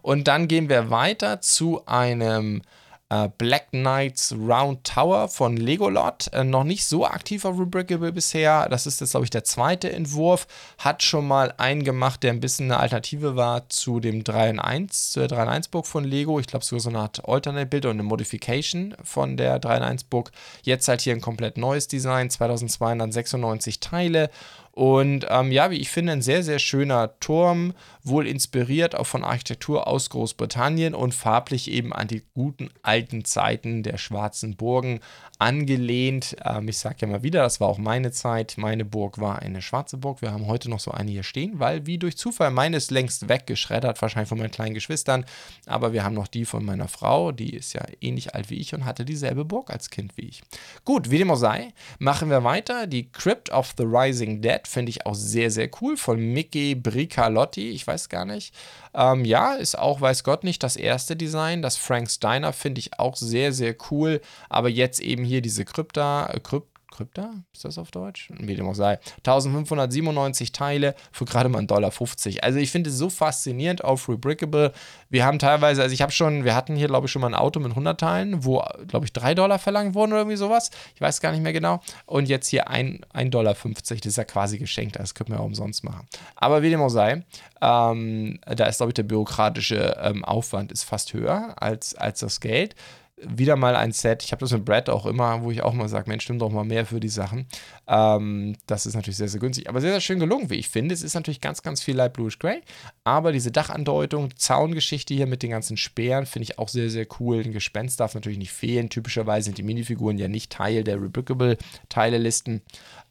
Und 0.02 0.28
dann 0.28 0.48
gehen 0.48 0.70
wir 0.70 0.90
weiter 0.90 1.42
zu 1.42 1.86
einem 1.86 2.62
äh, 3.10 3.30
Black 3.38 3.70
Knights 3.72 4.36
Round 4.38 4.84
Tower 4.84 5.30
von 5.30 5.56
Legolot. 5.56 6.32
Äh, 6.34 6.44
noch 6.44 6.64
nicht 6.64 6.86
so 6.86 7.06
aktiv 7.06 7.46
auf 7.46 7.58
Rebrickable 7.58 8.12
bisher. 8.12 8.68
Das 8.70 8.86
ist 8.86 9.00
jetzt, 9.00 9.12
glaube 9.12 9.26
ich, 9.26 9.30
der 9.30 9.44
zweite 9.44 9.92
Entwurf. 9.92 10.48
Hat 10.78 11.04
schon 11.04 11.28
mal 11.28 11.54
einen 11.58 11.84
gemacht, 11.84 12.24
der 12.24 12.32
ein 12.32 12.40
bisschen 12.40 12.72
eine 12.72 12.80
Alternative 12.80 13.36
war 13.36 13.70
zu 13.70 14.00
dem 14.00 14.24
3 14.24 14.50
in 14.50 14.60
1, 14.60 15.12
zu 15.12 15.20
der 15.20 15.30
3 15.30 15.44
in 15.44 15.50
1 15.50 15.68
Book 15.70 15.88
von 15.88 16.04
Lego. 16.04 16.40
Ich 16.40 16.48
glaube, 16.48 16.66
sogar 16.66 16.82
so 16.82 16.90
eine 16.90 17.00
Art 17.00 17.28
Alternate-Bild 17.28 17.86
und 17.86 17.92
eine 17.92 18.04
Modification 18.04 18.96
von 19.04 19.38
der 19.38 19.60
3 19.60 19.78
in 19.78 19.84
1 19.84 20.04
Book. 20.06 20.32
Jetzt 20.64 20.88
halt 20.88 21.02
hier 21.02 21.14
ein 21.14 21.22
komplett 21.22 21.58
neues 21.58 21.88
Design, 21.88 22.30
2296 22.30 23.80
Teile 23.80 24.30
und 24.78 25.26
ähm, 25.32 25.52
ja, 25.52 25.72
wie 25.72 25.78
ich 25.78 25.90
finde, 25.90 26.12
ein 26.12 26.22
sehr, 26.22 26.44
sehr 26.44 26.60
schöner 26.60 27.20
Turm, 27.20 27.74
wohl 28.08 28.28
inspiriert 28.28 28.96
auch 28.96 29.06
von 29.06 29.24
Architektur 29.24 29.88
aus 29.88 30.10
Großbritannien 30.10 30.94
und 30.94 31.14
farblich 31.14 31.72
eben 31.72 31.94
an 31.94 32.08
die 32.08 32.24
guten 32.34 32.70
alten 32.82 33.26
Zeiten 33.26 33.84
der 33.84 33.98
schwarzen 33.98 34.56
Burgen 34.56 35.00
angelehnt. 35.40 36.36
Ähm, 36.44 36.68
ich 36.68 36.78
sage 36.78 36.98
ja 37.02 37.08
mal 37.08 37.24
wieder, 37.24 37.44
das 37.44 37.60
war 37.60 37.68
auch 37.68 37.78
meine 37.78 38.12
Zeit. 38.12 38.56
Meine 38.58 38.86
Burg 38.86 39.20
war 39.20 39.40
eine 39.40 39.62
schwarze 39.62 39.98
Burg. 39.98 40.22
Wir 40.22 40.32
haben 40.32 40.48
heute 40.48 40.70
noch 40.70 40.80
so 40.80 40.92
eine 40.92 41.12
hier 41.12 41.24
stehen, 41.24 41.60
weil 41.60 41.86
wie 41.86 41.98
durch 41.98 42.18
Zufall 42.18 42.52
meine 42.52 42.78
ist 42.78 42.92
längst 42.92 43.30
weggeschreddert, 43.30 44.02
wahrscheinlich 44.02 44.30
von 44.30 44.38
meinen 44.38 44.52
kleinen 44.52 44.74
Geschwistern. 44.74 45.26
Aber 45.66 45.94
wir 45.94 46.04
haben 46.04 46.16
noch 46.16 46.28
die 46.28 46.46
von 46.46 46.66
meiner 46.66 46.88
Frau, 46.88 47.32
die 47.32 47.54
ist 47.54 47.74
ja 47.74 47.86
ähnlich 48.02 48.34
alt 48.36 48.50
wie 48.50 48.56
ich 48.56 48.74
und 48.74 48.86
hatte 48.86 49.06
dieselbe 49.06 49.46
Burg 49.46 49.70
als 49.70 49.90
Kind 49.90 50.18
wie 50.18 50.28
ich. 50.28 50.42
Gut, 50.86 51.12
wie 51.12 51.18
dem 51.18 51.32
auch 51.32 51.36
sei, 51.36 51.74
machen 52.00 52.30
wir 52.30 52.44
weiter. 52.44 52.88
Die 52.88 53.12
Crypt 53.12 53.52
of 53.52 53.74
the 53.78 53.84
Rising 53.86 54.42
Dead 54.42 54.62
finde 54.68 54.90
ich 54.90 55.06
auch 55.06 55.16
sehr, 55.16 55.52
sehr 55.52 55.70
cool 55.82 55.98
von 55.98 56.20
Mickey 56.20 56.76
Bricalotti. 56.76 57.70
Ich 57.70 57.86
weiß 57.86 57.97
gar 58.10 58.26
nicht. 58.26 58.54
Ähm, 58.94 59.26
ja, 59.26 59.54
ist 59.54 59.78
auch, 59.78 60.02
weiß 60.02 60.24
Gott 60.24 60.44
nicht, 60.44 60.64
das 60.64 60.76
erste 60.76 61.16
Design. 61.16 61.62
Das 61.62 61.78
Frank 61.78 62.10
Steiner 62.10 62.54
finde 62.54 62.80
ich 62.80 63.00
auch 63.00 63.16
sehr, 63.16 63.52
sehr 63.52 63.76
cool. 63.92 64.22
Aber 64.50 64.70
jetzt 64.70 65.00
eben 65.00 65.24
hier 65.24 65.42
diese 65.42 65.66
Krypta, 65.66 66.34
Krypt 66.44 66.77
Krypta, 66.98 67.44
ist 67.54 67.64
das 67.64 67.78
auf 67.78 67.92
Deutsch? 67.92 68.32
Wie 68.40 68.56
dem 68.56 68.68
auch 68.68 68.74
sei. 68.74 69.00
1597 69.18 70.52
Teile 70.52 70.96
für 71.12 71.26
gerade 71.26 71.48
mal 71.48 71.62
1,50 71.62 71.66
Dollar. 71.68 72.44
Also 72.44 72.58
ich 72.58 72.72
finde 72.72 72.90
es 72.90 72.98
so 72.98 73.12
faszinierend 73.12 73.84
auf 73.84 74.10
Rebrickable. 74.10 74.72
Wir 75.10 75.24
haben 75.24 75.38
teilweise, 75.38 75.84
also 75.84 75.94
ich 75.94 76.02
habe 76.02 76.12
schon, 76.12 76.44
wir 76.44 76.56
hatten 76.56 76.76
hier 76.76 76.88
glaube 76.88 77.06
ich 77.06 77.12
schon 77.12 77.22
mal 77.22 77.28
ein 77.28 77.36
Auto 77.36 77.60
mit 77.60 77.70
100 77.70 78.00
Teilen, 78.00 78.44
wo 78.44 78.64
glaube 78.88 79.06
ich 79.06 79.14
3 79.14 79.36
Dollar 79.36 79.60
verlangt 79.60 79.94
wurden 79.94 80.12
oder 80.12 80.22
irgendwie 80.22 80.38
sowas. 80.38 80.72
Ich 80.96 81.02
weiß 81.02 81.22
gar 81.22 81.32
nicht 81.32 81.44
mehr 81.44 81.54
genau. 81.54 81.82
Und 82.08 82.28
jetzt 82.28 82.48
hier 82.48 82.68
1,50 82.68 83.30
Dollar. 83.30 83.54
Das 83.54 83.92
ist 83.92 84.18
ja 84.18 84.24
quasi 84.24 84.58
geschenkt, 84.58 84.98
das 84.98 85.14
könnten 85.14 85.34
wir 85.34 85.40
auch 85.40 85.46
umsonst 85.46 85.84
machen. 85.84 86.08
Aber 86.36 86.64
wie 86.64 86.72
dem 86.72 86.82
auch 86.82 86.90
sei, 86.90 87.24
ähm, 87.62 88.40
da 88.46 88.66
ist 88.66 88.78
glaube 88.78 88.90
ich 88.90 88.96
der 88.96 89.04
bürokratische 89.04 89.98
ähm, 90.02 90.26
Aufwand 90.26 90.72
ist 90.72 90.84
fast 90.84 91.14
höher 91.14 91.54
als, 91.62 91.94
als 91.94 92.22
das 92.22 92.40
Geld 92.40 92.76
wieder 93.20 93.56
mal 93.56 93.76
ein 93.76 93.92
Set. 93.92 94.24
Ich 94.24 94.32
habe 94.32 94.42
das 94.42 94.52
mit 94.52 94.64
Brad 94.64 94.90
auch 94.90 95.06
immer, 95.08 95.42
wo 95.42 95.50
ich 95.50 95.64
auch 95.64 95.74
mal 95.74 95.90
sage, 95.90 96.10
Mensch, 96.10 96.24
stimmt 96.24 96.42
doch 96.42 96.52
mal 96.52 96.64
mehr 96.64 96.86
für 96.86 97.00
die 97.00 97.10
Sachen. 97.10 97.48
Ähm, 97.88 98.56
das 98.68 98.86
ist 98.86 98.96
natürlich 98.96 99.18
sehr, 99.18 99.28
sehr 99.28 99.40
günstig, 99.40 99.68
aber 99.70 99.82
sehr, 99.82 99.92
sehr 99.92 100.02
schön 100.02 100.20
gelungen, 100.20 100.50
wie 100.52 100.56
ich 100.56 100.70
finde. 100.70 100.94
Es 100.94 101.02
ist 101.02 101.16
natürlich 101.16 101.42
ganz, 101.42 101.64
ganz 101.64 101.82
viel 101.82 101.96
Light 101.96 102.14
Bluish 102.14 102.38
Gray, 102.38 102.62
aber 103.04 103.32
diese 103.32 103.52
Dachandeutung, 103.52 104.36
Zaungeschichte 104.38 105.16
hier 105.16 105.26
mit 105.26 105.42
den 105.42 105.50
ganzen 105.50 105.78
Speeren 105.78 106.28
finde 106.28 106.44
ich 106.44 106.60
auch 106.60 106.70
sehr, 106.70 106.92
sehr 106.92 107.08
cool. 107.20 107.42
Ein 107.44 107.54
Gespenst 107.54 108.00
darf 108.00 108.14
natürlich 108.14 108.38
nicht 108.38 108.52
fehlen. 108.52 108.90
Typischerweise 108.90 109.46
sind 109.46 109.58
die 109.58 109.64
Minifiguren 109.64 110.20
ja 110.20 110.28
nicht 110.28 110.52
Teil 110.52 110.84
der 110.84 111.02
Rebrickable-Teilelisten, 111.02 112.62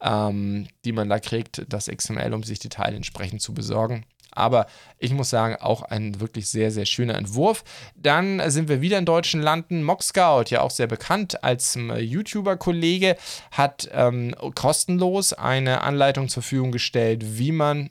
ähm, 0.01 0.67
die 0.85 0.93
man 0.93 1.09
da 1.09 1.19
kriegt, 1.19 1.65
das 1.67 1.87
XML, 1.87 2.33
um 2.33 2.43
sich 2.43 2.59
die 2.59 2.69
Teile 2.69 2.95
entsprechend 2.95 3.41
zu 3.41 3.53
besorgen. 3.53 4.05
Aber 4.37 4.67
ich 4.99 5.11
muss 5.11 5.29
sagen, 5.29 5.55
auch 5.55 5.81
ein 5.81 6.19
wirklich 6.19 6.49
sehr, 6.49 6.71
sehr 6.71 6.85
schöner 6.85 7.15
Entwurf. 7.15 7.63
Dann 7.95 8.41
sind 8.49 8.69
wir 8.69 8.81
wieder 8.81 8.97
in 8.97 9.05
deutschen 9.05 9.41
Landen. 9.41 9.83
Mock 9.83 10.03
Scout, 10.03 10.45
ja 10.49 10.61
auch 10.61 10.71
sehr 10.71 10.87
bekannt 10.87 11.43
als 11.43 11.75
ähm, 11.75 11.91
YouTuber-Kollege, 11.95 13.17
hat 13.51 13.89
ähm, 13.91 14.35
kostenlos 14.55 15.33
eine 15.33 15.81
Anleitung 15.81 16.29
zur 16.29 16.43
Verfügung 16.43 16.71
gestellt, 16.71 17.37
wie 17.37 17.51
man 17.51 17.89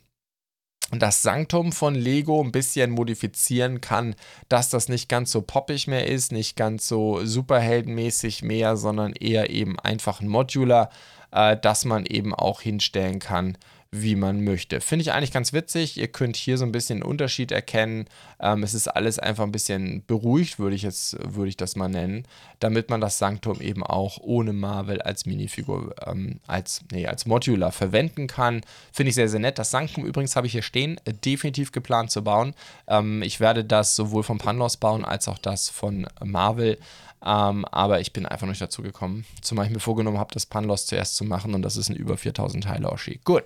das 0.92 1.22
Sanktum 1.22 1.72
von 1.72 1.94
Lego 1.94 2.40
ein 2.42 2.52
bisschen 2.52 2.92
modifizieren 2.92 3.80
kann, 3.80 4.14
dass 4.48 4.70
das 4.70 4.88
nicht 4.88 5.08
ganz 5.08 5.32
so 5.32 5.42
poppig 5.42 5.88
mehr 5.88 6.06
ist, 6.06 6.30
nicht 6.30 6.56
ganz 6.56 6.86
so 6.86 7.24
superheldenmäßig 7.24 8.42
mehr, 8.42 8.76
sondern 8.76 9.12
eher 9.12 9.50
eben 9.50 9.80
einfach 9.80 10.20
ein 10.20 10.28
Modular, 10.28 10.90
äh, 11.32 11.56
das 11.60 11.84
man 11.84 12.06
eben 12.06 12.34
auch 12.34 12.60
hinstellen 12.60 13.18
kann 13.18 13.58
wie 13.90 14.16
man 14.16 14.44
möchte. 14.44 14.80
Finde 14.80 15.02
ich 15.02 15.12
eigentlich 15.12 15.32
ganz 15.32 15.52
witzig. 15.52 15.96
Ihr 15.96 16.08
könnt 16.08 16.36
hier 16.36 16.58
so 16.58 16.64
ein 16.64 16.72
bisschen 16.72 17.00
den 17.00 17.02
Unterschied 17.02 17.52
erkennen. 17.52 18.06
Ähm, 18.40 18.62
es 18.62 18.74
ist 18.74 18.88
alles 18.88 19.18
einfach 19.18 19.44
ein 19.44 19.52
bisschen 19.52 20.04
beruhigt, 20.06 20.58
würde 20.58 20.76
ich 20.76 20.82
jetzt, 20.82 21.16
ich 21.46 21.56
das 21.56 21.76
mal 21.76 21.88
nennen, 21.88 22.26
damit 22.60 22.90
man 22.90 23.00
das 23.00 23.18
Sanktum 23.18 23.60
eben 23.60 23.82
auch 23.82 24.18
ohne 24.20 24.52
Marvel 24.52 25.00
als 25.02 25.26
Minifigur, 25.26 25.94
ähm, 26.06 26.40
als, 26.46 26.80
nee, 26.90 27.06
als 27.06 27.26
Modular 27.26 27.72
verwenden 27.72 28.26
kann. 28.26 28.62
Finde 28.92 29.10
ich 29.10 29.14
sehr, 29.14 29.28
sehr 29.28 29.40
nett. 29.40 29.58
Das 29.58 29.70
Sanktum 29.70 30.04
übrigens 30.04 30.36
habe 30.36 30.46
ich 30.46 30.52
hier 30.52 30.62
stehen, 30.62 31.00
äh, 31.04 31.12
definitiv 31.12 31.72
geplant 31.72 32.10
zu 32.10 32.22
bauen. 32.22 32.54
Ähm, 32.88 33.22
ich 33.22 33.40
werde 33.40 33.64
das 33.64 33.96
sowohl 33.96 34.22
von 34.22 34.38
Panlos 34.38 34.76
bauen 34.76 35.04
als 35.04 35.28
auch 35.28 35.38
das 35.38 35.68
von 35.68 36.06
Marvel. 36.24 36.78
Ähm, 37.26 37.64
aber 37.72 38.00
ich 38.00 38.12
bin 38.12 38.24
einfach 38.24 38.46
nicht 38.46 38.60
dazu 38.60 38.82
gekommen. 38.82 39.24
Zumal 39.42 39.66
ich 39.66 39.72
mir 39.72 39.80
vorgenommen 39.80 40.18
habe, 40.18 40.32
das 40.32 40.46
Panlos 40.46 40.86
zuerst 40.86 41.16
zu 41.16 41.24
machen 41.24 41.54
und 41.54 41.62
das 41.62 41.76
ist 41.76 41.88
ein 41.90 41.96
über 41.96 42.16
4000 42.16 42.62
Teile 42.62 42.88
Oschi. 42.88 43.18
Gut, 43.24 43.42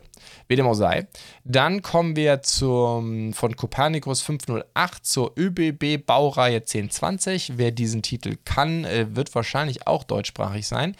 wie 0.49 0.57
dem 0.57 0.67
auch 0.67 0.75
sei. 0.75 1.07
Dann 1.45 1.81
kommen 1.81 2.15
wir 2.15 2.43
zum, 2.43 3.33
von 3.33 3.57
Copernicus 3.57 4.21
508 4.21 5.07
zur 5.07 5.33
ÖBB 5.39 6.05
Baureihe 6.05 6.59
1020. 6.59 7.57
Wer 7.57 7.71
diesen 7.71 8.03
Titel 8.03 8.37
kann, 8.45 8.85
äh, 8.85 9.17
wird 9.17 9.35
wahrscheinlich 9.35 9.87
auch 9.87 10.05
deutschsprachig 10.05 10.69
sein. 10.69 10.95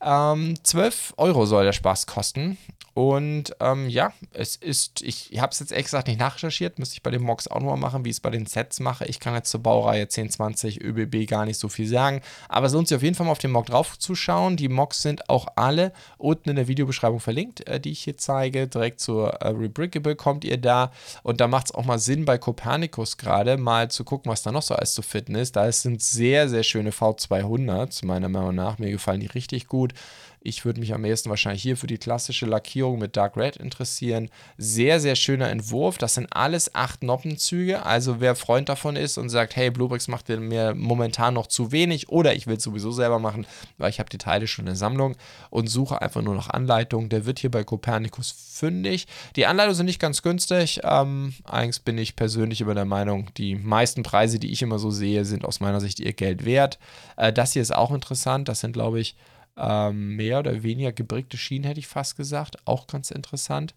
Ähm, 0.00 0.56
12 0.60 1.14
Euro 1.18 1.46
soll 1.46 1.64
der 1.64 1.72
Spaß 1.72 2.06
kosten. 2.06 2.58
Und 2.98 3.54
ähm, 3.60 3.88
ja, 3.88 4.12
es 4.32 4.56
ist, 4.56 5.02
ich 5.02 5.30
habe 5.38 5.52
es 5.52 5.60
jetzt 5.60 5.70
extra 5.70 6.02
nicht 6.04 6.18
nachrecherchiert, 6.18 6.80
müsste 6.80 6.94
ich 6.94 7.02
bei 7.04 7.12
den 7.12 7.22
Mocks 7.22 7.46
auch 7.46 7.60
nochmal 7.60 7.76
machen, 7.76 8.04
wie 8.04 8.08
ich 8.08 8.16
es 8.16 8.20
bei 8.20 8.30
den 8.30 8.46
Sets 8.46 8.80
mache. 8.80 9.04
Ich 9.04 9.20
kann 9.20 9.36
jetzt 9.36 9.52
zur 9.52 9.62
Baureihe 9.62 10.02
1020 10.02 10.82
ÖBB 10.82 11.28
gar 11.28 11.44
nicht 11.46 11.60
so 11.60 11.68
viel 11.68 11.86
sagen, 11.86 12.22
aber 12.48 12.66
es 12.66 12.72
lohnt 12.72 12.88
sich 12.88 12.96
auf 12.96 13.04
jeden 13.04 13.14
Fall 13.14 13.26
mal 13.26 13.30
auf 13.30 13.38
den 13.38 13.52
Mock 13.52 13.66
drauf 13.66 13.96
zu 14.00 14.16
schauen. 14.16 14.56
Die 14.56 14.68
Mocks 14.68 15.00
sind 15.00 15.30
auch 15.30 15.46
alle 15.54 15.92
unten 16.16 16.50
in 16.50 16.56
der 16.56 16.66
Videobeschreibung 16.66 17.20
verlinkt, 17.20 17.68
äh, 17.68 17.78
die 17.78 17.92
ich 17.92 18.00
hier 18.00 18.16
zeige. 18.16 18.66
Direkt 18.66 18.98
zur 18.98 19.28
äh, 19.28 19.50
Rebrickable 19.50 20.16
kommt 20.16 20.44
ihr 20.44 20.58
da 20.58 20.90
und 21.22 21.40
da 21.40 21.46
macht 21.46 21.66
es 21.66 21.74
auch 21.76 21.84
mal 21.84 22.00
Sinn 22.00 22.24
bei 22.24 22.36
Copernicus 22.36 23.16
gerade 23.16 23.58
mal 23.58 23.92
zu 23.92 24.02
gucken, 24.02 24.32
was 24.32 24.42
da 24.42 24.50
noch 24.50 24.62
so 24.62 24.74
alles 24.74 24.94
zu 24.94 25.02
finden 25.02 25.36
ist. 25.36 25.54
Da 25.54 25.70
sind 25.70 26.02
sehr, 26.02 26.48
sehr 26.48 26.64
schöne 26.64 26.90
V200, 26.90 28.04
meiner 28.04 28.28
Meinung 28.28 28.56
nach. 28.56 28.80
Mir 28.80 28.90
gefallen 28.90 29.20
die 29.20 29.26
richtig 29.26 29.68
gut. 29.68 29.94
Ich 30.40 30.64
würde 30.64 30.80
mich 30.80 30.94
am 30.94 31.04
ehesten 31.04 31.30
wahrscheinlich 31.30 31.62
hier 31.62 31.76
für 31.76 31.86
die 31.86 31.98
klassische 31.98 32.46
Lackierung 32.46 32.98
mit 32.98 33.16
Dark 33.16 33.36
Red 33.36 33.56
interessieren. 33.56 34.30
Sehr, 34.56 35.00
sehr 35.00 35.16
schöner 35.16 35.50
Entwurf. 35.50 35.98
Das 35.98 36.14
sind 36.14 36.28
alles 36.30 36.74
acht 36.74 37.02
Noppenzüge. 37.02 37.84
Also 37.84 38.20
wer 38.20 38.36
Freund 38.36 38.68
davon 38.68 38.96
ist 38.96 39.18
und 39.18 39.28
sagt, 39.28 39.56
hey, 39.56 39.70
Bluebricks 39.70 40.08
macht 40.08 40.28
mir 40.28 40.74
momentan 40.74 41.34
noch 41.34 41.46
zu 41.46 41.72
wenig 41.72 42.08
oder 42.08 42.34
ich 42.34 42.46
will 42.46 42.56
es 42.56 42.62
sowieso 42.62 42.92
selber 42.92 43.18
machen, 43.18 43.46
weil 43.78 43.90
ich 43.90 43.98
habe 43.98 44.10
die 44.10 44.18
Teile 44.18 44.46
schon 44.46 44.64
in 44.64 44.66
der 44.66 44.76
Sammlung 44.76 45.16
und 45.50 45.68
suche 45.68 46.00
einfach 46.02 46.22
nur 46.22 46.34
nach 46.34 46.50
Anleitungen, 46.50 47.08
der 47.08 47.26
wird 47.26 47.38
hier 47.38 47.50
bei 47.50 47.64
Copernicus 47.64 48.30
fündig. 48.30 49.06
Die 49.36 49.46
Anleitungen 49.46 49.76
sind 49.76 49.86
nicht 49.86 50.00
ganz 50.00 50.22
günstig. 50.22 50.80
Ähm, 50.84 51.34
eigentlich 51.44 51.82
bin 51.82 51.98
ich 51.98 52.16
persönlich 52.16 52.60
über 52.60 52.74
der 52.74 52.84
Meinung, 52.84 53.28
die 53.36 53.54
meisten 53.54 54.02
Preise, 54.02 54.38
die 54.38 54.52
ich 54.52 54.62
immer 54.62 54.78
so 54.78 54.90
sehe, 54.90 55.24
sind 55.24 55.44
aus 55.44 55.60
meiner 55.60 55.80
Sicht 55.80 56.00
ihr 56.00 56.12
Geld 56.12 56.44
wert. 56.44 56.78
Äh, 57.16 57.32
das 57.32 57.52
hier 57.52 57.62
ist 57.62 57.74
auch 57.74 57.92
interessant. 57.92 58.48
Das 58.48 58.60
sind, 58.60 58.72
glaube 58.72 59.00
ich, 59.00 59.16
ähm, 59.58 60.16
mehr 60.16 60.38
oder 60.38 60.62
weniger 60.62 60.92
gebrickte 60.92 61.36
Schienen, 61.36 61.64
hätte 61.64 61.80
ich 61.80 61.88
fast 61.88 62.16
gesagt. 62.16 62.56
Auch 62.66 62.86
ganz 62.86 63.10
interessant. 63.10 63.74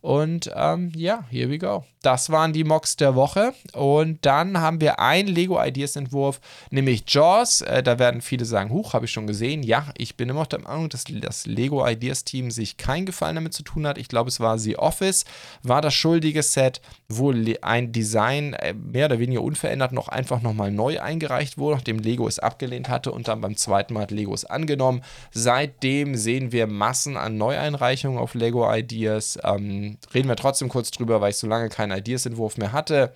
Und 0.00 0.50
ähm, 0.54 0.92
ja, 0.94 1.24
here 1.30 1.50
we 1.50 1.58
go. 1.58 1.84
Das 2.04 2.28
waren 2.28 2.52
die 2.52 2.64
Mocks 2.64 2.96
der 2.96 3.14
Woche. 3.14 3.54
Und 3.72 4.26
dann 4.26 4.60
haben 4.60 4.82
wir 4.82 4.98
einen 4.98 5.26
Lego 5.26 5.58
Ideas 5.58 5.96
Entwurf, 5.96 6.38
nämlich 6.70 7.04
Jaws. 7.08 7.62
Äh, 7.62 7.82
da 7.82 7.98
werden 7.98 8.20
viele 8.20 8.44
sagen, 8.44 8.68
huch, 8.68 8.92
habe 8.92 9.06
ich 9.06 9.10
schon 9.10 9.26
gesehen. 9.26 9.62
Ja, 9.62 9.86
ich 9.96 10.14
bin 10.14 10.28
immer 10.28 10.40
noch 10.40 10.46
der 10.46 10.60
Meinung, 10.60 10.90
dass 10.90 11.04
das 11.08 11.46
Lego 11.46 11.86
Ideas 11.86 12.24
Team 12.24 12.50
sich 12.50 12.76
keinen 12.76 13.06
Gefallen 13.06 13.36
damit 13.36 13.54
zu 13.54 13.62
tun 13.62 13.86
hat. 13.86 13.96
Ich 13.96 14.08
glaube, 14.08 14.28
es 14.28 14.38
war 14.38 14.58
The 14.58 14.76
Office, 14.76 15.24
war 15.62 15.80
das 15.80 15.94
schuldige 15.94 16.42
Set, 16.42 16.82
wo 17.08 17.32
ein 17.62 17.92
Design 17.92 18.52
äh, 18.52 18.74
mehr 18.74 19.06
oder 19.06 19.18
weniger 19.18 19.40
unverändert 19.40 19.92
noch 19.92 20.08
einfach 20.08 20.42
nochmal 20.42 20.70
neu 20.70 21.00
eingereicht 21.00 21.56
wurde, 21.56 21.76
nachdem 21.76 22.00
Lego 22.00 22.28
es 22.28 22.38
abgelehnt 22.38 22.90
hatte 22.90 23.12
und 23.12 23.28
dann 23.28 23.40
beim 23.40 23.56
zweiten 23.56 23.94
Mal 23.94 24.02
hat 24.02 24.10
Lego 24.10 24.34
es 24.34 24.44
angenommen. 24.44 25.00
Seitdem 25.30 26.16
sehen 26.16 26.52
wir 26.52 26.66
Massen 26.66 27.16
an 27.16 27.38
Neueinreichungen 27.38 28.18
auf 28.18 28.34
Lego 28.34 28.70
Ideas. 28.70 29.38
Ähm, 29.42 29.96
reden 30.12 30.28
wir 30.28 30.36
trotzdem 30.36 30.68
kurz 30.68 30.90
drüber, 30.90 31.22
weil 31.22 31.30
ich 31.30 31.36
so 31.36 31.46
lange 31.46 31.70
keinen 31.70 31.93
Ideas-Entwurf 31.96 32.56
mehr 32.56 32.72
hatte. 32.72 33.14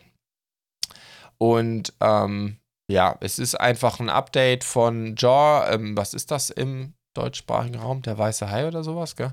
Und 1.39 1.93
ähm, 2.01 2.59
ja, 2.91 3.17
es 3.21 3.39
ist 3.39 3.55
einfach 3.55 4.01
ein 4.01 4.09
Update 4.09 4.65
von 4.65 5.15
Jaw. 5.17 5.73
Ähm, 5.73 5.97
was 5.97 6.15
ist 6.15 6.31
das 6.31 6.51
im 6.51 6.95
deutschsprachigen 7.19 7.79
Raum, 7.79 8.03
der 8.03 8.17
Weiße 8.17 8.51
Hai 8.51 8.67
oder 8.67 8.85
sowas, 8.85 9.17
gell? 9.17 9.33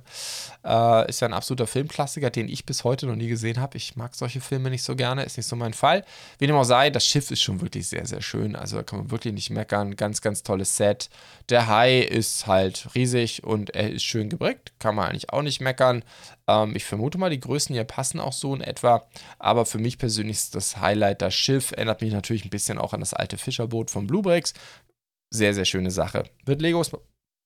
Äh, 0.65 1.07
ist 1.07 1.21
ja 1.21 1.27
ein 1.27 1.33
absoluter 1.33 1.67
Filmklassiker, 1.67 2.29
den 2.29 2.49
ich 2.49 2.65
bis 2.65 2.83
heute 2.83 3.05
noch 3.05 3.15
nie 3.15 3.27
gesehen 3.27 3.59
habe. 3.59 3.77
Ich 3.77 3.95
mag 3.95 4.15
solche 4.15 4.41
Filme 4.41 4.69
nicht 4.69 4.83
so 4.83 4.95
gerne, 4.95 5.23
ist 5.23 5.37
nicht 5.37 5.47
so 5.47 5.55
mein 5.55 5.73
Fall. 5.73 6.03
Wie 6.39 6.47
dem 6.47 6.55
auch 6.55 6.63
sei, 6.63 6.89
das 6.89 7.05
Schiff 7.05 7.29
ist 7.31 7.41
schon 7.41 7.61
wirklich 7.61 7.87
sehr, 7.87 8.05
sehr 8.05 8.21
schön. 8.21 8.55
Also 8.55 8.77
da 8.77 8.83
kann 8.83 8.99
man 8.99 9.11
wirklich 9.11 9.33
nicht 9.33 9.51
meckern. 9.51 9.95
Ganz, 9.95 10.21
ganz 10.21 10.43
tolles 10.43 10.75
Set. 10.75 11.09
Der 11.49 11.67
Hai 11.67 11.99
ist 11.99 12.47
halt 12.47 12.87
riesig 12.95 13.43
und 13.43 13.75
er 13.75 13.91
ist 13.91 14.03
schön 14.03 14.29
gebrickt. 14.29 14.73
Kann 14.79 14.95
man 14.95 15.09
eigentlich 15.09 15.31
auch 15.31 15.43
nicht 15.43 15.61
meckern. 15.61 16.03
Ähm, 16.47 16.75
ich 16.75 16.85
vermute 16.85 17.17
mal, 17.17 17.29
die 17.29 17.39
Größen 17.39 17.73
hier 17.73 17.83
passen 17.83 18.19
auch 18.19 18.33
so 18.33 18.53
in 18.55 18.61
etwa. 18.61 19.05
Aber 19.39 19.65
für 19.65 19.77
mich 19.77 19.97
persönlich 19.97 20.37
ist 20.37 20.55
das 20.55 20.77
Highlight 20.77 21.21
das 21.21 21.35
Schiff. 21.35 21.71
Erinnert 21.71 22.01
mich 22.01 22.13
natürlich 22.13 22.45
ein 22.45 22.49
bisschen 22.49 22.77
auch 22.79 22.93
an 22.93 22.99
das 22.99 23.13
alte 23.13 23.37
Fischerboot 23.37 23.91
von 23.91 24.07
Bluebricks. 24.07 24.53
Sehr, 25.29 25.53
sehr 25.53 25.65
schöne 25.65 25.91
Sache. 25.91 26.23
Wird 26.45 26.61
Legos 26.61 26.91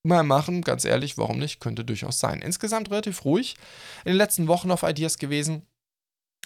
mal 0.03 0.23
machen, 0.23 0.61
ganz 0.61 0.85
ehrlich, 0.85 1.17
warum 1.17 1.39
nicht? 1.39 1.59
Könnte 1.59 1.85
durchaus 1.85 2.19
sein. 2.19 2.41
Insgesamt 2.41 2.89
relativ 2.91 3.25
ruhig 3.25 3.55
in 4.05 4.11
den 4.11 4.17
letzten 4.17 4.47
Wochen 4.47 4.71
auf 4.71 4.83
Ideas 4.83 5.17
gewesen. 5.17 5.63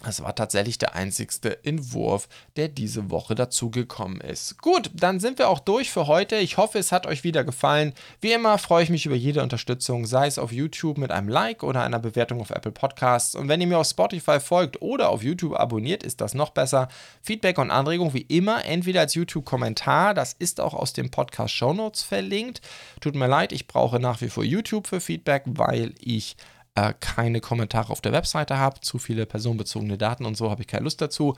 Das 0.01 0.21
war 0.23 0.35
tatsächlich 0.35 0.79
der 0.79 0.95
einzigste 0.95 1.63
Entwurf, 1.63 2.27
der 2.55 2.67
diese 2.67 3.11
Woche 3.11 3.35
dazugekommen 3.35 4.19
ist. 4.21 4.59
Gut, 4.61 4.89
dann 4.93 5.19
sind 5.19 5.37
wir 5.37 5.49
auch 5.49 5.59
durch 5.59 5.91
für 5.91 6.07
heute. 6.07 6.35
Ich 6.37 6.57
hoffe, 6.57 6.79
es 6.79 6.91
hat 6.91 7.05
euch 7.05 7.23
wieder 7.23 7.43
gefallen. 7.43 7.93
Wie 8.19 8.33
immer 8.33 8.57
freue 8.57 8.83
ich 8.83 8.89
mich 8.89 9.05
über 9.05 9.15
jede 9.15 9.43
Unterstützung, 9.43 10.05
sei 10.05 10.27
es 10.27 10.39
auf 10.39 10.51
YouTube 10.51 10.97
mit 10.97 11.11
einem 11.11 11.29
Like 11.29 11.63
oder 11.63 11.83
einer 11.83 11.99
Bewertung 11.99 12.41
auf 12.41 12.49
Apple 12.49 12.71
Podcasts. 12.71 13.35
Und 13.35 13.47
wenn 13.47 13.61
ihr 13.61 13.67
mir 13.67 13.77
auf 13.77 13.87
Spotify 13.87 14.39
folgt 14.39 14.81
oder 14.81 15.09
auf 15.09 15.23
YouTube 15.23 15.57
abonniert, 15.57 16.03
ist 16.03 16.21
das 16.21 16.33
noch 16.33 16.49
besser. 16.49 16.89
Feedback 17.21 17.59
und 17.59 17.71
Anregung 17.71 18.13
wie 18.13 18.21
immer, 18.21 18.65
entweder 18.65 19.01
als 19.01 19.13
YouTube-Kommentar, 19.13 20.15
das 20.15 20.33
ist 20.33 20.59
auch 20.59 20.73
aus 20.73 20.93
dem 20.93 21.11
Podcast 21.11 21.53
Show 21.53 21.71
Notes 21.71 22.01
verlinkt. 22.01 22.61
Tut 22.99 23.15
mir 23.15 23.27
leid, 23.27 23.53
ich 23.53 23.67
brauche 23.67 23.99
nach 23.99 24.21
wie 24.21 24.29
vor 24.29 24.43
YouTube 24.43 24.87
für 24.87 24.99
Feedback, 24.99 25.43
weil 25.45 25.93
ich 25.99 26.35
äh, 26.75 26.93
keine 26.99 27.39
Kommentare 27.41 27.91
auf 27.91 28.01
der 28.01 28.11
Webseite 28.11 28.57
habe, 28.57 28.81
zu 28.81 28.97
viele 28.97 29.25
personenbezogene 29.25 29.97
Daten 29.97 30.25
und 30.25 30.35
so 30.35 30.49
habe 30.49 30.61
ich 30.61 30.67
keine 30.67 30.83
Lust 30.83 31.01
dazu. 31.01 31.35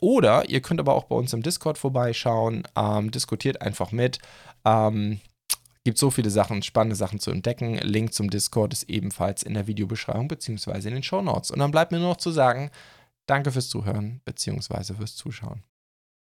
Oder 0.00 0.48
ihr 0.48 0.60
könnt 0.60 0.80
aber 0.80 0.94
auch 0.94 1.04
bei 1.04 1.16
uns 1.16 1.32
im 1.32 1.42
Discord 1.42 1.78
vorbeischauen, 1.78 2.64
ähm, 2.76 3.10
diskutiert 3.10 3.62
einfach 3.62 3.92
mit. 3.92 4.18
Ähm, 4.64 5.20
Gibt 5.84 5.98
so 5.98 6.10
viele 6.10 6.30
Sachen, 6.30 6.62
spannende 6.62 6.96
Sachen 6.96 7.20
zu 7.20 7.30
entdecken. 7.30 7.76
Link 7.76 8.12
zum 8.12 8.28
Discord 8.28 8.72
ist 8.72 8.90
ebenfalls 8.90 9.44
in 9.44 9.54
der 9.54 9.68
Videobeschreibung 9.68 10.26
bzw. 10.26 10.88
in 10.88 10.94
den 10.94 11.02
Show 11.04 11.22
Notes. 11.22 11.52
Und 11.52 11.60
dann 11.60 11.70
bleibt 11.70 11.92
mir 11.92 11.98
nur 11.98 12.10
noch 12.10 12.16
zu 12.16 12.32
sagen, 12.32 12.70
danke 13.26 13.52
fürs 13.52 13.68
Zuhören 13.68 14.20
bzw. 14.24 14.94
fürs 14.94 15.14
Zuschauen. 15.14 15.62